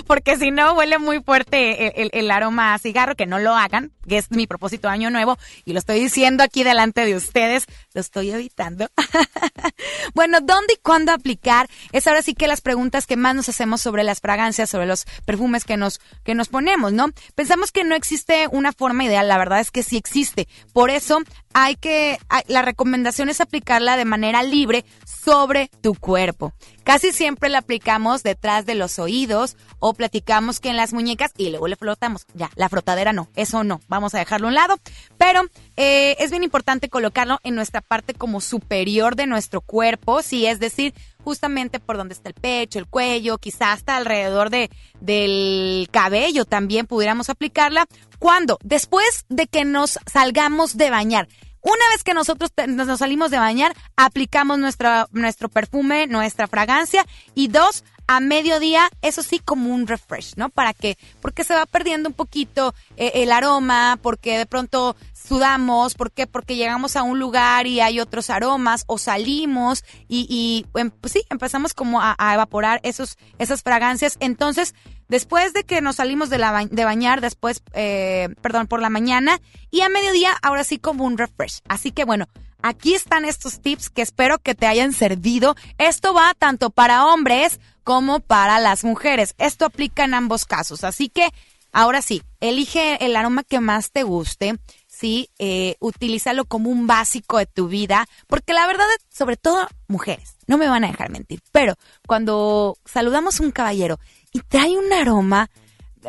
porque 0.05 0.37
si 0.37 0.51
no 0.51 0.73
huele 0.73 0.97
muy 0.97 1.21
fuerte 1.21 2.17
el, 2.17 2.31
aroma 2.31 2.73
a 2.73 2.79
cigarro, 2.79 3.15
que 3.15 3.25
no 3.25 3.39
lo 3.39 3.55
hagan, 3.55 3.91
que 4.07 4.17
es 4.17 4.31
mi 4.31 4.47
propósito 4.47 4.89
año 4.89 5.09
nuevo, 5.09 5.37
y 5.65 5.73
lo 5.73 5.79
estoy 5.79 5.99
diciendo 5.99 6.43
aquí 6.43 6.63
delante 6.63 7.05
de 7.05 7.15
ustedes, 7.15 7.65
lo 7.93 8.01
estoy 8.01 8.31
evitando. 8.31 8.89
bueno, 10.13 10.39
¿dónde 10.41 10.73
y 10.73 10.81
cuándo 10.81 11.11
aplicar? 11.11 11.67
Es 11.91 12.07
ahora 12.07 12.21
sí 12.21 12.33
que 12.33 12.47
las 12.47 12.61
preguntas 12.61 13.05
que 13.05 13.17
más 13.17 13.35
nos 13.35 13.49
hacemos 13.49 13.81
sobre 13.81 14.03
las 14.03 14.19
fragancias, 14.19 14.69
sobre 14.69 14.85
los 14.85 15.05
perfumes 15.25 15.63
que 15.63 15.77
nos, 15.77 15.99
que 16.23 16.35
nos 16.35 16.49
ponemos, 16.49 16.93
¿no? 16.93 17.07
Pensamos 17.35 17.71
que 17.71 17.83
no 17.83 17.95
existe 17.95 18.47
una 18.51 18.73
forma 18.73 19.03
ideal, 19.03 19.27
la 19.27 19.37
verdad 19.37 19.59
es 19.59 19.71
que 19.71 19.83
sí 19.83 19.97
existe. 19.97 20.47
Por 20.73 20.89
eso 20.89 21.19
hay 21.59 21.75
que, 21.75 22.19
la 22.45 22.61
recomendación 22.61 23.29
es 23.29 23.41
aplicarla 23.41 23.97
de 23.97 24.05
manera 24.05 24.43
libre 24.43 24.85
sobre 25.07 25.71
tu 25.81 25.95
cuerpo. 25.95 26.53
Casi 26.83 27.11
siempre 27.11 27.49
la 27.49 27.57
aplicamos 27.57 28.21
detrás 28.21 28.67
de 28.67 28.75
los 28.75 28.99
oídos 28.99 29.57
o 29.79 29.95
platicamos 29.95 30.59
que 30.59 30.69
en 30.69 30.77
las 30.77 30.93
muñecas 30.93 31.31
y 31.35 31.49
luego 31.49 31.67
le 31.67 31.75
flotamos. 31.75 32.27
Ya, 32.35 32.51
la 32.55 32.69
frotadera 32.69 33.11
no, 33.11 33.27
eso 33.35 33.63
no, 33.63 33.81
vamos 33.87 34.13
a 34.13 34.19
dejarlo 34.19 34.45
a 34.45 34.49
un 34.49 34.53
lado. 34.53 34.77
Pero 35.17 35.45
eh, 35.77 36.15
es 36.19 36.29
bien 36.29 36.43
importante 36.43 36.89
colocarlo 36.89 37.39
en 37.43 37.55
nuestra 37.55 37.81
parte 37.81 38.13
como 38.13 38.39
superior 38.39 39.15
de 39.15 39.25
nuestro 39.25 39.61
cuerpo, 39.61 40.21
sí, 40.21 40.45
es 40.45 40.59
decir, 40.59 40.93
justamente 41.23 41.79
por 41.79 41.97
donde 41.97 42.13
está 42.13 42.29
el 42.29 42.35
pecho, 42.35 42.77
el 42.77 42.85
cuello, 42.85 43.39
quizás 43.39 43.79
hasta 43.79 43.97
alrededor 43.97 44.51
de, 44.51 44.69
del 45.01 45.89
cabello 45.89 46.45
también 46.45 46.85
pudiéramos 46.85 47.31
aplicarla. 47.31 47.87
¿Cuándo? 48.19 48.59
Después 48.63 49.25
de 49.27 49.47
que 49.47 49.65
nos 49.65 49.99
salgamos 50.05 50.77
de 50.77 50.91
bañar. 50.91 51.27
Una 51.67 51.89
vez 51.91 52.05
que 52.05 52.13
nosotros 52.13 52.49
nos 52.65 52.99
salimos 52.99 53.29
de 53.29 53.39
bañar, 53.39 53.75
aplicamos 53.97 54.57
nuestra, 54.57 55.09
nuestro 55.11 55.49
perfume, 55.49 56.07
nuestra 56.07 56.47
fragancia 56.47 57.05
y 57.35 57.49
dos, 57.49 57.83
a 58.07 58.21
mediodía, 58.21 58.89
eso 59.01 59.21
sí, 59.21 59.39
como 59.39 59.75
un 59.75 59.85
refresh, 59.85 60.35
¿no? 60.37 60.47
¿Para 60.47 60.73
qué? 60.73 60.97
Porque 61.19 61.43
se 61.43 61.53
va 61.53 61.65
perdiendo 61.65 62.07
un 62.07 62.15
poquito 62.15 62.73
eh, 62.95 63.11
el 63.15 63.33
aroma, 63.33 63.99
porque 64.01 64.37
de 64.37 64.45
pronto 64.45 64.95
sudamos, 65.11 65.95
¿por 65.95 66.13
qué? 66.13 66.25
Porque 66.25 66.55
llegamos 66.55 66.95
a 66.95 67.03
un 67.03 67.19
lugar 67.19 67.67
y 67.67 67.81
hay 67.81 67.99
otros 67.99 68.29
aromas, 68.29 68.85
o 68.87 68.97
salimos 68.97 69.83
y, 70.07 70.25
y 70.29 70.79
em, 70.79 70.89
pues 70.89 71.11
sí, 71.11 71.23
empezamos 71.29 71.73
como 71.73 71.99
a, 71.99 72.15
a, 72.17 72.33
evaporar 72.33 72.79
esos, 72.83 73.17
esas 73.39 73.61
fragancias. 73.61 74.15
Entonces, 74.21 74.73
después 75.07 75.53
de 75.53 75.63
que 75.63 75.81
nos 75.81 75.97
salimos 75.97 76.29
de, 76.29 76.37
la 76.37 76.65
de 76.65 76.85
bañar, 76.85 77.21
después, 77.21 77.61
eh, 77.73 78.29
perdón, 78.41 78.67
por 78.67 78.81
la 78.81 78.89
mañana 78.89 79.39
y 79.71 79.81
a 79.81 79.89
mediodía, 79.89 80.35
ahora 80.41 80.63
sí 80.63 80.77
como 80.77 81.05
un 81.05 81.17
refresh. 81.17 81.61
Así 81.67 81.91
que 81.91 82.05
bueno, 82.05 82.27
aquí 82.61 82.93
están 82.93 83.25
estos 83.25 83.61
tips 83.61 83.89
que 83.89 84.01
espero 84.01 84.39
que 84.39 84.55
te 84.55 84.67
hayan 84.67 84.93
servido. 84.93 85.55
Esto 85.77 86.13
va 86.13 86.33
tanto 86.37 86.69
para 86.69 87.05
hombres 87.05 87.59
como 87.83 88.19
para 88.19 88.59
las 88.59 88.83
mujeres. 88.83 89.33
Esto 89.37 89.65
aplica 89.65 90.03
en 90.03 90.13
ambos 90.13 90.45
casos. 90.45 90.83
Así 90.83 91.09
que 91.09 91.29
ahora 91.71 92.01
sí, 92.01 92.21
elige 92.39 93.05
el 93.05 93.15
aroma 93.15 93.43
que 93.43 93.59
más 93.59 93.91
te 93.91 94.03
guste. 94.03 94.57
Sí, 94.87 95.29
eh, 95.37 95.75
utilízalo 95.79 96.45
como 96.45 96.71
un 96.71 96.87
básico 96.87 97.37
de 97.37 97.45
tu 97.45 97.67
vida, 97.67 98.07
porque 98.25 98.53
la 98.53 98.65
verdad, 98.65 98.85
sobre 99.09 99.37
todo 99.37 99.67
mujeres, 99.87 100.37
no 100.47 100.57
me 100.57 100.67
van 100.67 100.83
a 100.83 100.87
dejar 100.87 101.11
mentir, 101.11 101.39
pero 101.51 101.75
cuando 102.07 102.79
saludamos 102.83 103.39
a 103.39 103.43
un 103.43 103.51
caballero 103.51 103.99
y 104.31 104.41
trae 104.41 104.77
un 104.77 104.91
aroma, 104.93 105.49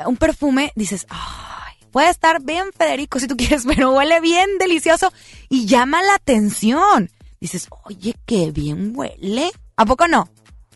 un 0.07 0.17
perfume, 0.17 0.73
dices, 0.75 1.07
ay, 1.09 1.75
puede 1.91 2.11
estar 2.11 2.43
bien 2.43 2.67
Federico 2.77 3.19
si 3.19 3.27
tú 3.27 3.37
quieres, 3.37 3.65
pero 3.67 3.93
huele 3.93 4.21
bien 4.21 4.59
delicioso 4.59 5.13
y 5.49 5.67
llama 5.67 6.03
la 6.03 6.15
atención. 6.15 7.11
Dices, 7.41 7.69
oye, 7.85 8.15
qué 8.27 8.51
bien 8.51 8.93
huele. 8.95 9.51
¿A 9.77 9.87
poco 9.87 10.09
no? 10.09 10.29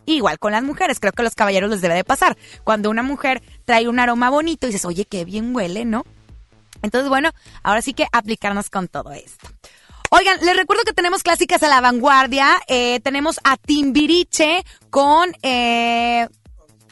Igual 0.07 0.39
con 0.39 0.53
las 0.53 0.63
mujeres, 0.63 1.01
creo 1.01 1.13
que 1.13 1.23
a 1.23 1.25
los 1.25 1.35
caballeros 1.35 1.71
les 1.71 1.81
debe 1.81 1.95
de 1.95 2.05
pasar. 2.05 2.37
Cuando 2.65 2.91
una 2.91 3.03
mujer 3.03 3.43
trae 3.65 3.89
un 3.89 3.99
aroma 3.99 4.31
bonito, 4.31 4.67
dices, 4.67 4.85
oye, 4.85 5.05
qué 5.05 5.25
bien 5.25 5.55
huele, 5.55 5.85
¿no? 5.85 6.05
Entonces, 6.83 7.09
bueno, 7.09 7.31
ahora 7.63 7.83
sí 7.83 7.95
que 7.95 8.07
aplicarnos 8.13 8.69
con 8.71 8.89
todo 8.89 9.13
esto. 9.13 9.49
Oigan, 10.11 10.39
les 10.43 10.57
recuerdo 10.57 10.83
que 10.85 10.93
tenemos 10.93 11.23
clásicas 11.23 11.63
a 11.63 11.69
la 11.69 11.81
vanguardia. 11.81 12.61
Eh, 12.67 13.01
tenemos 13.03 13.41
a 13.45 13.57
Timbiriche 13.57 14.65
con 14.91 15.33
eh, 15.43 16.29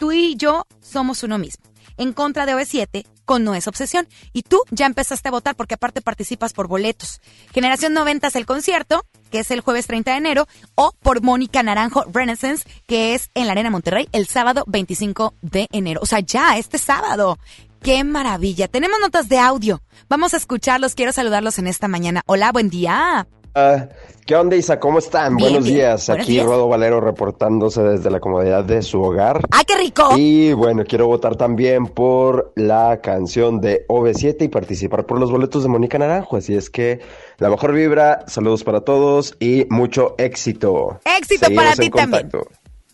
Tú 0.01 0.13
y 0.13 0.35
yo 0.35 0.67
somos 0.81 1.23
uno 1.25 1.37
mismo. 1.37 1.63
En 1.99 2.15
contra 2.15 2.47
de 2.47 2.55
OV7 2.55 3.05
con 3.27 3.45
No 3.45 3.55
es 3.55 3.69
Obsesión. 3.69 4.09
Y 4.33 4.41
tú 4.41 4.63
ya 4.71 4.87
empezaste 4.87 5.29
a 5.29 5.31
votar 5.31 5.57
porque 5.57 5.75
aparte 5.75 6.01
participas 6.01 6.55
por 6.55 6.69
boletos. 6.69 7.21
Generación 7.53 7.93
90 7.93 8.29
es 8.29 8.35
el 8.35 8.47
concierto, 8.47 9.05
que 9.31 9.41
es 9.41 9.51
el 9.51 9.61
jueves 9.61 9.87
30 9.87 10.13
de 10.13 10.17
enero, 10.17 10.49
o 10.75 10.93
por 11.03 11.23
Mónica 11.23 11.63
Naranjo 11.63 12.07
Renaissance, 12.11 12.67
que 12.87 13.15
es 13.15 13.29
en 13.35 13.45
la 13.45 13.53
Arena 13.53 13.69
Monterrey 13.69 14.09
el 14.13 14.27
sábado 14.27 14.65
25 14.69 15.35
de 15.43 15.69
enero. 15.71 16.01
O 16.03 16.07
sea, 16.07 16.21
ya, 16.21 16.57
este 16.57 16.79
sábado. 16.79 17.39
¡Qué 17.83 18.03
maravilla! 18.03 18.69
Tenemos 18.69 19.01
notas 19.01 19.29
de 19.29 19.39
audio. 19.39 19.83
Vamos 20.09 20.33
a 20.33 20.39
escucharlos. 20.39 20.95
Quiero 20.95 21.13
saludarlos 21.13 21.59
en 21.59 21.67
esta 21.67 21.89
mañana. 21.89 22.23
Hola, 22.25 22.53
buen 22.53 22.71
día. 22.71 23.29
Ah, 23.55 23.89
¿Qué 24.27 24.37
onda, 24.37 24.55
Isa? 24.55 24.79
¿Cómo 24.79 25.01
están? 25.01 25.37
Bien, 25.37 25.51
Buenos 25.51 25.65
bien. 25.65 25.79
días. 25.79 26.07
Buenos 26.07 26.25
Aquí 26.25 26.33
días. 26.35 26.47
Rodo 26.47 26.69
Valero 26.69 27.01
reportándose 27.01 27.83
desde 27.83 28.09
la 28.11 28.21
comodidad 28.21 28.63
de 28.65 28.81
su 28.83 29.03
hogar. 29.03 29.41
¡Ah, 29.51 29.65
qué 29.67 29.75
rico! 29.77 30.11
Y 30.17 30.53
bueno, 30.53 30.85
quiero 30.87 31.09
votar 31.09 31.35
también 31.35 31.87
por 31.87 32.53
la 32.55 33.01
canción 33.03 33.61
de 33.61 33.85
OV7 33.89 34.43
y 34.43 34.49
participar 34.49 35.05
por 35.05 35.19
los 35.19 35.33
boletos 35.33 35.65
de 35.65 35.69
Mónica 35.69 35.99
Naranjo. 35.99 36.37
Así 36.37 36.55
es 36.55 36.71
que 36.71 37.01
la 37.39 37.51
mejor 37.51 37.73
vibra, 37.73 38.25
saludos 38.29 38.63
para 38.63 38.83
todos 38.83 39.35
y 39.41 39.67
mucho 39.69 40.15
éxito. 40.19 41.01
Éxito 41.05 41.47
Seguimos 41.47 41.65
para 41.65 41.77
ti 41.77 41.91
también. 41.91 42.31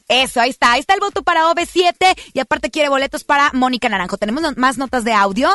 Eso, 0.09 0.41
ahí 0.41 0.51
está. 0.51 0.73
Ahí 0.73 0.81
está 0.81 0.95
el 0.95 1.01
voto 1.01 1.23
para 1.23 1.51
OV7 1.51 2.16
y 2.33 2.41
aparte 2.41 2.70
quiere 2.70 2.89
boletos 2.89 3.24
para 3.24 3.51
Mónica 3.53 3.89
Naranjo. 3.91 4.16
Tenemos 4.16 4.41
no- 4.43 4.53
más 4.57 4.78
notas 4.78 5.05
de 5.05 5.12
audio. 5.12 5.49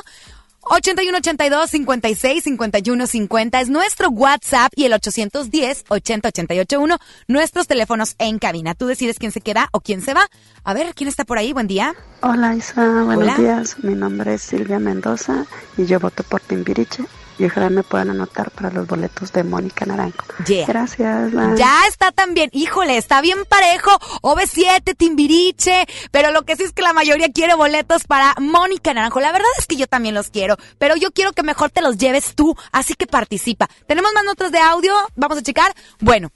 8182 0.64 1.70
56 1.70 2.44
51 2.44 3.08
50 3.08 3.62
es 3.62 3.70
nuestro 3.70 4.10
WhatsApp 4.10 4.72
y 4.76 4.86
el 4.86 4.94
810 4.94 5.86
80 5.88 6.28
881 6.30 6.98
nuestros 7.28 7.68
teléfonos 7.68 8.16
en 8.20 8.40
cabina. 8.40 8.76
Tú 8.76 8.88
decides 8.88 9.18
quién 9.20 9.32
se 9.32 9.42
queda 9.42 9.70
o 9.72 9.82
quién 9.82 10.02
se 10.02 10.14
va. 10.14 10.28
A 10.64 10.74
ver, 10.74 10.94
¿quién 10.94 11.08
está 11.08 11.26
por 11.26 11.38
ahí? 11.38 11.52
Buen 11.54 11.68
día. 11.68 11.94
Hola 12.22 12.56
Isa, 12.56 13.04
buenos 13.04 13.24
Hola. 13.24 13.36
días. 13.38 13.84
Mi 13.84 13.96
nombre 13.96 14.36
es 14.36 14.42
Silvia 14.44 14.80
Mendoza 14.80 15.46
y 15.78 15.86
yo 15.86 16.00
voto 16.00 16.24
por 16.24 16.42
Timbiriche. 16.42 17.04
Y 17.42 17.46
ojalá 17.46 17.72
me 17.72 17.82
puedan 17.82 18.12
anotar 18.12 18.52
para 18.52 18.70
los 18.70 18.86
boletos 18.86 19.32
de 19.32 19.44
Mónica 19.44 19.84
Naranjo. 19.84 20.28
Yeah. 20.46 20.68
Gracias. 20.68 21.32
bye. 21.32 21.58
Ya 21.58 21.88
está 21.88 22.12
también, 22.12 22.52
híjole, 22.54 22.98
está 22.98 23.20
bien 23.20 23.46
parejo, 23.50 23.90
OV7, 24.22 24.96
Timbiriche, 24.96 25.88
pero 26.12 26.30
lo 26.30 26.44
que 26.44 26.56
sí 26.56 26.62
es 26.62 26.72
que 26.72 26.84
la 26.84 26.94
mayoría 26.94 27.32
quiere 27.32 27.56
boletos 27.56 28.04
para 28.04 28.36
Mónica 28.40 28.94
Naranjo. 28.94 29.20
La 29.22 29.32
verdad 29.32 29.48
es 29.58 29.66
que 29.66 29.76
yo 29.76 29.88
también 29.88 30.14
los 30.14 30.30
quiero, 30.30 30.56
pero 30.78 30.96
yo 30.96 31.10
quiero 31.10 31.32
que 31.32 31.42
mejor 31.42 31.72
te 31.72 31.82
los 31.82 31.98
lleves 31.98 32.36
tú, 32.36 32.56
así 32.72 32.94
que 32.94 33.08
participa. 33.08 33.68
¿Tenemos 33.88 34.14
más 34.14 34.24
notas 34.24 34.52
de 34.52 34.60
audio? 34.60 34.94
Vamos 35.16 35.40
a 35.40 35.42
checar. 35.42 35.74
Bueno. 36.00 36.30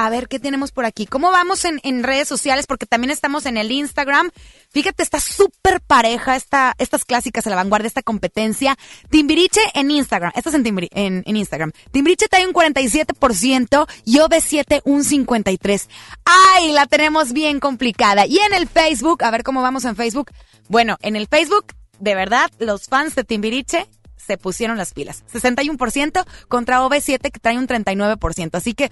A 0.00 0.08
ver, 0.08 0.28
¿qué 0.28 0.38
tenemos 0.38 0.72
por 0.72 0.86
aquí? 0.86 1.04
¿Cómo 1.04 1.30
vamos 1.30 1.66
en, 1.66 2.02
redes 2.02 2.26
sociales? 2.26 2.66
Porque 2.66 2.86
también 2.86 3.10
estamos 3.10 3.44
en 3.44 3.58
el 3.58 3.70
Instagram. 3.70 4.30
Fíjate, 4.70 5.02
está 5.02 5.20
súper 5.20 5.82
pareja 5.82 6.36
esta, 6.36 6.74
estas 6.78 7.04
clásicas 7.04 7.46
a 7.46 7.50
la 7.50 7.56
vanguardia, 7.56 7.86
esta 7.88 8.02
competencia. 8.02 8.78
Timbiriche 9.10 9.60
en 9.74 9.90
Instagram. 9.90 10.32
Estás 10.34 10.54
en, 10.54 10.66
en, 10.66 11.22
en 11.26 11.36
Instagram. 11.36 11.72
Timbiriche 11.90 12.28
trae 12.28 12.46
un 12.46 12.54
47% 12.54 13.86
y 14.06 14.16
OV7 14.16 14.80
un 14.86 15.04
53%. 15.04 15.86
¡Ay! 16.24 16.72
La 16.72 16.86
tenemos 16.86 17.34
bien 17.34 17.60
complicada. 17.60 18.24
Y 18.24 18.38
en 18.38 18.54
el 18.54 18.68
Facebook, 18.68 19.22
a 19.22 19.30
ver 19.30 19.42
cómo 19.42 19.60
vamos 19.60 19.84
en 19.84 19.96
Facebook. 19.96 20.30
Bueno, 20.68 20.96
en 21.02 21.14
el 21.14 21.26
Facebook, 21.26 21.74
de 21.98 22.14
verdad, 22.14 22.50
los 22.58 22.86
fans 22.86 23.14
de 23.16 23.24
Timbiriche 23.24 23.86
se 24.16 24.38
pusieron 24.38 24.78
las 24.78 24.94
pilas. 24.94 25.24
61% 25.30 26.24
contra 26.48 26.80
OV7 26.80 27.30
que 27.30 27.38
trae 27.38 27.58
un 27.58 27.66
39%. 27.66 28.50
Así 28.54 28.72
que 28.72 28.90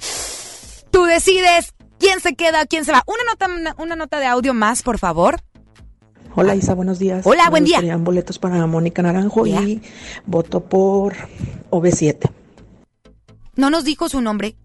tú 0.91 1.05
decides 1.05 1.75
quién 1.99 2.21
se 2.21 2.35
queda, 2.35 2.67
quién 2.67 2.85
se 2.85 2.93
va. 2.93 3.03
Una 3.07 3.25
nota, 3.25 3.75
una, 3.83 3.97
nota 3.97 4.19
de 4.19 4.27
audio 4.27 4.55
más, 4.55 4.83
por 4.83 4.99
favor. 4.99 5.37
Hola 6.35 6.55
Isa, 6.55 6.75
buenos 6.75 6.99
días. 6.99 7.27
Hola, 7.27 7.45
Me 7.45 7.51
buen 7.51 7.65
día. 7.65 7.77
gustarían 7.79 8.05
boletos 8.05 8.39
para 8.39 8.65
Mónica 8.67 9.03
Naranjo 9.03 9.47
y 9.47 9.83
voto 10.27 10.61
por 10.61 11.15
OV7. 11.71 12.31
No 13.57 13.71
nos 13.71 13.85
dijo 13.85 14.09
su 14.09 14.21
nombre. 14.21 14.57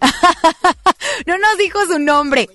no 1.26 1.38
nos 1.38 1.58
dijo 1.58 1.78
su 1.86 1.98
nombre. 1.98 2.48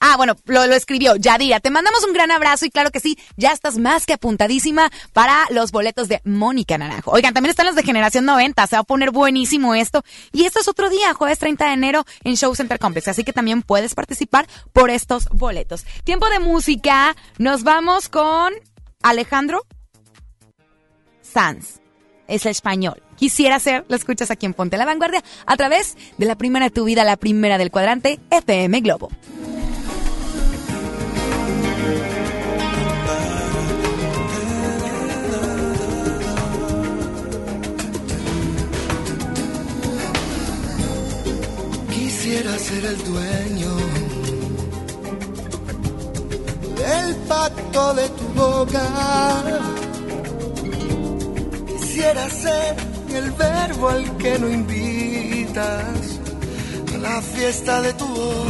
Ah, 0.00 0.16
bueno, 0.16 0.34
lo, 0.44 0.66
lo 0.66 0.74
escribió 0.74 1.16
Yadira. 1.16 1.60
Te 1.60 1.70
mandamos 1.70 2.04
un 2.04 2.12
gran 2.12 2.30
abrazo 2.30 2.66
y 2.66 2.70
claro 2.70 2.90
que 2.90 3.00
sí, 3.00 3.18
ya 3.36 3.52
estás 3.52 3.78
más 3.78 4.04
que 4.04 4.12
apuntadísima 4.12 4.90
para 5.12 5.44
los 5.50 5.72
boletos 5.72 6.08
de 6.08 6.20
Mónica 6.24 6.76
Naranjo. 6.76 7.10
Oigan, 7.10 7.32
también 7.32 7.50
están 7.50 7.66
los 7.66 7.74
de 7.74 7.82
Generación 7.82 8.24
90, 8.24 8.66
se 8.66 8.76
va 8.76 8.80
a 8.80 8.84
poner 8.84 9.10
buenísimo 9.10 9.74
esto. 9.74 10.02
Y 10.32 10.44
esto 10.44 10.60
es 10.60 10.68
otro 10.68 10.90
día, 10.90 11.14
jueves 11.14 11.38
30 11.38 11.66
de 11.66 11.72
enero 11.72 12.04
en 12.24 12.36
Show 12.36 12.54
Center 12.54 12.78
Complex, 12.78 13.08
así 13.08 13.24
que 13.24 13.32
también 13.32 13.62
puedes 13.62 13.94
participar 13.94 14.46
por 14.72 14.90
estos 14.90 15.28
boletos. 15.32 15.84
Tiempo 16.04 16.28
de 16.28 16.40
música, 16.40 17.16
nos 17.38 17.62
vamos 17.62 18.08
con 18.08 18.52
Alejandro 19.02 19.64
Sanz. 21.22 21.80
Es 22.28 22.44
español. 22.44 23.02
Quisiera 23.16 23.58
ser, 23.60 23.84
lo 23.88 23.96
escuchas 23.96 24.30
aquí 24.30 24.46
en 24.46 24.54
Ponte 24.54 24.76
la 24.76 24.84
Vanguardia, 24.84 25.22
a 25.46 25.56
través 25.56 25.96
de 26.18 26.26
la 26.26 26.36
primera 26.36 26.66
de 26.66 26.70
tu 26.70 26.84
vida, 26.84 27.04
la 27.04 27.16
primera 27.16 27.56
del 27.56 27.70
cuadrante, 27.70 28.18
FM 28.30 28.80
Globo. 28.80 29.10
Quisiera 42.26 42.58
ser 42.58 42.84
el 42.84 43.04
dueño 43.04 43.76
del 46.76 47.14
pacto 47.28 47.94
de 47.94 48.08
tu 48.08 48.24
boca. 48.34 48.82
Quisiera 51.68 52.28
ser 52.28 52.74
el 53.14 53.30
verbo 53.30 53.90
al 53.90 54.16
que 54.16 54.40
no 54.40 54.48
invitas 54.48 56.18
a 56.94 56.98
la 56.98 57.22
fiesta 57.22 57.80
de 57.82 57.92
tu 57.92 58.06
voz. 58.08 58.46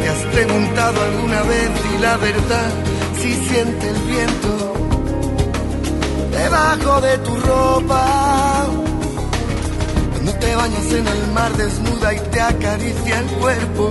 ¿Te 0.00 0.08
has 0.08 0.24
preguntado 0.32 1.02
alguna 1.02 1.42
vez 1.42 1.70
y 1.94 1.98
la 2.00 2.16
verdad 2.16 2.70
si 3.20 3.34
siente 3.34 3.86
el 3.86 4.00
viento 4.14 4.74
debajo 6.30 7.00
de 7.02 7.18
tu 7.18 7.36
ropa? 7.36 8.91
Cuando 10.24 10.38
te 10.38 10.54
bañas 10.54 10.86
en 10.92 11.08
el 11.08 11.32
mar 11.32 11.52
desnuda 11.56 12.14
y 12.14 12.20
te 12.30 12.40
acaricia 12.40 13.18
el 13.18 13.26
cuerpo. 13.40 13.90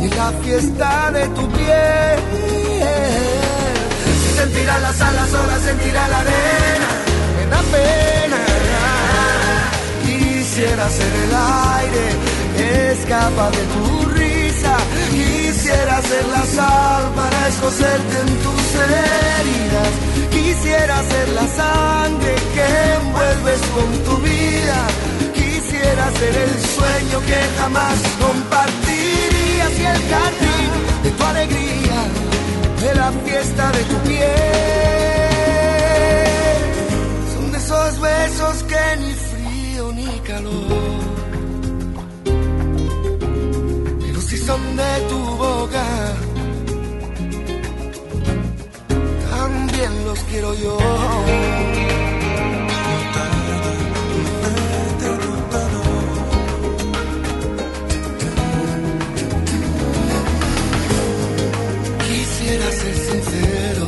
Y 0.00 0.08
la 0.10 0.30
fiesta 0.44 1.10
de 1.10 1.26
tu 1.30 1.48
piel. 1.48 2.20
Sentirá 4.36 4.78
las 4.78 5.00
alas, 5.00 5.28
olas, 5.28 5.62
sentirá 5.62 6.06
la 6.06 6.18
arena. 6.20 6.88
Me 7.36 7.46
da 7.50 7.62
pena. 7.74 8.38
Quisiera 10.04 10.88
ser 10.88 11.12
el 11.24 11.34
aire 11.80 12.92
escapa 12.92 13.50
de 13.50 13.64
tu 13.74 14.08
risa. 14.10 14.76
Quisiera 15.10 16.00
ser 16.00 16.26
la 16.28 16.46
sal 16.46 17.12
para 17.16 17.48
escocerte 17.48 18.20
en 18.20 18.36
tus 18.44 18.61
heridas. 18.74 19.92
Quisiera 20.30 21.02
ser 21.02 21.28
la 21.30 21.46
sangre 21.48 22.34
que 22.54 22.66
envuelves 23.00 23.60
con 23.74 23.88
tu 24.06 24.16
vida. 24.22 24.78
Quisiera 25.34 26.10
ser 26.18 26.34
el 26.36 26.54
sueño 26.76 27.20
que 27.26 27.40
jamás 27.58 27.98
compartirías 28.20 29.72
y 29.78 29.84
el 29.94 30.00
jardín 30.12 30.70
de 31.02 31.10
tu 31.10 31.24
alegría, 31.24 31.98
de 32.82 32.94
la 32.94 33.12
fiesta 33.24 33.72
de 33.72 33.82
tu 33.84 33.96
piel. 34.08 34.32
Son 37.34 37.52
de 37.52 37.58
esos 37.58 38.00
besos 38.00 38.62
que 38.64 38.96
ni 39.00 39.12
frío 39.12 39.92
ni 39.92 40.20
calor. 40.20 41.02
Pero 44.00 44.20
si 44.20 44.36
son 44.38 44.76
de 44.76 45.00
tu 45.08 45.18
boca, 45.18 45.84
los 49.90 50.18
quiero 50.24 50.54
yo. 50.54 50.78
Quisiera 62.06 62.70
ser 62.70 62.94
sincero. 62.94 63.86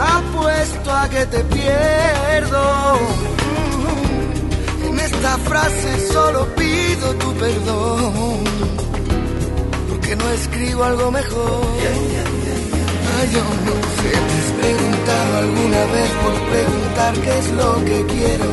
Apuesto 0.00 0.92
a 0.92 1.08
que 1.08 1.26
te 1.26 1.40
pierdo. 1.44 2.98
En 4.88 5.00
esta 5.00 5.38
frase 5.38 6.08
solo 6.12 6.46
pido 6.54 7.14
tu 7.14 7.32
perdón. 7.34 8.44
Porque 9.88 10.14
no 10.14 10.30
escribo 10.30 10.84
algo 10.84 11.10
mejor. 11.10 11.66
Yo 13.24 13.42
no 13.66 13.74
sé, 13.96 14.10
te 14.28 14.34
has 14.40 14.50
preguntado 14.60 15.38
alguna 15.38 15.84
vez 15.94 16.10
por 16.22 16.34
preguntar 16.52 17.14
qué 17.14 17.38
es 17.38 17.50
lo 17.52 17.84
que 17.84 18.06
quiero. 18.14 18.44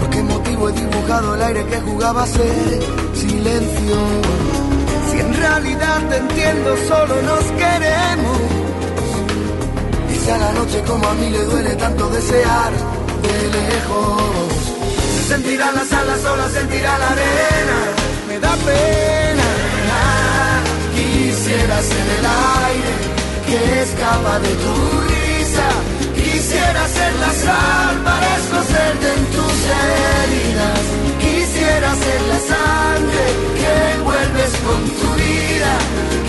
Por 0.00 0.10
qué 0.10 0.22
motivo 0.22 0.68
he 0.68 0.72
dibujado 0.72 1.34
el 1.34 1.42
aire 1.42 1.64
que 1.66 1.80
jugaba 1.80 2.24
a 2.24 2.26
ser 2.26 2.80
silencio. 3.14 3.96
Si 5.10 5.20
en 5.20 5.34
realidad 5.34 6.00
te 6.08 6.16
entiendo, 6.16 6.76
solo 6.88 7.22
nos 7.22 7.44
queremos. 7.62 8.38
Y 10.12 10.16
si 10.24 10.30
a 10.30 10.38
la 10.38 10.52
noche 10.52 10.82
como 10.82 11.06
a 11.06 11.14
mí 11.14 11.30
le 11.30 11.44
duele 11.44 11.74
tanto 11.76 12.10
desear 12.10 12.72
de 13.22 13.36
lejos. 13.58 14.22
Se 15.16 15.34
sentirá 15.34 15.72
las 15.72 15.92
alas, 15.92 16.20
sola 16.20 16.48
sentirá 16.48 16.98
la 16.98 17.08
arena. 17.10 17.78
Me 18.28 18.38
da 18.40 18.54
pena. 18.66 19.48
Quisiera 20.94 21.82
ser 21.82 22.06
el 22.18 22.26
aire 22.26 23.17
que 23.50 23.82
escapa 23.82 24.38
de 24.40 24.52
tu 24.62 24.74
risa. 25.08 25.68
Quisiera 26.14 26.82
ser 26.96 27.12
la 27.24 27.32
sal 27.44 27.94
para 28.04 28.28
escocerte 28.40 29.06
en 29.16 29.24
tus 29.36 29.56
heridas. 29.80 30.82
Quisiera 31.24 31.90
ser 32.04 32.20
la 32.32 32.40
sangre 32.52 33.24
que 33.58 33.72
envuelves 33.96 34.52
con 34.66 34.80
tu 35.00 35.08
vida. 35.24 35.72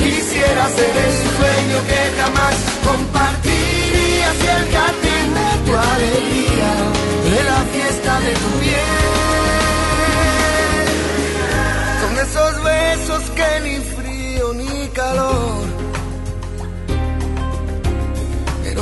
Quisiera 0.04 0.64
ser 0.78 0.94
el 1.08 1.16
sueño 1.36 1.78
que 1.90 2.02
jamás 2.20 2.56
compartirías 2.88 4.36
y 4.46 4.50
el 4.58 4.66
jardín 4.76 5.28
de 5.40 5.50
tu 5.66 5.74
alegría, 5.91 6.72
de 7.32 7.40
la 7.50 7.60
fiesta 7.74 8.20
de 8.22 8.32
tu 8.41 8.50
piel. 8.62 8.89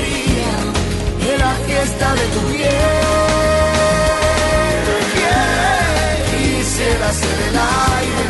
alegría, 0.00 0.52
de 1.24 1.38
la 1.38 1.52
fiesta 1.66 2.14
de 2.14 2.26
tu 2.34 2.40
piel. 2.52 2.70
Quisiera 6.30 7.12
ser 7.12 7.38
el 7.48 7.56
aire 7.56 8.24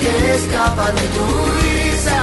que 0.00 0.34
escapa 0.34 0.86
de 0.92 1.06
tu 1.16 1.26
risa. 1.62 2.18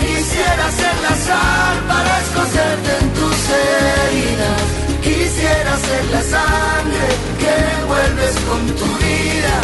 Quisiera 0.00 0.66
ser 0.70 0.96
la 1.02 1.14
sal 1.26 1.76
para 1.88 2.20
escocerte 2.20 2.90
en 3.00 3.08
tus 3.18 3.38
heridas. 3.62 4.62
Quisiera 5.02 5.76
ser 5.86 6.04
la 6.14 6.22
sangre 6.34 7.06
que 7.40 7.52
envuelves 7.76 8.34
con 8.48 8.60
tu 8.78 8.88
vida. 9.04 9.54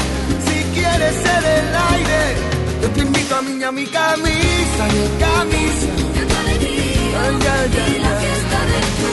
Si 0.46 0.56
quieres 0.74 1.14
ser 1.24 1.42
el 1.58 1.68
aire, 1.92 2.20
yo 2.82 2.88
te 2.90 3.00
invito 3.00 3.36
a 3.36 3.42
mí 3.42 3.62
a 3.62 3.72
mi 3.72 3.86
camisa, 3.86 4.82
mi 4.94 5.06
camisa. 5.24 6.17
Y 7.26 7.98
la 7.98 8.10
fiesta 8.20 8.58
de 8.70 8.80
tu 8.98 9.12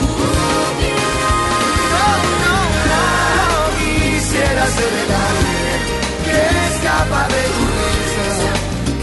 No, 1.92 2.08
no, 2.42 2.56
no. 2.90 3.04
Quisiera 3.78 4.64
ser 4.76 4.92
el 5.02 5.10
aire 5.26 5.74
que 6.24 6.38
escapa 6.68 7.22
de 7.34 7.42
tu 7.54 7.64
risa. 7.76 8.50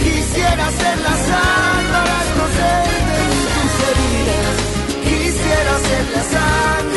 Quisiera 0.03 0.65
ser 0.79 0.97
la 1.07 1.15
sal 1.27 1.83
para 1.93 2.17
conocerte 2.29 3.15
en 3.25 3.33
tus 3.53 3.73
heridas. 3.89 4.57
Quisiera 5.03 5.73
ser 5.87 6.03
la 6.15 6.23
sangre 6.33 6.92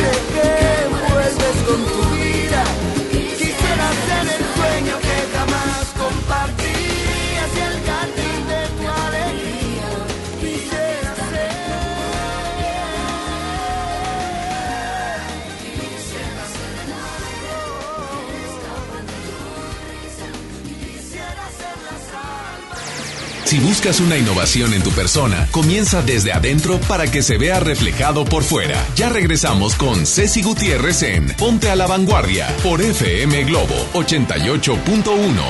Si 23.57 23.63
buscas 23.63 24.01
una 24.01 24.19
innovación 24.19 24.75
en 24.75 24.83
tu 24.83 24.91
persona, 24.91 25.49
comienza 25.51 26.03
desde 26.03 26.31
adentro 26.31 26.79
para 26.81 27.11
que 27.11 27.23
se 27.23 27.39
vea 27.39 27.59
reflejado 27.59 28.27
por 28.27 28.43
fuera. 28.43 28.87
Ya 28.97 29.09
regresamos 29.09 29.77
con 29.77 30.05
Ceci 30.05 30.43
Gutiérrez 30.43 31.03
en 31.03 31.29
Ponte 31.39 31.71
a 31.71 31.77
la 31.77 31.87
Vanguardia 31.87 32.55
por 32.63 32.83
FM 32.83 33.45
Globo 33.45 33.75
88.1. 33.95 35.43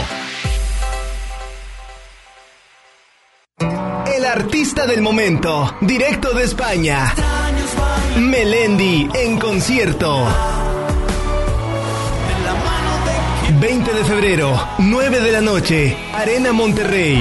El 4.15 4.24
artista 4.24 4.87
del 4.87 5.03
momento, 5.03 5.77
directo 5.81 6.33
de 6.33 6.45
España. 6.45 7.12
Melendi 8.20 9.09
en 9.15 9.37
concierto. 9.37 10.28
20 13.59 13.93
de 13.93 14.05
febrero, 14.05 14.69
9 14.78 15.20
de 15.20 15.33
la 15.33 15.41
noche, 15.41 15.97
Arena 16.12 16.53
Monterrey. 16.53 17.20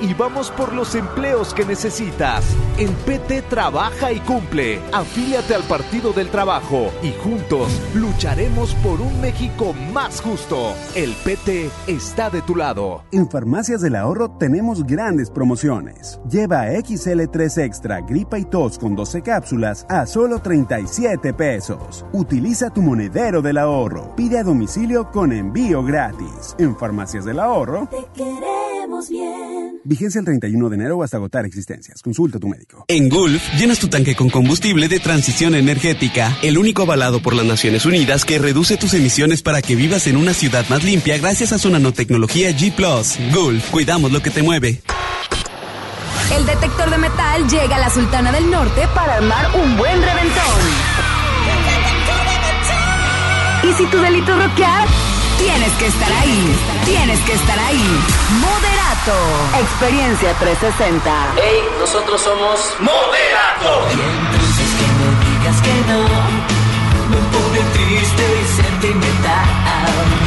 y 0.00 0.14
vamos 0.14 0.50
por 0.50 0.72
los 0.72 0.94
empleos 0.94 1.54
que 1.54 1.64
necesitas. 1.64 2.44
En 2.78 2.92
PT 3.06 3.42
trabaja 3.42 4.12
y 4.12 4.20
cumple. 4.20 4.80
Afíliate 4.92 5.54
al 5.54 5.62
Partido 5.64 6.12
del 6.12 6.28
Trabajo 6.28 6.90
y 7.02 7.12
juntos 7.12 7.68
lucharemos 7.94 8.74
por 8.76 9.00
un 9.00 9.20
México 9.20 9.74
más 9.92 10.20
justo. 10.20 10.74
El 10.94 11.12
PT 11.24 11.70
está 11.86 12.30
de 12.30 12.42
tu 12.42 12.54
lado. 12.54 13.02
En 13.12 13.28
Farmacias 13.28 13.80
del 13.80 13.96
Ahorro 13.96 14.30
tenemos 14.38 14.84
grandes 14.84 15.30
promociones. 15.30 16.20
Lleva 16.30 16.68
XL3 16.68 17.64
Extra 17.64 18.00
Gripa 18.00 18.38
y 18.38 18.44
Tos 18.44 18.78
con 18.78 18.94
12 18.94 19.22
cápsulas 19.22 19.86
a 19.88 20.06
solo 20.06 20.40
37 20.40 21.32
pesos. 21.34 22.04
Utiliza 22.12 22.70
tu 22.70 22.82
monedero 22.82 23.42
del 23.42 23.58
ahorro. 23.58 24.14
Pide 24.16 24.38
a 24.38 24.44
domicilio 24.44 25.10
con 25.10 25.32
envío 25.32 25.82
gratis. 25.82 26.54
En 26.58 26.76
Farmacias 26.76 27.24
del 27.24 27.40
Ahorro. 27.40 27.88
Te 27.90 28.04
queremos. 28.14 29.08
bien. 29.08 29.80
Vigencia 29.88 30.18
el 30.18 30.26
31 30.26 30.68
de 30.68 30.76
enero 30.76 30.98
o 30.98 31.02
hasta 31.02 31.16
agotar 31.16 31.46
existencias. 31.46 32.02
Consulta 32.02 32.36
a 32.36 32.40
tu 32.40 32.46
médico. 32.46 32.84
En 32.88 33.08
Gulf, 33.08 33.42
llenas 33.54 33.78
tu 33.78 33.88
tanque 33.88 34.14
con 34.14 34.28
combustible 34.28 34.86
de 34.86 35.00
transición 35.00 35.54
energética, 35.54 36.36
el 36.42 36.58
único 36.58 36.82
avalado 36.82 37.22
por 37.22 37.34
las 37.34 37.46
Naciones 37.46 37.86
Unidas 37.86 38.26
que 38.26 38.38
reduce 38.38 38.76
tus 38.76 38.92
emisiones 38.92 39.42
para 39.42 39.62
que 39.62 39.76
vivas 39.76 40.06
en 40.06 40.18
una 40.18 40.34
ciudad 40.34 40.68
más 40.68 40.84
limpia 40.84 41.16
gracias 41.16 41.52
a 41.52 41.58
su 41.58 41.70
nanotecnología 41.70 42.50
G⁇ 42.50 42.74
Gulf, 43.34 43.70
cuidamos 43.70 44.12
lo 44.12 44.20
que 44.20 44.30
te 44.30 44.42
mueve. 44.42 44.82
El 46.36 46.44
detector 46.44 46.90
de 46.90 46.98
metal 46.98 47.48
llega 47.48 47.76
a 47.76 47.80
la 47.80 47.88
Sultana 47.88 48.30
del 48.30 48.50
Norte 48.50 48.82
para 48.94 49.16
armar 49.16 49.46
un 49.56 49.74
buen 49.78 50.02
reventón. 50.02 50.60
Y 53.62 53.72
si 53.72 53.86
tu 53.86 53.96
delito 53.96 54.32
es 54.32 54.48
rockear, 54.48 54.86
tienes 55.38 55.72
que 55.78 55.86
estar 55.86 56.12
ahí. 56.12 56.56
Tienes 56.84 57.20
que 57.20 57.32
estar 57.32 57.58
ahí. 57.58 57.82
Moderato. 59.08 59.58
Experiencia 59.58 60.34
360. 60.34 61.34
Hey, 61.36 61.62
nosotros 61.78 62.20
somos 62.20 62.74
Moderato. 62.80 63.88
Y 63.88 64.00
entonces 64.00 64.68
que 64.78 64.86
me 64.98 65.08
digas 65.24 65.60
que 65.62 65.74
no, 65.88 66.00
me 67.08 67.16
pone 67.32 67.60
triste 67.72 68.22
y 68.22 68.62
sentimental. 68.62 69.48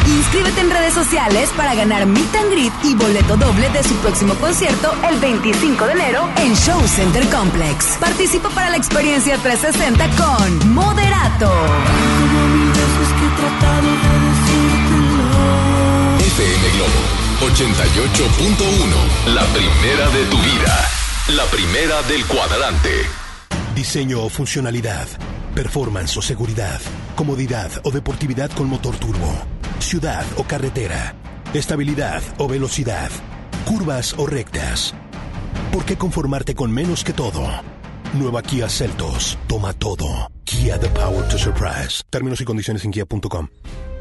Inscríbete 0.07 0.61
en 0.61 0.71
redes 0.71 0.93
sociales 0.93 1.49
para 1.55 1.75
ganar 1.75 2.05
Meet 2.05 2.35
and 2.35 2.51
Greet 2.51 2.73
y 2.83 2.95
boleto 2.95 3.37
doble 3.37 3.69
de 3.69 3.83
su 3.83 3.95
próximo 3.97 4.33
concierto 4.35 4.93
el 5.09 5.19
25 5.19 5.85
de 5.85 5.93
enero 5.93 6.29
en 6.37 6.55
Show 6.55 6.81
Center 6.87 7.27
Complex. 7.29 7.97
Participa 7.99 8.49
para 8.49 8.69
la 8.69 8.77
experiencia 8.77 9.37
360 9.37 10.09
con 10.17 10.73
Moderato. 10.73 11.51
FM 16.19 16.69
Globo 16.77 17.20
88.1. 17.41 19.33
La 19.33 19.43
primera 19.47 20.09
de 20.11 20.25
tu 20.25 20.37
vida. 20.37 20.87
La 21.35 21.43
primera 21.45 22.03
del 22.03 22.23
cuadrante. 22.27 22.89
Diseño 23.73 24.23
o 24.23 24.29
funcionalidad. 24.29 25.07
Performance 25.55 26.15
o 26.17 26.21
seguridad. 26.21 26.79
Comodidad 27.15 27.71
o 27.83 27.89
deportividad 27.89 28.51
con 28.51 28.69
motor 28.69 28.95
turbo. 28.97 29.33
Ciudad 29.79 30.23
o 30.37 30.43
carretera. 30.43 31.15
Estabilidad 31.51 32.21
o 32.37 32.47
velocidad. 32.47 33.09
Curvas 33.65 34.13
o 34.19 34.27
rectas. 34.27 34.93
¿Por 35.71 35.83
qué 35.83 35.97
conformarte 35.97 36.53
con 36.53 36.71
menos 36.71 37.03
que 37.03 37.13
todo? 37.13 37.49
Nueva 38.13 38.43
Kia 38.43 38.69
Celtos. 38.69 39.39
Toma 39.47 39.73
todo. 39.73 40.29
Kia 40.43 40.79
The 40.79 40.89
Power 40.89 41.27
to 41.27 41.39
Surprise. 41.39 42.03
Términos 42.11 42.39
y 42.39 42.45
condiciones 42.45 42.85
en 42.85 42.91
kia.com. 42.91 43.47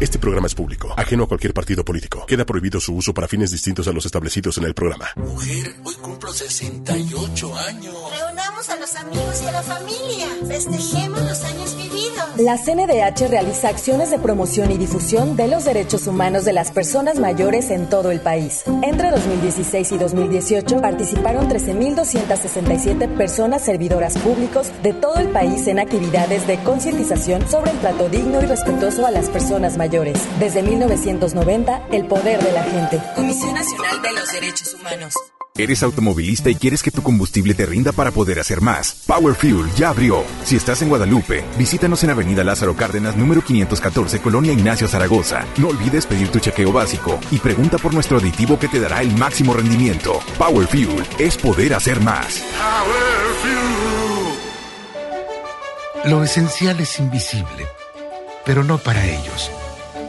Este 0.00 0.18
programa 0.18 0.48
es 0.48 0.56
público, 0.56 0.92
ajeno 0.96 1.22
a 1.22 1.28
cualquier 1.28 1.54
partido 1.54 1.84
político. 1.84 2.26
Queda 2.26 2.44
prohibido 2.44 2.80
su 2.80 2.96
uso 2.96 3.14
para 3.14 3.28
fines 3.28 3.52
distintos 3.52 3.86
a 3.86 3.92
los 3.92 4.04
establecidos 4.04 4.58
en 4.58 4.64
el 4.64 4.74
programa. 4.74 5.10
Mujer, 5.14 5.76
hoy 5.84 5.94
cumplo 5.94 6.32
68 6.32 7.56
años. 7.56 7.94
Reunamos 8.18 8.68
a 8.70 8.76
los 8.76 8.94
amigos 8.96 9.42
y 9.42 9.46
a 9.46 9.52
la 9.52 9.62
familia. 9.62 10.26
Festejemos 10.48 11.22
los 11.22 11.44
años 11.44 11.76
vividos. 11.76 12.40
La 12.40 12.58
CNDH 12.58 13.28
realiza 13.28 13.68
acciones 13.68 14.10
de 14.10 14.18
promoción 14.18 14.72
y 14.72 14.78
difusión 14.78 15.36
de 15.36 15.46
los 15.46 15.64
derechos 15.64 16.08
humanos 16.08 16.44
de 16.44 16.54
las 16.54 16.72
personas 16.72 17.20
mayores 17.20 17.70
en 17.70 17.88
todo 17.88 18.10
el 18.10 18.20
país. 18.20 18.64
Entre 18.82 19.12
2016 19.12 19.92
y 19.92 19.98
2018 19.98 20.80
participaron 20.80 21.48
13.267 21.48 23.16
personas 23.16 23.64
servidoras 23.64 24.18
públicos 24.18 24.72
de 24.82 24.92
todo 24.92 25.16
el 25.16 25.28
país 25.28 25.68
en 25.68 25.78
actividades 25.78 26.48
de 26.48 26.58
concientización 26.64 27.48
sobre 27.48 27.70
el 27.70 27.78
trato 27.78 28.08
digno 28.08 28.42
y 28.42 28.46
respetuoso 28.46 29.06
a 29.06 29.12
las 29.12 29.28
personas 29.28 29.76
mayores. 29.76 29.83
Desde 30.38 30.62
1990, 30.62 31.88
el 31.92 32.06
poder 32.06 32.42
de 32.42 32.52
la 32.52 32.62
gente. 32.62 33.02
Comisión 33.14 33.54
Nacional 33.54 34.00
de 34.00 34.12
los 34.12 34.32
Derechos 34.32 34.74
Humanos. 34.80 35.14
¿Eres 35.56 35.82
automovilista 35.82 36.48
y 36.48 36.54
quieres 36.54 36.82
que 36.82 36.90
tu 36.90 37.02
combustible 37.02 37.52
te 37.52 37.66
rinda 37.66 37.92
para 37.92 38.10
poder 38.10 38.40
hacer 38.40 38.62
más? 38.62 39.04
Power 39.06 39.34
Fuel 39.34 39.70
ya 39.76 39.90
abrió. 39.90 40.24
Si 40.42 40.56
estás 40.56 40.80
en 40.80 40.88
Guadalupe, 40.88 41.44
visítanos 41.58 42.02
en 42.02 42.10
Avenida 42.10 42.42
Lázaro 42.42 42.74
Cárdenas, 42.74 43.14
número 43.14 43.42
514, 43.42 44.20
Colonia 44.20 44.52
Ignacio 44.52 44.88
Zaragoza. 44.88 45.44
No 45.58 45.68
olvides 45.68 46.06
pedir 46.06 46.28
tu 46.28 46.38
chequeo 46.38 46.72
básico 46.72 47.20
y 47.30 47.38
pregunta 47.38 47.76
por 47.76 47.92
nuestro 47.92 48.16
aditivo 48.18 48.58
que 48.58 48.68
te 48.68 48.80
dará 48.80 49.02
el 49.02 49.14
máximo 49.16 49.52
rendimiento. 49.52 50.18
Power 50.38 50.66
Fuel 50.66 51.04
es 51.18 51.36
poder 51.36 51.74
hacer 51.74 52.00
más. 52.00 52.42
Lo 56.06 56.24
esencial 56.24 56.80
es 56.80 56.98
invisible, 56.98 57.66
pero 58.46 58.64
no 58.64 58.78
para 58.78 59.04
ellos. 59.06 59.50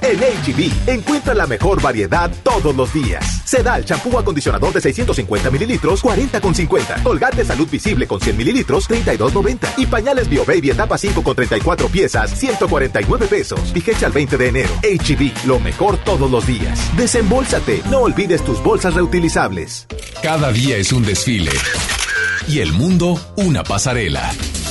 En 0.00 0.18
HB, 0.18 0.88
encuentra 0.88 1.34
la 1.34 1.46
mejor 1.46 1.80
variedad 1.80 2.30
todos 2.42 2.74
los 2.74 2.92
días. 2.92 3.42
Sedal, 3.44 3.84
champú 3.84 4.18
acondicionador 4.18 4.72
de 4.72 4.80
650 4.80 5.50
mililitros, 5.50 6.04
40,50. 6.04 7.02
Colgate 7.02 7.44
Salud 7.44 7.68
Visible 7.68 8.06
con 8.06 8.20
100 8.20 8.36
mililitros, 8.36 8.88
32,90. 8.88 9.74
Y 9.78 9.86
pañales 9.86 10.28
BioBaby 10.28 10.70
etapa 10.70 10.98
5 10.98 11.22
con 11.22 11.34
34 11.34 11.88
piezas, 11.88 12.30
149 12.38 13.26
pesos. 13.26 13.72
Vigencia 13.72 14.06
al 14.06 14.12
20 14.12 14.36
de 14.36 14.48
enero. 14.48 14.74
HB, 14.82 15.46
lo 15.46 15.60
mejor 15.60 15.96
todos 15.98 16.30
los 16.30 16.46
días. 16.46 16.78
Desembolsate, 16.96 17.82
no 17.90 18.00
olvides 18.00 18.44
tus 18.44 18.62
bolsas 18.62 18.94
reutilizables. 18.94 19.86
Cada 20.22 20.52
día 20.52 20.76
es 20.76 20.92
un 20.92 21.04
desfile. 21.04 21.52
Y 22.48 22.60
el 22.60 22.72
mundo 22.72 23.18
una 23.36 23.62
pasarela. 23.64 24.32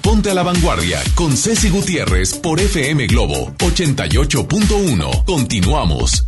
Ponte 0.00 0.30
a 0.30 0.34
la 0.34 0.42
Vanguardia 0.42 1.02
con 1.14 1.36
Ceci 1.36 1.68
Gutiérrez 1.68 2.32
por 2.32 2.58
FM 2.58 3.06
Globo 3.08 3.52
88.1. 3.58 5.24
Continuamos. 5.26 6.24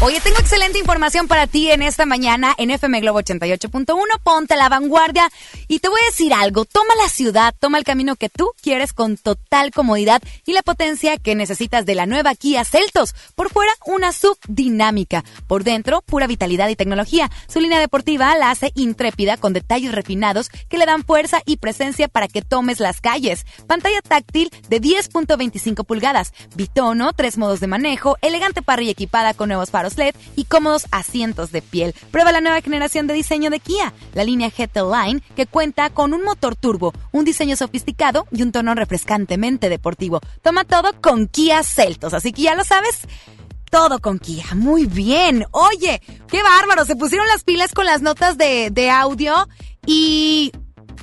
Oye, 0.00 0.20
tengo 0.20 0.38
excelente 0.40 0.80
información 0.80 1.28
para 1.28 1.46
ti 1.46 1.70
en 1.70 1.80
esta 1.80 2.06
mañana 2.06 2.56
en 2.58 2.72
FM 2.72 3.00
Globo 3.02 3.20
88.1. 3.20 3.86
Ponte 4.24 4.54
a 4.54 4.56
la 4.56 4.68
vanguardia 4.68 5.30
y 5.68 5.78
te 5.78 5.88
voy 5.88 6.00
a 6.02 6.10
decir 6.10 6.34
algo. 6.34 6.64
Toma 6.64 6.96
la 7.00 7.08
ciudad, 7.08 7.54
toma 7.60 7.78
el 7.78 7.84
camino 7.84 8.16
que 8.16 8.28
tú 8.28 8.50
quieres 8.62 8.94
con 8.94 9.18
total 9.18 9.72
comodidad 9.72 10.22
y 10.46 10.52
la 10.52 10.62
potencia 10.62 11.18
que 11.18 11.34
necesitas 11.34 11.84
de 11.84 11.94
la 11.94 12.06
nueva 12.06 12.34
Kia 12.34 12.64
Celtos. 12.64 13.14
Por 13.34 13.50
fuera, 13.50 13.72
una 13.84 14.12
sub 14.12 14.38
dinámica. 14.48 15.24
Por 15.46 15.64
dentro, 15.64 16.00
pura 16.02 16.26
vitalidad 16.26 16.68
y 16.68 16.76
tecnología. 16.76 17.30
Su 17.48 17.60
línea 17.60 17.80
deportiva 17.80 18.34
la 18.36 18.50
hace 18.50 18.70
intrépida 18.74 19.36
con 19.36 19.52
detalles 19.52 19.92
refinados 19.92 20.48
que 20.68 20.78
le 20.78 20.86
dan 20.86 21.04
fuerza 21.04 21.42
y 21.44 21.56
presencia 21.56 22.08
para 22.08 22.28
que 22.28 22.42
tomes 22.42 22.80
las 22.80 23.00
calles. 23.00 23.44
Pantalla 23.66 24.00
táctil 24.00 24.50
de 24.68 24.80
10.25 24.80 25.84
pulgadas. 25.84 26.32
Bitono, 26.54 27.12
tres 27.12 27.36
modos 27.36 27.60
de 27.60 27.66
manejo, 27.66 28.16
elegante 28.22 28.62
parrilla 28.62 28.92
equipada 28.92 29.34
con 29.34 29.48
nuevos 29.48 29.70
faros 29.70 29.96
LED 29.98 30.14
y 30.36 30.44
cómodos 30.44 30.86
asientos 30.92 31.50
de 31.50 31.62
piel. 31.62 31.94
Prueba 32.12 32.30
la 32.30 32.40
nueva 32.40 32.60
generación 32.60 33.06
de 33.06 33.14
diseño 33.14 33.50
de 33.50 33.58
Kia, 33.58 33.92
la 34.14 34.24
línea 34.24 34.50
GT 34.50 34.76
Line, 34.76 35.22
que 35.34 35.46
cuenta 35.46 35.90
con 35.90 36.14
un 36.14 36.22
motor 36.22 36.54
turbo, 36.54 36.92
un 37.10 37.24
diseño 37.24 37.56
sofisticado 37.56 38.26
y 38.30 38.42
un 38.42 38.51
tono 38.52 38.74
refrescantemente 38.74 39.68
deportivo. 39.68 40.20
Toma 40.42 40.64
todo 40.64 40.92
con 41.00 41.26
Kia 41.26 41.62
Celtos, 41.62 42.14
así 42.14 42.32
que 42.32 42.42
ya 42.42 42.54
lo 42.54 42.64
sabes. 42.64 43.00
Todo 43.70 44.00
con 44.00 44.18
Kia. 44.18 44.44
Muy 44.54 44.86
bien. 44.86 45.46
Oye, 45.50 46.02
qué 46.28 46.42
bárbaro. 46.42 46.84
Se 46.84 46.94
pusieron 46.94 47.26
las 47.26 47.42
pilas 47.42 47.72
con 47.72 47.86
las 47.86 48.02
notas 48.02 48.36
de, 48.36 48.70
de 48.70 48.90
audio 48.90 49.48
y, 49.86 50.52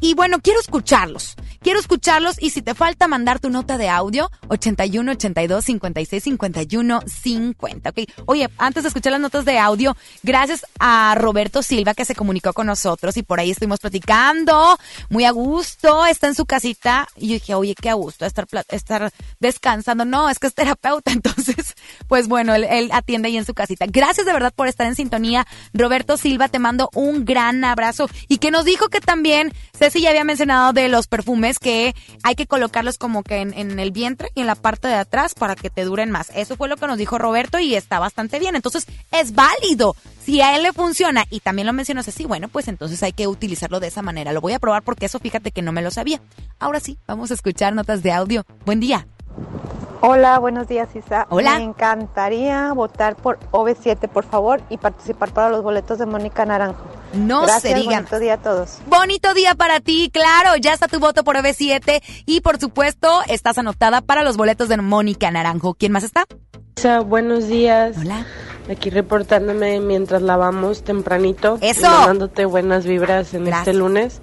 y 0.02 0.14
bueno, 0.14 0.38
quiero 0.42 0.60
escucharlos. 0.60 1.36
Quiero 1.62 1.80
escucharlos 1.80 2.42
y 2.42 2.52
si 2.52 2.62
te 2.62 2.74
falta 2.74 3.10
mandar 3.10 3.40
tu 3.40 3.50
nota 3.50 3.78
de 3.78 3.90
audio, 3.90 4.32
81 4.48 5.12
82 5.12 5.66
56 5.66 6.24
51 6.24 7.02
50. 7.06 7.90
Ok. 7.90 8.00
Oye, 8.28 8.50
antes 8.58 8.84
de 8.84 8.88
escuchar 8.88 9.12
las 9.12 9.22
notas 9.22 9.44
de 9.44 9.60
audio, 9.60 9.98
gracias 10.24 10.66
a 10.80 11.16
Roberto 11.18 11.62
Silva 11.62 11.94
que 11.94 12.06
se 12.06 12.16
comunicó 12.16 12.54
con 12.54 12.68
nosotros 12.68 13.18
y 13.18 13.24
por 13.24 13.42
ahí 13.42 13.52
estuvimos 13.52 13.80
platicando. 13.80 14.78
Muy 15.10 15.26
a 15.26 15.32
gusto. 15.32 16.06
Está 16.06 16.28
en 16.28 16.36
su 16.36 16.46
casita. 16.46 17.08
Y 17.18 17.28
yo 17.28 17.34
dije, 17.34 17.56
oye, 17.56 17.76
qué 17.76 17.90
a 17.90 17.96
gusto 17.96 18.26
estar, 18.26 18.48
estar 18.70 19.12
descansando. 19.40 20.06
No, 20.06 20.30
es 20.30 20.40
que 20.40 20.48
es 20.48 20.54
terapeuta. 20.54 21.12
Entonces, 21.20 21.76
pues 22.08 22.30
bueno, 22.30 22.56
él, 22.56 22.66
él 22.70 22.90
atiende 22.94 23.28
ahí 23.28 23.38
en 23.38 23.46
su 23.46 23.54
casita. 23.54 23.86
Gracias 23.86 24.26
de 24.26 24.32
verdad 24.32 24.54
por 24.56 24.70
estar 24.70 24.88
en 24.88 24.96
sintonía. 24.96 25.46
Roberto 25.74 26.16
Silva, 26.16 26.48
te 26.48 26.60
mando 26.60 26.90
un 26.94 27.26
gran 27.26 27.66
abrazo. 27.66 28.10
Y 28.30 28.38
que 28.38 28.50
nos 28.50 28.64
dijo 28.64 28.88
que 28.88 29.02
también, 29.02 29.54
Ceci 29.78 30.00
ya 30.00 30.10
había 30.10 30.24
mencionado 30.24 30.72
de 30.72 30.88
los 30.88 31.08
perfumes 31.08 31.49
que 31.58 31.96
hay 32.22 32.36
que 32.36 32.46
colocarlos 32.46 33.00
como 33.00 33.24
que 33.24 33.38
en, 33.38 33.54
en 33.56 33.80
el 33.80 33.92
vientre 33.92 34.30
y 34.36 34.42
en 34.42 34.48
la 34.48 34.56
parte 34.56 34.88
de 34.88 34.94
atrás 34.94 35.34
para 35.34 35.56
que 35.56 35.72
te 35.72 35.86
duren 35.86 36.12
más. 36.12 36.32
Eso 36.36 36.56
fue 36.56 36.70
lo 36.70 36.78
que 36.78 36.86
nos 36.86 37.00
dijo 37.00 37.18
Roberto 37.18 37.58
y 37.58 37.74
está 37.74 37.98
bastante 37.98 38.38
bien. 38.38 38.56
Entonces, 38.56 38.86
es 39.12 39.34
válido. 39.34 39.96
Si 40.24 40.42
a 40.42 40.56
él 40.56 40.64
le 40.64 40.74
funciona 40.74 41.26
y 41.32 41.40
también 41.40 41.66
lo 41.66 41.74
mencionó 41.74 42.04
Ceci, 42.04 42.26
bueno, 42.26 42.50
pues 42.50 42.68
entonces 42.68 43.02
hay 43.02 43.14
que 43.14 43.28
utilizarlo 43.28 43.80
de 43.80 43.88
esa 43.88 44.04
manera. 44.04 44.32
Lo 44.32 44.42
voy 44.42 44.54
a 44.54 44.60
probar 44.60 44.84
porque 44.84 45.08
eso 45.08 45.18
fíjate 45.20 45.52
que 45.52 45.62
no 45.64 45.72
me 45.72 45.82
lo 45.82 45.90
sabía. 45.90 46.22
Ahora 46.60 46.80
sí, 46.80 47.00
vamos 47.08 47.32
a 47.32 47.34
escuchar 47.34 47.74
notas 47.74 48.04
de 48.04 48.12
audio. 48.12 48.46
Buen 48.66 48.80
día. 48.80 49.08
Hola, 50.02 50.40
buenos 50.40 50.68
días 50.70 50.88
Isa. 50.96 51.28
Hola. 51.30 51.58
Me 51.58 51.64
encantaría 51.66 52.72
votar 52.72 53.18
por 53.18 53.38
OV7, 53.52 54.08
por 54.08 54.24
favor, 54.24 54.62
y 54.70 54.78
participar 54.78 55.34
para 55.34 55.50
los 55.50 55.62
boletos 55.62 55.98
de 56.00 56.06
Mónica 56.06 56.46
Naranjo. 56.46 56.86
No 57.14 57.42
Gracias, 57.42 57.62
se 57.64 57.74
diga. 57.74 57.98
bonito 57.98 58.20
día 58.20 58.36
a 58.36 58.38
todos. 58.38 58.78
Bonito 58.88 59.34
día 59.34 59.56
para 59.56 59.82
ti, 59.82 60.10
claro, 60.14 60.56
ya 60.56 60.74
está 60.74 60.88
tu 60.88 61.00
voto 61.00 61.26
por 61.26 61.36
OV7 61.36 62.02
y 62.26 62.40
por 62.42 62.60
supuesto 62.60 63.10
estás 63.28 63.58
anotada 63.58 64.00
para 64.02 64.24
los 64.24 64.38
boletos 64.38 64.70
de 64.70 64.78
Mónica 64.78 65.30
Naranjo. 65.32 65.74
¿Quién 65.74 65.92
más 65.92 66.04
está? 66.06 66.26
Isa, 66.78 67.02
buenos 67.02 67.48
días. 67.48 67.98
Hola. 68.00 68.26
Aquí 68.72 68.90
reportándome 68.92 69.82
mientras 69.82 70.22
lavamos 70.22 70.84
tempranito. 70.84 71.58
¡Eso! 71.60 71.82
y 71.82 71.90
Mandándote 71.90 72.46
buenas 72.46 72.86
vibras 72.86 73.34
en 73.34 73.44
Gracias. 73.44 73.68
este 73.68 73.78
lunes. 73.78 74.22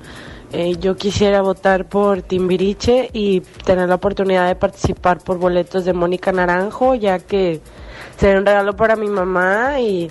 Eh, 0.52 0.76
yo 0.78 0.96
quisiera 0.96 1.42
votar 1.42 1.86
por 1.88 2.22
Timbiriche 2.22 3.10
y 3.12 3.40
tener 3.40 3.88
la 3.88 3.96
oportunidad 3.96 4.46
de 4.46 4.54
participar 4.54 5.18
por 5.18 5.38
boletos 5.38 5.84
de 5.84 5.92
Mónica 5.92 6.30
Naranjo, 6.30 6.94
ya 6.94 7.18
que 7.18 7.60
sería 8.16 8.38
un 8.38 8.46
regalo 8.46 8.74
para 8.74 8.96
mi 8.96 9.08
mamá 9.08 9.80
y 9.80 10.10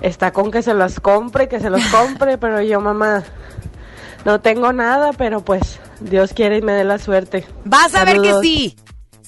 está 0.00 0.32
con 0.32 0.50
que 0.50 0.62
se 0.62 0.74
los 0.74 0.98
compre, 1.00 1.48
que 1.48 1.60
se 1.60 1.70
los 1.70 1.86
compre, 1.90 2.36
pero 2.36 2.60
yo 2.62 2.80
mamá 2.80 3.22
no 4.24 4.40
tengo 4.40 4.72
nada, 4.72 5.12
pero 5.12 5.40
pues 5.40 5.78
Dios 6.00 6.32
quiere 6.32 6.58
y 6.58 6.62
me 6.62 6.72
dé 6.72 6.84
la 6.84 6.98
suerte. 6.98 7.46
Vas 7.64 7.94
a 7.94 8.04
ver 8.04 8.20
que 8.20 8.34
sí. 8.42 8.76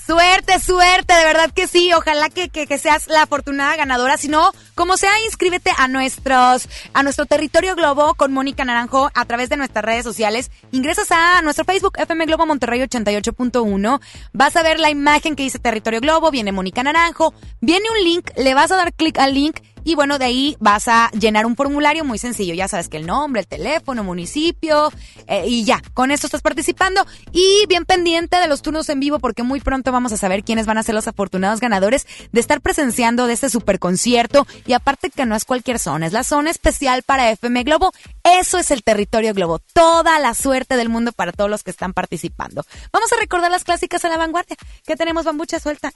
Suerte, 0.08 0.58
suerte, 0.58 1.12
de 1.12 1.24
verdad 1.26 1.50
que 1.54 1.66
sí. 1.66 1.92
Ojalá 1.92 2.30
que, 2.30 2.48
que, 2.48 2.66
que 2.66 2.78
seas 2.78 3.08
la 3.08 3.24
afortunada 3.24 3.76
ganadora. 3.76 4.16
Si 4.16 4.28
no, 4.28 4.52
como 4.74 4.96
sea, 4.96 5.12
inscríbete 5.26 5.70
a 5.76 5.86
nuestros, 5.86 6.66
a 6.94 7.02
nuestro 7.02 7.26
territorio 7.26 7.74
Globo 7.76 8.14
con 8.14 8.32
Mónica 8.32 8.64
Naranjo 8.64 9.10
a 9.14 9.24
través 9.26 9.50
de 9.50 9.58
nuestras 9.58 9.84
redes 9.84 10.04
sociales. 10.04 10.50
Ingresas 10.72 11.10
a 11.10 11.42
nuestro 11.42 11.66
Facebook 11.66 11.98
FM 11.98 12.24
Globo 12.24 12.46
Monterrey 12.46 12.80
88.1. 12.80 14.00
Vas 14.32 14.56
a 14.56 14.62
ver 14.62 14.80
la 14.80 14.88
imagen 14.88 15.36
que 15.36 15.42
dice 15.42 15.58
Territorio 15.58 16.00
Globo, 16.00 16.30
viene 16.30 16.52
Mónica 16.52 16.82
Naranjo, 16.82 17.34
viene 17.60 17.84
un 17.94 18.02
link, 18.02 18.30
le 18.38 18.54
vas 18.54 18.70
a 18.70 18.76
dar 18.76 18.94
clic 18.94 19.18
al 19.18 19.34
link 19.34 19.58
y 19.88 19.94
bueno, 19.94 20.18
de 20.18 20.26
ahí 20.26 20.54
vas 20.60 20.86
a 20.86 21.10
llenar 21.12 21.46
un 21.46 21.56
formulario 21.56 22.04
muy 22.04 22.18
sencillo. 22.18 22.52
Ya 22.52 22.68
sabes 22.68 22.90
que 22.90 22.98
el 22.98 23.06
nombre, 23.06 23.40
el 23.40 23.46
teléfono, 23.46 24.04
municipio 24.04 24.92
eh, 25.26 25.46
y 25.48 25.64
ya, 25.64 25.80
con 25.94 26.10
esto 26.10 26.26
estás 26.26 26.42
participando. 26.42 27.06
Y 27.32 27.64
bien 27.68 27.86
pendiente 27.86 28.36
de 28.36 28.48
los 28.48 28.60
turnos 28.60 28.90
en 28.90 29.00
vivo 29.00 29.18
porque 29.18 29.42
muy 29.42 29.60
pronto 29.60 29.90
vamos 29.90 30.12
a 30.12 30.18
saber 30.18 30.44
quiénes 30.44 30.66
van 30.66 30.76
a 30.76 30.82
ser 30.82 30.94
los 30.94 31.08
afortunados 31.08 31.60
ganadores 31.60 32.06
de 32.32 32.38
estar 32.38 32.60
presenciando 32.60 33.26
de 33.26 33.32
este 33.32 33.48
super 33.48 33.78
concierto. 33.78 34.46
Y 34.66 34.74
aparte 34.74 35.08
que 35.08 35.24
no 35.24 35.34
es 35.34 35.46
cualquier 35.46 35.78
zona, 35.78 36.06
es 36.06 36.12
la 36.12 36.22
zona 36.22 36.50
especial 36.50 37.02
para 37.02 37.30
FM 37.30 37.62
Globo. 37.62 37.90
Eso 38.22 38.58
es 38.58 38.70
el 38.70 38.82
territorio 38.82 39.32
Globo. 39.32 39.58
Toda 39.72 40.18
la 40.18 40.34
suerte 40.34 40.76
del 40.76 40.90
mundo 40.90 41.12
para 41.12 41.32
todos 41.32 41.48
los 41.48 41.62
que 41.62 41.70
están 41.70 41.94
participando. 41.94 42.62
Vamos 42.92 43.10
a 43.10 43.16
recordar 43.16 43.50
las 43.50 43.64
clásicas 43.64 44.04
a 44.04 44.10
la 44.10 44.18
vanguardia. 44.18 44.56
Que 44.84 44.96
tenemos 44.96 45.24
bambucha 45.24 45.58
suelta. 45.58 45.92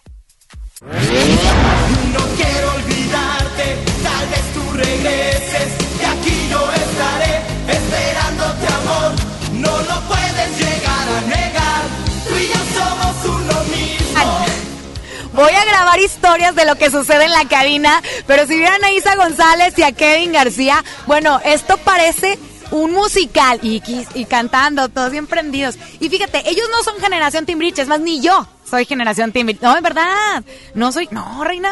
No 0.85 2.25
quiero 2.37 2.73
olvidarte, 2.75 3.79
tal 4.03 4.29
vez 4.29 4.53
tú 4.53 4.73
regreses 4.73 5.69
y 6.01 6.05
aquí 6.05 6.49
yo 6.51 6.73
estaré 6.73 7.43
esperándote 7.69 8.67
amor. 8.67 9.13
No 9.53 9.71
lo 9.71 10.01
puedes 10.09 10.59
llegar 10.59 11.09
a 11.09 11.21
negar, 11.29 11.83
tú 12.29 12.35
y 12.37 12.49
yo 12.49 12.61
somos 12.75 13.15
uno 13.27 13.65
mismo. 13.65 14.47
Voy 15.35 15.53
a 15.53 15.65
grabar 15.65 16.01
historia 16.01 16.23
historias 16.33 16.55
de 16.57 16.65
lo 16.65 16.75
que 16.77 16.91
sucede 16.91 17.27
en 17.27 17.33
la 17.33 17.47
cabina, 17.47 18.03
pero 18.27 18.47
si 18.47 18.57
vieran 18.57 18.83
a 18.83 18.91
Isa 18.91 19.15
González 19.15 19.75
y 19.79 19.83
a 19.83 19.93
Kevin 19.93 20.33
García, 20.33 20.85
bueno, 21.07 21.41
esto 21.45 21.77
parece 21.79 22.39
un 22.73 22.93
musical 22.93 23.61
y, 23.63 23.83
y 24.15 24.25
cantando, 24.25 24.89
todos 24.89 25.11
bien 25.11 25.27
prendidos. 25.27 25.77
Y 26.01 26.09
fíjate, 26.09 26.43
ellos 26.51 26.69
no 26.71 26.83
son 26.83 27.01
generación 27.01 27.47
Timbriche, 27.47 27.83
es 27.83 27.89
más, 27.89 28.01
ni 28.01 28.21
yo 28.21 28.49
soy 28.69 28.87
generación 28.87 29.33
Timbriche. 29.33 29.61
No, 29.63 29.77
es 29.77 29.83
verdad, 29.83 30.43
no 30.75 30.91
soy, 30.91 31.09
no, 31.11 31.45
reina. 31.45 31.71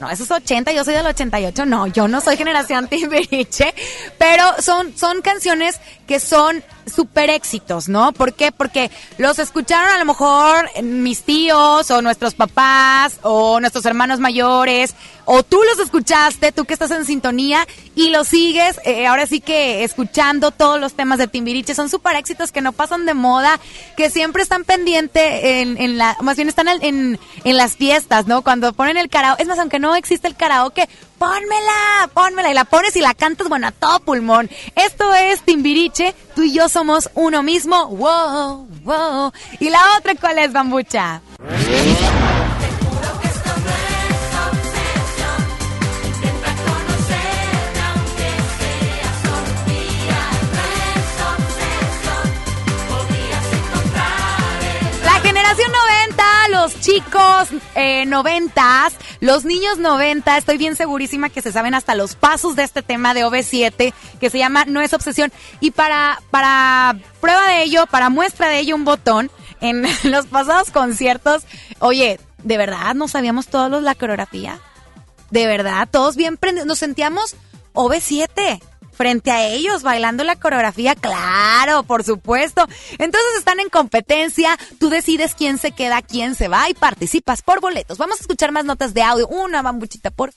No, 0.00 0.08
eso 0.08 0.24
es 0.24 0.30
80, 0.30 0.72
yo 0.72 0.82
soy 0.82 0.94
del 0.94 1.06
88. 1.06 1.66
No, 1.66 1.86
yo 1.86 2.08
no 2.08 2.22
soy 2.22 2.38
generación 2.38 2.88
Timbiriche, 2.88 3.74
pero 4.16 4.44
son, 4.60 4.96
son 4.96 5.20
canciones 5.20 5.78
que 6.10 6.18
son 6.18 6.64
super 6.92 7.30
éxitos, 7.30 7.88
¿no? 7.88 8.10
¿Por 8.10 8.32
qué? 8.32 8.50
Porque 8.50 8.90
los 9.16 9.38
escucharon 9.38 9.92
a 9.92 9.98
lo 10.00 10.04
mejor 10.04 10.68
mis 10.82 11.22
tíos 11.22 11.88
o 11.88 12.02
nuestros 12.02 12.34
papás 12.34 13.20
o 13.22 13.60
nuestros 13.60 13.86
hermanos 13.86 14.18
mayores 14.18 14.96
o 15.24 15.44
tú 15.44 15.62
los 15.62 15.78
escuchaste, 15.78 16.50
tú 16.50 16.64
que 16.64 16.72
estás 16.72 16.90
en 16.90 17.04
sintonía 17.04 17.64
y 17.94 18.10
los 18.10 18.26
sigues, 18.26 18.80
eh, 18.84 19.06
ahora 19.06 19.26
sí 19.26 19.40
que 19.40 19.84
escuchando 19.84 20.50
todos 20.50 20.80
los 20.80 20.94
temas 20.94 21.20
de 21.20 21.28
Timbiriche, 21.28 21.76
son 21.76 21.88
super 21.88 22.16
éxitos 22.16 22.50
que 22.50 22.60
no 22.60 22.72
pasan 22.72 23.06
de 23.06 23.14
moda, 23.14 23.60
que 23.96 24.10
siempre 24.10 24.42
están 24.42 24.64
pendientes 24.64 25.22
en, 25.44 25.78
en 25.78 25.96
la, 25.96 26.16
más 26.22 26.34
bien 26.34 26.48
están 26.48 26.66
en, 26.66 27.20
en 27.44 27.56
las 27.56 27.76
fiestas, 27.76 28.26
¿no? 28.26 28.42
Cuando 28.42 28.72
ponen 28.72 28.96
el 28.96 29.08
karaoke, 29.08 29.42
es 29.42 29.48
más, 29.48 29.60
aunque 29.60 29.78
no 29.78 29.94
existe 29.94 30.26
el 30.26 30.34
karaoke, 30.34 30.88
pónmela, 31.20 32.08
pónmela 32.14 32.50
y 32.50 32.54
la 32.54 32.64
pones 32.64 32.96
y 32.96 33.00
la 33.02 33.12
cantas, 33.12 33.46
bueno, 33.48 33.66
a 33.66 33.72
todo 33.72 34.00
pulmón. 34.00 34.48
Esto 34.74 35.14
es 35.14 35.42
Timbiriche, 35.42 36.14
tú 36.34 36.42
y 36.42 36.54
yo 36.54 36.70
somos 36.70 37.10
uno 37.14 37.42
mismo, 37.42 37.88
wow, 37.88 38.66
wow. 38.84 39.30
¿Y 39.58 39.68
la 39.68 39.80
otra 39.98 40.14
cuál 40.14 40.38
es, 40.38 40.50
Bambucha? 40.50 41.20
La 55.04 55.20
generación 55.20 55.70
90, 55.70 55.99
los 56.50 56.78
chicos 56.80 57.48
eh, 57.74 58.06
90, 58.06 58.88
los 59.20 59.44
niños 59.44 59.78
90, 59.78 60.36
estoy 60.36 60.58
bien 60.58 60.76
segurísima 60.76 61.30
que 61.30 61.42
se 61.42 61.52
saben 61.52 61.74
hasta 61.74 61.94
los 61.94 62.16
pasos 62.16 62.56
de 62.56 62.64
este 62.64 62.82
tema 62.82 63.14
de 63.14 63.24
OV7 63.24 63.92
que 64.20 64.30
se 64.30 64.38
llama 64.38 64.64
No 64.66 64.80
es 64.80 64.92
obsesión. 64.92 65.32
Y 65.60 65.70
para, 65.70 66.20
para 66.30 66.96
prueba 67.20 67.46
de 67.48 67.62
ello, 67.62 67.86
para 67.86 68.10
muestra 68.10 68.48
de 68.48 68.58
ello, 68.58 68.74
un 68.74 68.84
botón 68.84 69.30
en 69.60 69.84
los 70.04 70.26
pasados 70.26 70.70
conciertos. 70.70 71.44
Oye, 71.78 72.18
¿de 72.42 72.56
verdad 72.56 72.94
no 72.94 73.08
sabíamos 73.08 73.48
todos 73.48 73.82
la 73.82 73.94
coreografía? 73.94 74.58
De 75.30 75.46
verdad, 75.46 75.88
todos 75.90 76.16
bien 76.16 76.36
prendidos. 76.36 76.66
Nos 76.66 76.78
sentíamos 76.78 77.36
OV7 77.74 78.60
frente 79.00 79.30
a 79.30 79.46
ellos 79.46 79.82
bailando 79.82 80.24
la 80.24 80.36
coreografía, 80.36 80.94
claro, 80.94 81.84
por 81.84 82.04
supuesto. 82.04 82.66
Entonces 82.98 83.30
están 83.38 83.58
en 83.58 83.70
competencia, 83.70 84.58
tú 84.78 84.90
decides 84.90 85.34
quién 85.34 85.56
se 85.56 85.72
queda, 85.72 86.02
quién 86.02 86.34
se 86.34 86.48
va 86.48 86.68
y 86.68 86.74
participas 86.74 87.40
por 87.40 87.62
boletos. 87.62 87.96
Vamos 87.96 88.18
a 88.18 88.20
escuchar 88.20 88.52
más 88.52 88.66
notas 88.66 88.92
de 88.92 89.00
audio. 89.00 89.26
Una 89.28 89.62
bambuchita 89.62 90.10
por. 90.10 90.32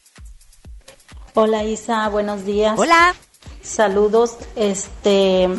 Hola 1.34 1.66
Isa, 1.66 2.08
buenos 2.08 2.46
días. 2.46 2.80
Hola. 2.80 3.14
Saludos, 3.62 4.38
este, 4.56 5.50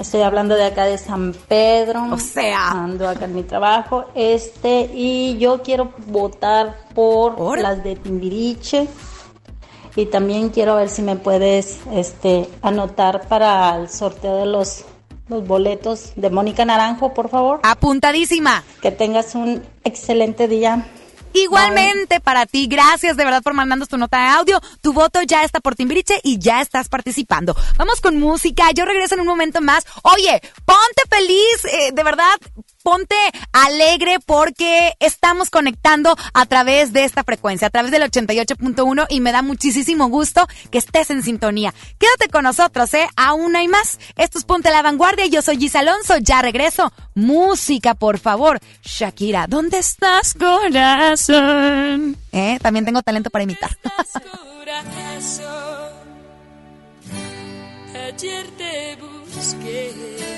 estoy 0.00 0.22
hablando 0.22 0.56
de 0.56 0.64
acá 0.64 0.84
de 0.84 0.98
San 0.98 1.34
Pedro. 1.34 2.08
O 2.10 2.18
sea. 2.18 2.72
Ando 2.72 3.08
acá 3.08 3.26
en 3.26 3.36
mi 3.36 3.44
trabajo, 3.44 4.06
este, 4.16 4.90
y 4.92 5.38
yo 5.38 5.62
quiero 5.62 5.92
votar 6.08 6.76
por 6.92 7.56
las 7.60 7.84
de 7.84 7.94
Timbiriche 7.94 8.88
y 9.98 10.06
también 10.06 10.50
quiero 10.50 10.76
ver 10.76 10.90
si 10.90 11.02
me 11.02 11.16
puedes 11.16 11.80
este 11.92 12.48
anotar 12.62 13.26
para 13.26 13.76
el 13.76 13.90
sorteo 13.90 14.36
de 14.36 14.46
los 14.46 14.84
los 15.28 15.44
boletos 15.44 16.12
de 16.14 16.30
Mónica 16.30 16.64
Naranjo, 16.64 17.12
por 17.12 17.28
favor. 17.28 17.60
Apuntadísima. 17.64 18.62
Que 18.80 18.92
tengas 18.92 19.34
un 19.34 19.62
excelente 19.82 20.46
día. 20.46 20.86
Igualmente 21.34 22.20
para 22.20 22.46
ti, 22.46 22.66
gracias 22.68 23.16
de 23.16 23.24
verdad 23.24 23.42
por 23.42 23.54
mandarnos 23.54 23.88
tu 23.88 23.98
nota 23.98 24.18
de 24.18 24.28
audio. 24.28 24.60
Tu 24.80 24.92
voto 24.92 25.20
ya 25.22 25.42
está 25.42 25.60
por 25.60 25.74
Timbiriche 25.74 26.20
y 26.22 26.38
ya 26.38 26.62
estás 26.62 26.88
participando. 26.88 27.56
Vamos 27.76 28.00
con 28.00 28.18
música, 28.18 28.70
yo 28.70 28.84
regreso 28.84 29.16
en 29.16 29.22
un 29.22 29.26
momento 29.26 29.60
más. 29.60 29.84
Oye, 30.02 30.40
ponte 30.64 31.02
feliz, 31.10 31.64
eh, 31.64 31.90
de 31.92 32.04
verdad, 32.04 32.34
ponte 32.82 33.14
alegre 33.52 34.18
porque 34.24 34.94
estamos 35.00 35.50
conectando 35.50 36.16
a 36.34 36.46
través 36.46 36.92
de 36.92 37.04
esta 37.04 37.24
frecuencia, 37.24 37.68
a 37.68 37.70
través 37.70 37.90
del 37.90 38.02
88.1 38.02 39.06
y 39.08 39.20
me 39.20 39.32
da 39.32 39.42
muchísimo 39.42 40.08
gusto 40.08 40.46
que 40.70 40.78
estés 40.78 41.10
en 41.10 41.22
sintonía. 41.22 41.74
Quédate 41.98 42.28
con 42.30 42.44
nosotros, 42.44 42.92
¿eh? 42.94 43.08
Aún 43.16 43.56
hay 43.56 43.68
más. 43.68 43.98
Esto 44.16 44.38
es 44.38 44.44
Ponte 44.44 44.70
la 44.70 44.82
Vanguardia. 44.82 45.26
Yo 45.26 45.42
soy 45.42 45.58
Gis 45.58 45.76
Alonso. 45.76 46.18
Ya 46.18 46.42
regreso. 46.42 46.92
Música, 47.14 47.94
por 47.94 48.18
favor. 48.18 48.60
Shakira, 48.82 49.46
¿dónde 49.48 49.78
estás, 49.78 50.34
corazón? 50.34 52.16
¿Eh? 52.32 52.58
También 52.62 52.84
tengo 52.84 53.02
talento 53.02 53.30
para 53.30 53.44
imitar. 53.44 53.70
Ayer 58.08 58.46
te 58.56 58.96
busqué 58.96 60.37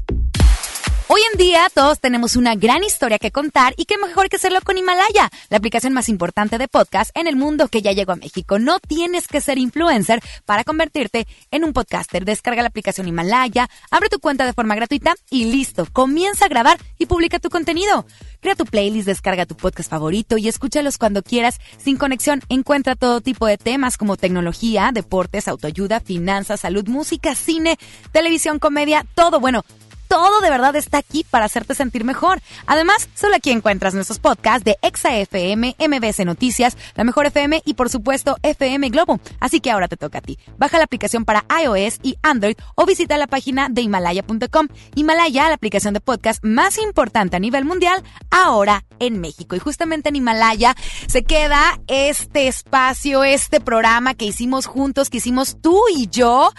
Día 1.41 1.71
todos 1.73 1.99
tenemos 1.99 2.35
una 2.35 2.53
gran 2.53 2.83
historia 2.83 3.17
que 3.17 3.31
contar 3.31 3.73
y 3.75 3.85
qué 3.85 3.97
mejor 3.97 4.29
que 4.29 4.35
hacerlo 4.35 4.59
con 4.63 4.77
Himalaya, 4.77 5.31
la 5.49 5.57
aplicación 5.57 5.91
más 5.91 6.07
importante 6.07 6.59
de 6.59 6.67
podcast 6.67 7.09
en 7.17 7.25
el 7.25 7.35
mundo 7.35 7.67
que 7.67 7.81
ya 7.81 7.93
llegó 7.93 8.11
a 8.11 8.15
México. 8.15 8.59
No 8.59 8.79
tienes 8.79 9.27
que 9.27 9.41
ser 9.41 9.57
influencer 9.57 10.21
para 10.45 10.63
convertirte 10.63 11.25
en 11.49 11.63
un 11.63 11.73
podcaster. 11.73 12.25
Descarga 12.25 12.61
la 12.61 12.67
aplicación 12.67 13.07
Himalaya, 13.07 13.71
abre 13.89 14.09
tu 14.09 14.19
cuenta 14.19 14.45
de 14.45 14.53
forma 14.53 14.75
gratuita 14.75 15.15
y 15.31 15.45
listo. 15.45 15.87
Comienza 15.91 16.45
a 16.45 16.47
grabar 16.47 16.77
y 16.99 17.07
publica 17.07 17.39
tu 17.39 17.49
contenido. 17.49 18.05
Crea 18.39 18.53
tu 18.53 18.65
playlist, 18.65 19.07
descarga 19.07 19.47
tu 19.47 19.57
podcast 19.57 19.89
favorito 19.89 20.37
y 20.37 20.47
escúchalos 20.47 20.99
cuando 20.99 21.23
quieras. 21.23 21.59
Sin 21.79 21.97
conexión, 21.97 22.41
encuentra 22.49 22.95
todo 22.95 23.19
tipo 23.19 23.47
de 23.47 23.57
temas 23.57 23.97
como 23.97 24.15
tecnología, 24.15 24.91
deportes, 24.93 25.47
autoayuda, 25.47 26.01
finanzas, 26.01 26.59
salud, 26.59 26.87
música, 26.87 27.33
cine, 27.33 27.79
televisión, 28.11 28.59
comedia, 28.59 29.07
todo. 29.15 29.39
Bueno, 29.39 29.65
todo 30.11 30.41
de 30.41 30.49
verdad 30.49 30.75
está 30.75 30.97
aquí 30.97 31.23
para 31.23 31.45
hacerte 31.45 31.73
sentir 31.73 32.03
mejor. 32.03 32.41
Además, 32.65 33.07
solo 33.15 33.37
aquí 33.37 33.49
encuentras 33.49 33.93
nuestros 33.93 34.19
podcasts 34.19 34.65
de 34.65 34.77
Exa 34.81 35.15
FM, 35.15 35.77
MBS 35.79 36.25
Noticias, 36.25 36.75
La 36.95 37.05
Mejor 37.05 37.27
FM 37.27 37.61
y 37.63 37.75
por 37.75 37.89
supuesto 37.89 38.35
FM 38.43 38.89
Globo. 38.89 39.21
Así 39.39 39.61
que 39.61 39.71
ahora 39.71 39.87
te 39.87 39.95
toca 39.95 40.17
a 40.17 40.21
ti. 40.21 40.37
Baja 40.57 40.77
la 40.79 40.83
aplicación 40.83 41.23
para 41.23 41.45
iOS 41.63 41.99
y 42.03 42.17
Android 42.23 42.57
o 42.75 42.85
visita 42.85 43.17
la 43.17 43.27
página 43.27 43.69
de 43.69 43.83
Himalaya.com. 43.83 44.67
Himalaya, 44.95 45.47
la 45.47 45.55
aplicación 45.55 45.93
de 45.93 46.01
podcast 46.01 46.43
más 46.43 46.77
importante 46.77 47.37
a 47.37 47.39
nivel 47.39 47.63
mundial, 47.63 48.03
ahora 48.31 48.83
en 48.99 49.21
México. 49.21 49.55
Y 49.55 49.59
justamente 49.59 50.09
en 50.09 50.17
Himalaya 50.17 50.75
se 51.07 51.23
queda 51.23 51.79
este 51.87 52.49
espacio, 52.49 53.23
este 53.23 53.61
programa 53.61 54.13
que 54.13 54.25
hicimos 54.25 54.65
juntos, 54.65 55.09
que 55.09 55.19
hicimos 55.19 55.55
tú 55.61 55.81
y 55.95 56.09
yo. 56.09 56.51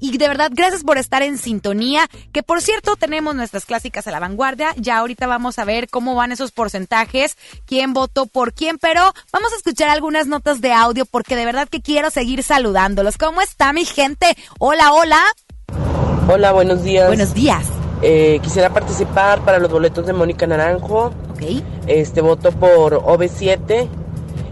Y 0.00 0.16
de 0.18 0.28
verdad, 0.28 0.50
gracias 0.52 0.84
por 0.84 0.98
estar 0.98 1.22
en 1.22 1.38
sintonía. 1.38 2.08
Que 2.32 2.42
por 2.42 2.60
cierto, 2.60 2.96
tenemos 2.96 3.34
nuestras 3.34 3.64
clásicas 3.64 4.06
a 4.06 4.10
la 4.10 4.20
vanguardia. 4.20 4.74
Ya 4.76 4.98
ahorita 4.98 5.26
vamos 5.26 5.58
a 5.58 5.64
ver 5.64 5.88
cómo 5.88 6.14
van 6.14 6.32
esos 6.32 6.52
porcentajes, 6.52 7.36
quién 7.66 7.92
votó 7.92 8.26
por 8.26 8.52
quién, 8.52 8.78
pero 8.78 9.00
vamos 9.32 9.52
a 9.52 9.56
escuchar 9.56 9.88
algunas 9.88 10.26
notas 10.26 10.60
de 10.60 10.72
audio 10.72 11.06
porque 11.06 11.36
de 11.36 11.44
verdad 11.44 11.68
que 11.68 11.82
quiero 11.82 12.10
seguir 12.10 12.42
saludándolos. 12.42 13.18
¿Cómo 13.18 13.40
está 13.40 13.72
mi 13.72 13.84
gente? 13.84 14.26
Hola, 14.58 14.92
hola. 14.92 15.20
Hola, 16.28 16.52
buenos 16.52 16.82
días. 16.82 17.08
Buenos 17.08 17.34
días. 17.34 17.66
Eh, 18.02 18.40
quisiera 18.42 18.70
participar 18.70 19.44
para 19.44 19.58
los 19.58 19.70
boletos 19.70 20.06
de 20.06 20.12
Mónica 20.12 20.46
Naranjo. 20.46 21.12
Ok. 21.30 21.62
Este 21.86 22.20
voto 22.20 22.50
por 22.52 22.94
OV7 22.94 23.88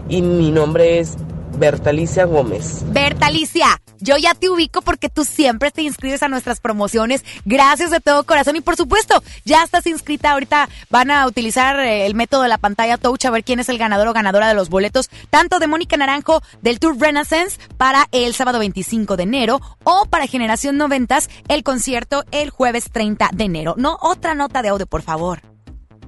y 0.07 0.21
mi 0.21 0.51
nombre 0.51 0.99
es 0.99 1.17
Bertalicia 1.57 2.25
Gómez. 2.25 2.83
Bertalicia, 2.87 3.81
yo 4.01 4.17
ya 4.17 4.33
te 4.33 4.49
ubico 4.49 4.81
porque 4.81 5.09
tú 5.09 5.23
siempre 5.25 5.71
te 5.71 5.81
inscribes 5.83 6.23
a 6.23 6.27
nuestras 6.27 6.59
promociones. 6.59 7.23
Gracias 7.45 7.91
de 7.91 7.99
todo 7.99 8.23
corazón. 8.23 8.55
Y 8.55 8.61
por 8.61 8.75
supuesto, 8.75 9.21
ya 9.45 9.63
estás 9.63 9.85
inscrita. 9.87 10.31
Ahorita 10.31 10.67
van 10.89 11.11
a 11.11 11.25
utilizar 11.27 11.79
eh, 11.79 12.05
el 12.05 12.15
método 12.15 12.41
de 12.43 12.49
la 12.49 12.57
pantalla 12.57 12.97
touch 12.97 13.25
a 13.25 13.31
ver 13.31 13.43
quién 13.43 13.59
es 13.59 13.69
el 13.69 13.77
ganador 13.77 14.07
o 14.07 14.13
ganadora 14.13 14.47
de 14.47 14.53
los 14.53 14.69
boletos, 14.69 15.09
tanto 15.29 15.59
de 15.59 15.67
Mónica 15.67 15.97
Naranjo 15.97 16.41
del 16.61 16.79
Tour 16.79 16.97
Renaissance 16.99 17.59
para 17.77 18.07
el 18.11 18.33
sábado 18.33 18.59
25 18.59 19.17
de 19.17 19.23
enero 19.23 19.61
o 19.83 20.05
para 20.09 20.25
Generación 20.27 20.77
90 20.77 21.01
el 21.49 21.63
concierto 21.63 22.23
el 22.31 22.49
jueves 22.49 22.85
30 22.91 23.29
de 23.33 23.43
enero. 23.43 23.75
No, 23.77 23.97
otra 24.01 24.33
nota 24.33 24.61
de 24.61 24.69
audio, 24.69 24.87
por 24.87 25.01
favor. 25.01 25.41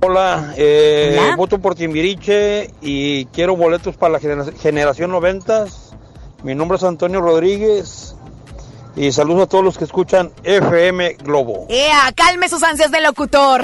Hola, 0.01 0.53
eh, 0.57 1.17
Hola. 1.19 1.35
voto 1.35 1.59
por 1.59 1.75
Timbiriche 1.75 2.71
y 2.81 3.25
quiero 3.27 3.55
boletos 3.55 3.95
para 3.97 4.13
la 4.13 4.19
genera- 4.19 4.51
generación 4.61 5.11
90. 5.11 5.65
Mi 6.43 6.55
nombre 6.55 6.77
es 6.77 6.83
Antonio 6.83 7.21
Rodríguez 7.21 8.15
y 8.97 9.11
saludos 9.13 9.43
a 9.43 9.47
todos 9.47 9.63
los 9.63 9.77
que 9.77 9.85
escuchan 9.85 10.31
FM 10.43 11.13
Globo. 11.23 11.65
¡Ea! 11.69 12.11
Calme 12.15 12.49
sus 12.49 12.61
ansias 12.63 12.91
de 12.91 12.99
locutor. 12.99 13.63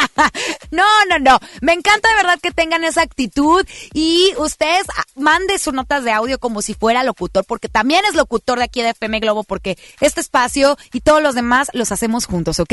no, 0.70 0.84
no, 1.10 1.18
no. 1.18 1.38
Me 1.60 1.74
encanta 1.74 2.08
de 2.08 2.14
verdad 2.14 2.38
que 2.42 2.52
tengan 2.52 2.84
esa 2.84 3.02
actitud 3.02 3.66
y 3.92 4.32
ustedes 4.38 4.86
ah, 4.96 5.04
mande 5.14 5.58
sus 5.58 5.74
notas 5.74 6.02
de 6.02 6.10
audio 6.10 6.38
como 6.38 6.62
si 6.62 6.72
fuera 6.72 7.04
locutor, 7.04 7.44
porque 7.44 7.68
también 7.68 8.02
es 8.08 8.14
locutor 8.14 8.58
de 8.58 8.64
aquí 8.64 8.80
de 8.80 8.90
FM 8.90 9.20
Globo, 9.20 9.44
porque 9.44 9.76
este 10.00 10.22
espacio 10.22 10.78
y 10.94 11.02
todos 11.02 11.22
los 11.22 11.34
demás 11.34 11.70
los 11.74 11.92
hacemos 11.92 12.24
juntos, 12.24 12.60
¿ok? 12.60 12.72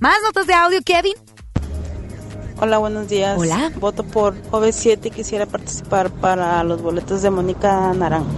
Más 0.00 0.16
notas 0.22 0.46
de 0.46 0.54
audio, 0.54 0.80
Kevin. 0.82 1.14
Hola, 2.60 2.76
buenos 2.78 3.08
días. 3.08 3.38
Hola. 3.38 3.72
Voto 3.76 4.04
por 4.04 4.34
OV7 4.50 5.06
y 5.06 5.10
quisiera 5.10 5.46
participar 5.46 6.10
para 6.10 6.62
los 6.62 6.82
boletos 6.82 7.22
de 7.22 7.30
Mónica 7.30 7.92
Naranjo. 7.94 8.28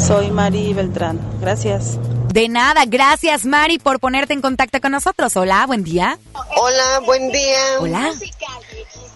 Soy 0.00 0.30
Mari 0.30 0.72
Beltrán. 0.72 1.20
Gracias. 1.40 1.98
De 2.32 2.48
nada, 2.48 2.84
gracias 2.86 3.44
Mari 3.44 3.78
por 3.78 4.00
ponerte 4.00 4.32
en 4.32 4.40
contacto 4.40 4.80
con 4.80 4.92
nosotros. 4.92 5.36
Hola, 5.36 5.66
buen 5.66 5.84
día. 5.84 6.18
Hola, 6.56 7.00
buen 7.04 7.30
día. 7.30 7.58
Hola. 7.80 8.10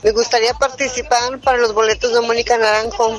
Me 0.02 0.12
gustaría 0.12 0.52
participar 0.52 1.38
para 1.40 1.56
los 1.56 1.72
boletos 1.72 2.12
de 2.12 2.20
Mónica 2.20 2.58
Naranjo 2.58 3.18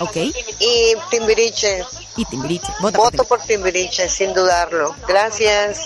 Ok. 0.00 0.16
y 0.16 0.94
Timbiriche. 1.10 1.84
Y 2.16 2.24
Timbiriche. 2.24 2.66
Vota 2.80 2.98
por 2.98 3.12
Voto 3.12 3.24
por 3.24 3.40
Timbiriche, 3.42 4.08
sin 4.08 4.34
dudarlo. 4.34 4.94
Gracias. 5.06 5.82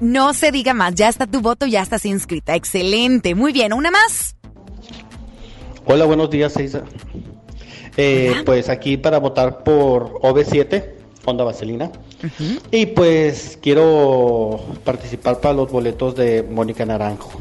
No 0.00 0.32
se 0.32 0.50
diga 0.50 0.72
más, 0.72 0.94
ya 0.94 1.08
está 1.08 1.26
tu 1.26 1.40
voto, 1.40 1.66
ya 1.66 1.82
estás 1.82 2.06
inscrita. 2.06 2.54
Excelente, 2.54 3.34
muy 3.34 3.52
bien, 3.52 3.72
una 3.72 3.90
más. 3.90 4.34
Hola, 5.84 6.06
buenos 6.06 6.30
días, 6.30 6.58
Isa. 6.58 6.84
Eh, 7.96 8.42
pues 8.46 8.68
aquí 8.68 8.96
para 8.96 9.18
votar 9.18 9.62
por 9.62 10.14
OV7, 10.20 10.94
Honda 11.26 11.44
Vaselina. 11.44 11.90
Y 12.70 12.86
pues 12.86 13.58
quiero 13.60 14.60
participar 14.84 15.40
para 15.40 15.54
los 15.54 15.70
boletos 15.70 16.14
de 16.16 16.42
Mónica 16.42 16.86
Naranjo. 16.86 17.32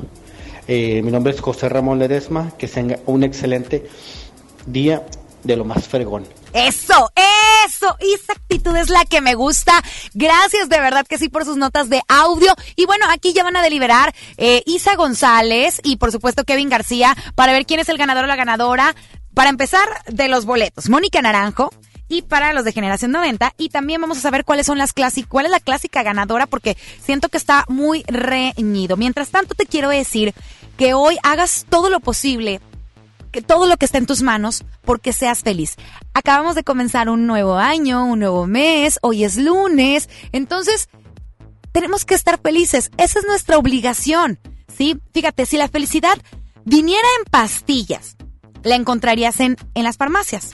Eh, 0.68 1.02
mi 1.02 1.12
nombre 1.12 1.34
es 1.34 1.42
José 1.42 1.70
Ramón 1.70 2.00
Ledesma. 2.00 2.52
Que 2.58 2.68
tenga 2.68 3.00
un 3.06 3.24
excelente 3.24 3.88
día 4.66 5.06
de 5.44 5.56
lo 5.56 5.66
más 5.66 5.88
fregón. 5.88 6.26
Eso, 6.54 7.12
eso, 7.70 7.96
esa 8.00 8.34
actitud 8.34 8.76
es 8.76 8.90
la 8.90 9.06
que 9.06 9.22
me 9.22 9.36
gusta. 9.36 9.74
Gracias 10.14 10.70
de 10.70 10.80
verdad 10.80 11.06
que 11.08 11.18
sí 11.18 11.30
por 11.30 11.46
sus 11.46 11.58
notas 11.58 11.90
de 11.90 12.02
audio. 12.08 12.54
Y 12.76 12.86
bueno, 12.86 13.06
aquí 13.10 13.34
ya 13.34 13.44
van 13.44 13.56
a 13.56 13.62
deliberar 13.62 14.14
eh, 14.38 14.64
Isa 14.66 14.96
González 14.96 15.80
y 15.84 15.98
por 15.98 16.12
supuesto 16.12 16.44
Kevin 16.44 16.70
García 16.70 17.16
para 17.36 17.54
ver 17.54 17.66
quién 17.66 17.80
es 17.80 17.90
el 17.90 17.98
ganador 17.98 18.26
o 18.26 18.28
la 18.28 18.36
ganadora. 18.36 18.96
Para 19.34 19.50
empezar, 19.50 19.88
de 20.08 20.28
los 20.28 20.46
boletos, 20.46 20.90
Mónica 20.90 21.22
Naranjo. 21.22 21.72
Y 22.12 22.24
para 22.24 22.54
los 22.54 22.66
de 22.66 22.72
Generación 22.72 23.12
90. 23.12 23.54
Y 23.60 23.70
también 23.70 24.02
vamos 24.02 24.18
a 24.18 24.22
saber 24.22 24.44
cuáles 24.44 24.66
son 24.66 24.80
las 24.80 24.94
clásicas, 24.94 25.30
cuál 25.30 25.46
es 25.46 25.52
la 25.52 25.60
clásica 25.60 26.02
ganadora, 26.02 26.48
porque 26.48 26.76
siento 27.06 27.30
que 27.30 27.38
está 27.38 27.66
muy 27.68 28.04
reñido. 28.08 28.98
Mientras 28.98 29.30
tanto, 29.30 29.54
te 29.54 29.68
quiero 29.68 29.90
decir 29.90 30.34
que 30.76 30.96
hoy 30.96 31.20
hagas 31.22 31.68
todo 31.70 31.92
lo 31.92 32.00
posible 32.00 32.62
que 33.32 33.42
todo 33.42 33.68
lo 33.68 33.78
que 33.78 33.86
está 33.86 33.98
en 33.98 34.06
tus 34.06 34.22
manos 34.22 34.64
porque 34.84 35.14
seas 35.14 35.42
feliz. 35.42 35.76
Acabamos 36.14 36.56
de 36.56 36.64
comenzar 36.64 37.10
un 37.10 37.28
nuevo 37.28 37.56
año, 37.56 38.06
un 38.06 38.20
nuevo 38.20 38.48
mes, 38.48 39.00
hoy 39.02 39.24
es 39.24 39.38
lunes, 39.38 40.10
entonces 40.32 40.90
tenemos 41.72 42.06
que 42.06 42.16
estar 42.16 42.40
felices, 42.42 42.92
esa 42.98 43.20
es 43.20 43.26
nuestra 43.26 43.58
obligación, 43.58 44.40
¿sí? 44.76 45.00
Fíjate, 45.14 45.46
si 45.46 45.58
la 45.58 45.68
felicidad 45.68 46.18
viniera 46.66 47.08
en 47.20 47.26
pastillas, 47.30 48.18
la 48.64 48.76
encontrarías 48.76 49.40
en, 49.40 49.56
en 49.76 49.84
las 49.84 49.98
farmacias, 49.98 50.52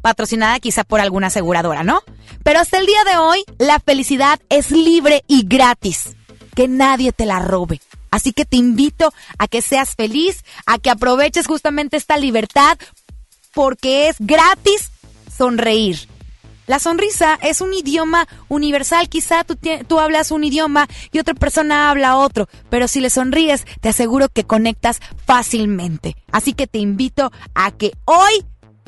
patrocinada 0.00 0.60
quizá 0.60 0.84
por 0.84 1.00
alguna 1.00 1.28
aseguradora, 1.28 1.84
¿no? 1.84 2.02
Pero 2.42 2.60
hasta 2.60 2.78
el 2.78 2.86
día 2.86 3.04
de 3.04 3.18
hoy, 3.18 3.44
la 3.58 3.78
felicidad 3.80 4.40
es 4.48 4.70
libre 4.70 5.24
y 5.26 5.46
gratis, 5.46 6.16
que 6.54 6.68
nadie 6.68 7.12
te 7.12 7.26
la 7.26 7.40
robe. 7.40 7.80
Así 8.14 8.32
que 8.32 8.44
te 8.44 8.56
invito 8.56 9.12
a 9.38 9.48
que 9.48 9.60
seas 9.60 9.96
feliz, 9.96 10.44
a 10.66 10.78
que 10.78 10.88
aproveches 10.88 11.48
justamente 11.48 11.96
esta 11.96 12.16
libertad, 12.16 12.78
porque 13.52 14.06
es 14.06 14.14
gratis 14.20 14.92
sonreír. 15.36 16.06
La 16.68 16.78
sonrisa 16.78 17.36
es 17.42 17.60
un 17.60 17.74
idioma 17.74 18.28
universal, 18.48 19.08
quizá 19.08 19.42
tú, 19.42 19.98
hablas 19.98 20.30
un 20.30 20.44
idioma 20.44 20.86
y 21.10 21.18
otra 21.18 21.34
persona 21.34 21.90
habla 21.90 22.16
otro, 22.16 22.48
pero 22.70 22.86
si 22.86 23.00
le 23.00 23.10
sonríes, 23.10 23.64
te 23.80 23.88
aseguro 23.88 24.28
que 24.28 24.44
conectas 24.44 25.00
fácilmente. 25.26 26.14
Así 26.30 26.52
que 26.52 26.68
te 26.68 26.78
invito 26.78 27.32
a 27.56 27.72
que 27.72 27.94
hoy 28.04 28.44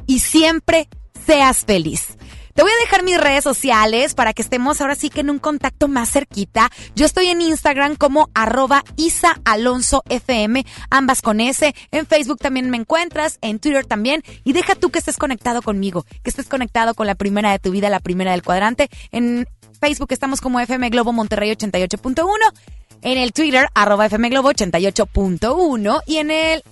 y 0.07 0.20
siempre 0.20 0.89
seas 1.27 1.65
feliz. 1.65 2.16
Te 2.57 2.62
voy 2.62 2.73
a 2.73 2.85
dejar 2.87 3.03
mis 3.03 3.20
redes 3.20 3.45
sociales 3.45 4.15
para 4.15 4.33
que 4.33 4.41
estemos 4.41 4.81
ahora 4.81 4.95
sí 4.95 5.11
que 5.11 5.20
en 5.20 5.28
un 5.28 5.39
contacto 5.39 5.89
más 5.89 6.11
cerquita. 6.11 6.70
Yo 6.95 7.05
estoy 7.05 7.27
en 7.27 7.43
Instagram 7.43 7.97
como 7.97 8.31
arroba 8.33 8.83
Isa 8.97 9.39
Alonso 9.45 10.03
FM, 10.09 10.65
ambas 10.89 11.20
con 11.20 11.41
S. 11.41 11.74
En 11.91 12.07
Facebook 12.07 12.39
también 12.39 12.70
me 12.70 12.78
encuentras, 12.78 13.37
en 13.43 13.59
Twitter 13.59 13.85
también. 13.85 14.23
Y 14.43 14.55
deja 14.55 14.74
tú 14.74 14.89
que 14.89 15.01
estés 15.01 15.19
conectado 15.19 15.61
conmigo, 15.61 16.07
que 16.23 16.31
estés 16.31 16.49
conectado 16.49 16.95
con 16.95 17.07
la 17.07 17.15
primera 17.15 17.51
de 17.51 17.59
tu 17.59 17.73
vida, 17.73 17.91
la 17.91 18.01
primera 18.01 18.31
del 18.31 18.43
cuadrante. 18.43 18.89
En 19.12 19.47
Facebook 19.78 20.09
estamos 20.12 20.41
como 20.41 20.59
FM 20.59 20.89
Globo 20.89 21.12
Monterrey 21.12 21.51
88.1. 21.51 22.27
En 23.03 23.19
el 23.19 23.35
Twitter, 23.35 23.69
arroba 23.74 24.07
FM 24.07 24.31
Globo 24.31 24.51
88.1. 24.51 26.01
Y 26.07 26.16
en 26.16 26.31
el 26.31 26.65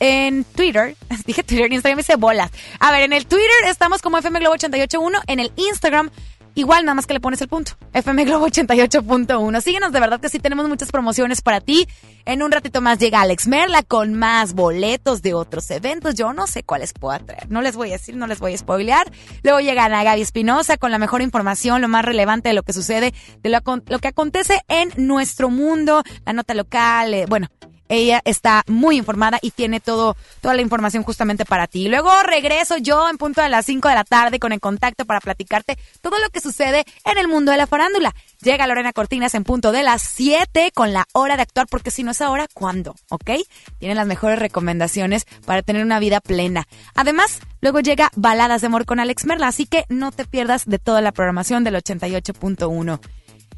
en 0.00 0.44
Twitter, 0.44 0.96
dije 1.26 1.42
Twitter, 1.42 1.72
Instagram 1.72 1.96
me 1.96 2.02
dice 2.02 2.16
bolas. 2.16 2.50
A 2.80 2.92
ver, 2.92 3.02
en 3.02 3.12
el 3.12 3.26
Twitter 3.26 3.48
estamos 3.66 4.02
como 4.02 4.18
FM 4.18 4.40
Globo 4.40 4.56
88.1, 4.56 5.22
en 5.26 5.40
el 5.40 5.52
Instagram 5.56 6.10
igual 6.58 6.84
nada 6.84 6.94
más 6.94 7.06
que 7.06 7.14
le 7.14 7.20
pones 7.20 7.40
el 7.40 7.48
punto. 7.48 7.72
FM 7.92 8.24
Globo 8.24 8.46
88.1. 8.48 9.60
Síguenos, 9.60 9.92
de 9.92 10.00
verdad 10.00 10.20
que 10.20 10.28
sí 10.28 10.38
tenemos 10.38 10.68
muchas 10.68 10.90
promociones 10.90 11.40
para 11.40 11.60
ti. 11.60 11.86
En 12.24 12.42
un 12.42 12.50
ratito 12.50 12.80
más 12.80 12.98
llega 12.98 13.20
Alex 13.20 13.46
Merla 13.46 13.82
con 13.82 14.14
más 14.14 14.54
boletos 14.54 15.22
de 15.22 15.34
otros 15.34 15.70
eventos. 15.70 16.14
Yo 16.14 16.32
no 16.32 16.46
sé 16.46 16.64
cuáles 16.64 16.92
pueda 16.92 17.20
traer. 17.20 17.50
No 17.50 17.62
les 17.62 17.76
voy 17.76 17.90
a 17.90 17.92
decir, 17.92 18.16
no 18.16 18.26
les 18.26 18.40
voy 18.40 18.54
a 18.54 18.58
spoilear. 18.58 19.10
Luego 19.42 19.60
llega 19.60 19.84
Ana 19.84 20.02
Gaby 20.02 20.20
Espinosa 20.20 20.76
con 20.76 20.90
la 20.90 20.98
mejor 20.98 21.22
información, 21.22 21.80
lo 21.80 21.88
más 21.88 22.04
relevante 22.04 22.48
de 22.48 22.54
lo 22.54 22.64
que 22.64 22.72
sucede, 22.72 23.14
de 23.42 23.50
lo 23.50 23.98
que 24.00 24.08
acontece 24.08 24.60
en 24.68 24.90
nuestro 24.96 25.50
mundo, 25.50 26.02
la 26.26 26.32
nota 26.32 26.54
local, 26.54 27.14
eh, 27.14 27.26
bueno, 27.28 27.48
ella 27.88 28.20
está 28.24 28.62
muy 28.66 28.96
informada 28.96 29.38
y 29.42 29.50
tiene 29.50 29.80
todo, 29.80 30.16
toda 30.40 30.54
la 30.54 30.62
información 30.62 31.02
justamente 31.02 31.44
para 31.44 31.66
ti. 31.66 31.88
Luego 31.88 32.10
regreso 32.22 32.76
yo 32.76 33.08
en 33.08 33.18
punto 33.18 33.42
de 33.42 33.48
las 33.48 33.66
5 33.66 33.88
de 33.88 33.94
la 33.94 34.04
tarde 34.04 34.38
con 34.38 34.52
el 34.52 34.60
contacto 34.60 35.04
para 35.04 35.20
platicarte 35.20 35.78
todo 36.00 36.18
lo 36.18 36.30
que 36.30 36.40
sucede 36.40 36.84
en 37.04 37.18
el 37.18 37.28
mundo 37.28 37.52
de 37.52 37.58
la 37.58 37.66
farándula. 37.66 38.14
Llega 38.42 38.66
Lorena 38.66 38.92
Cortinas 38.92 39.34
en 39.34 39.44
punto 39.44 39.72
de 39.72 39.82
las 39.82 40.02
7 40.02 40.70
con 40.74 40.92
la 40.92 41.06
hora 41.12 41.36
de 41.36 41.42
actuar, 41.42 41.66
porque 41.68 41.90
si 41.90 42.02
no 42.02 42.12
es 42.12 42.20
ahora, 42.20 42.46
¿cuándo? 42.52 42.94
¿Ok? 43.08 43.30
Tienen 43.78 43.96
las 43.96 44.06
mejores 44.06 44.38
recomendaciones 44.38 45.26
para 45.44 45.62
tener 45.62 45.84
una 45.84 45.98
vida 45.98 46.20
plena. 46.20 46.68
Además, 46.94 47.40
luego 47.60 47.80
llega 47.80 48.10
Baladas 48.14 48.60
de 48.60 48.68
Amor 48.68 48.84
con 48.84 49.00
Alex 49.00 49.24
Merla, 49.26 49.48
así 49.48 49.66
que 49.66 49.84
no 49.88 50.12
te 50.12 50.24
pierdas 50.24 50.66
de 50.66 50.78
toda 50.78 51.00
la 51.00 51.12
programación 51.12 51.64
del 51.64 51.74
88.1. 51.76 53.00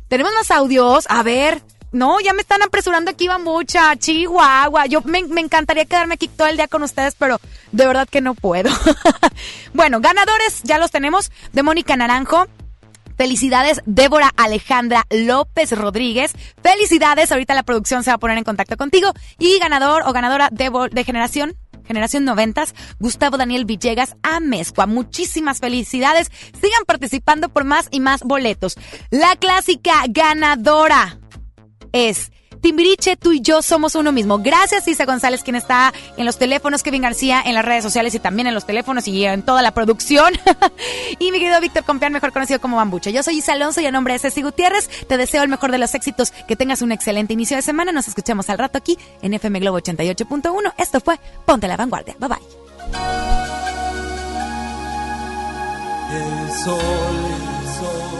Tenemos 0.09 0.33
más 0.35 0.51
audios. 0.51 1.07
A 1.09 1.23
ver. 1.23 1.63
No, 1.93 2.21
ya 2.21 2.33
me 2.33 2.43
están 2.43 2.63
apresurando 2.63 3.11
aquí, 3.11 3.29
mucha 3.43 3.97
Chihuahua. 3.97 4.87
Yo 4.87 5.03
me, 5.03 5.25
me 5.25 5.41
encantaría 5.41 5.85
quedarme 5.85 6.15
aquí 6.15 6.29
todo 6.29 6.47
el 6.47 6.57
día 6.57 6.69
con 6.69 6.83
ustedes, 6.83 7.15
pero 7.19 7.41
de 7.73 7.87
verdad 7.87 8.09
que 8.09 8.21
no 8.21 8.35
puedo. 8.35 8.71
bueno, 9.75 10.01
ganadores 10.01 10.63
ya 10.63 10.79
los 10.79 10.91
tenemos. 10.91 11.31
De 11.53 11.63
Mónica 11.63 11.97
Naranjo. 11.97 12.47
Felicidades, 13.17 13.83
Débora 13.85 14.31
Alejandra 14.37 15.05
López 15.11 15.73
Rodríguez. 15.73 16.33
Felicidades, 16.63 17.31
ahorita 17.31 17.55
la 17.55 17.65
producción 17.65 18.03
se 18.03 18.11
va 18.11 18.15
a 18.15 18.19
poner 18.19 18.39
en 18.39 18.45
contacto 18.45 18.77
contigo. 18.79 19.13
Y 19.39 19.59
ganador 19.59 20.05
o 20.07 20.13
ganadora 20.13 20.49
de, 20.51 20.71
de 20.91 21.05
generación, 21.05 21.55
generación 21.85 22.25
noventas, 22.25 22.75
Gustavo 22.99 23.37
Daniel 23.37 23.67
Villegas 23.67 24.17
Amezcua. 24.23 24.87
Muchísimas 24.87 25.59
felicidades. 25.59 26.31
Sigan 26.55 26.85
participando 26.87 27.51
por 27.51 27.65
más 27.65 27.89
y 27.91 28.01
más 28.01 28.23
boletos. 28.23 28.77
La 29.11 29.37
clásica 29.37 30.05
ganadora 30.09 31.20
es 31.93 32.31
Timbiriche, 32.61 33.17
tú 33.17 33.33
y 33.33 33.41
yo 33.41 33.63
somos 33.63 33.95
uno 33.95 34.13
mismo. 34.13 34.39
Gracias, 34.39 34.87
Isa 34.87 35.07
González, 35.07 35.43
quien 35.43 35.57
está 35.57 35.95
en 36.17 36.27
los 36.27 36.37
teléfonos, 36.37 36.83
Kevin 36.83 37.03
García 37.03 37.43
en 37.45 37.55
las 37.55 37.65
redes 37.65 37.83
sociales 37.83 38.15
y 38.15 38.19
también 38.19 38.47
en 38.49 38.55
los 38.55 38.67
teléfonos 38.67 39.09
y 39.09 39.25
en 39.25 39.43
toda 39.43 39.63
la 39.63 39.73
producción. 39.73 40.35
y 41.19 41.33
mi 41.33 41.39
querido 41.39 41.61
Víctor 41.61 41.85
Compeán, 41.85 42.13
mejor 42.13 42.33
conocido 42.33 42.61
como 42.61 42.77
Bambucha. 42.77 43.11
Yo 43.11 43.23
soy 43.23 43.39
Isa 43.39 43.55
Alonso 43.55 43.81
y 43.81 43.87
a 43.87 43.91
nombre 43.91 44.13
de 44.13 44.19
Ceci 44.19 44.43
Gutiérrez, 44.43 44.89
te 45.07 45.17
deseo 45.17 45.43
el 45.43 45.49
mejor 45.49 45.71
de 45.71 45.79
los 45.79 45.95
éxitos, 45.95 46.33
que 46.47 46.57
tengas 46.57 46.83
un 46.83 46.93
excelente 46.93 47.33
inicio 47.33 47.57
de 47.57 47.63
semana. 47.63 47.93
Nos 47.93 48.09
escuchamos 48.09 48.51
al 48.51 48.59
rato 48.59 48.77
aquí 48.77 48.99
en 49.23 49.33
FM 49.33 49.61
Globo 49.61 49.79
88.1. 49.79 50.75
Esto 50.77 51.01
fue 51.01 51.19
Ponte 51.47 51.67
la 51.67 51.77
Vanguardia. 51.77 52.15
Bye 52.19 52.29
bye. 52.29 52.39
El 56.13 56.53
sol, 56.53 56.79
el 56.79 57.69
sol, 57.79 58.20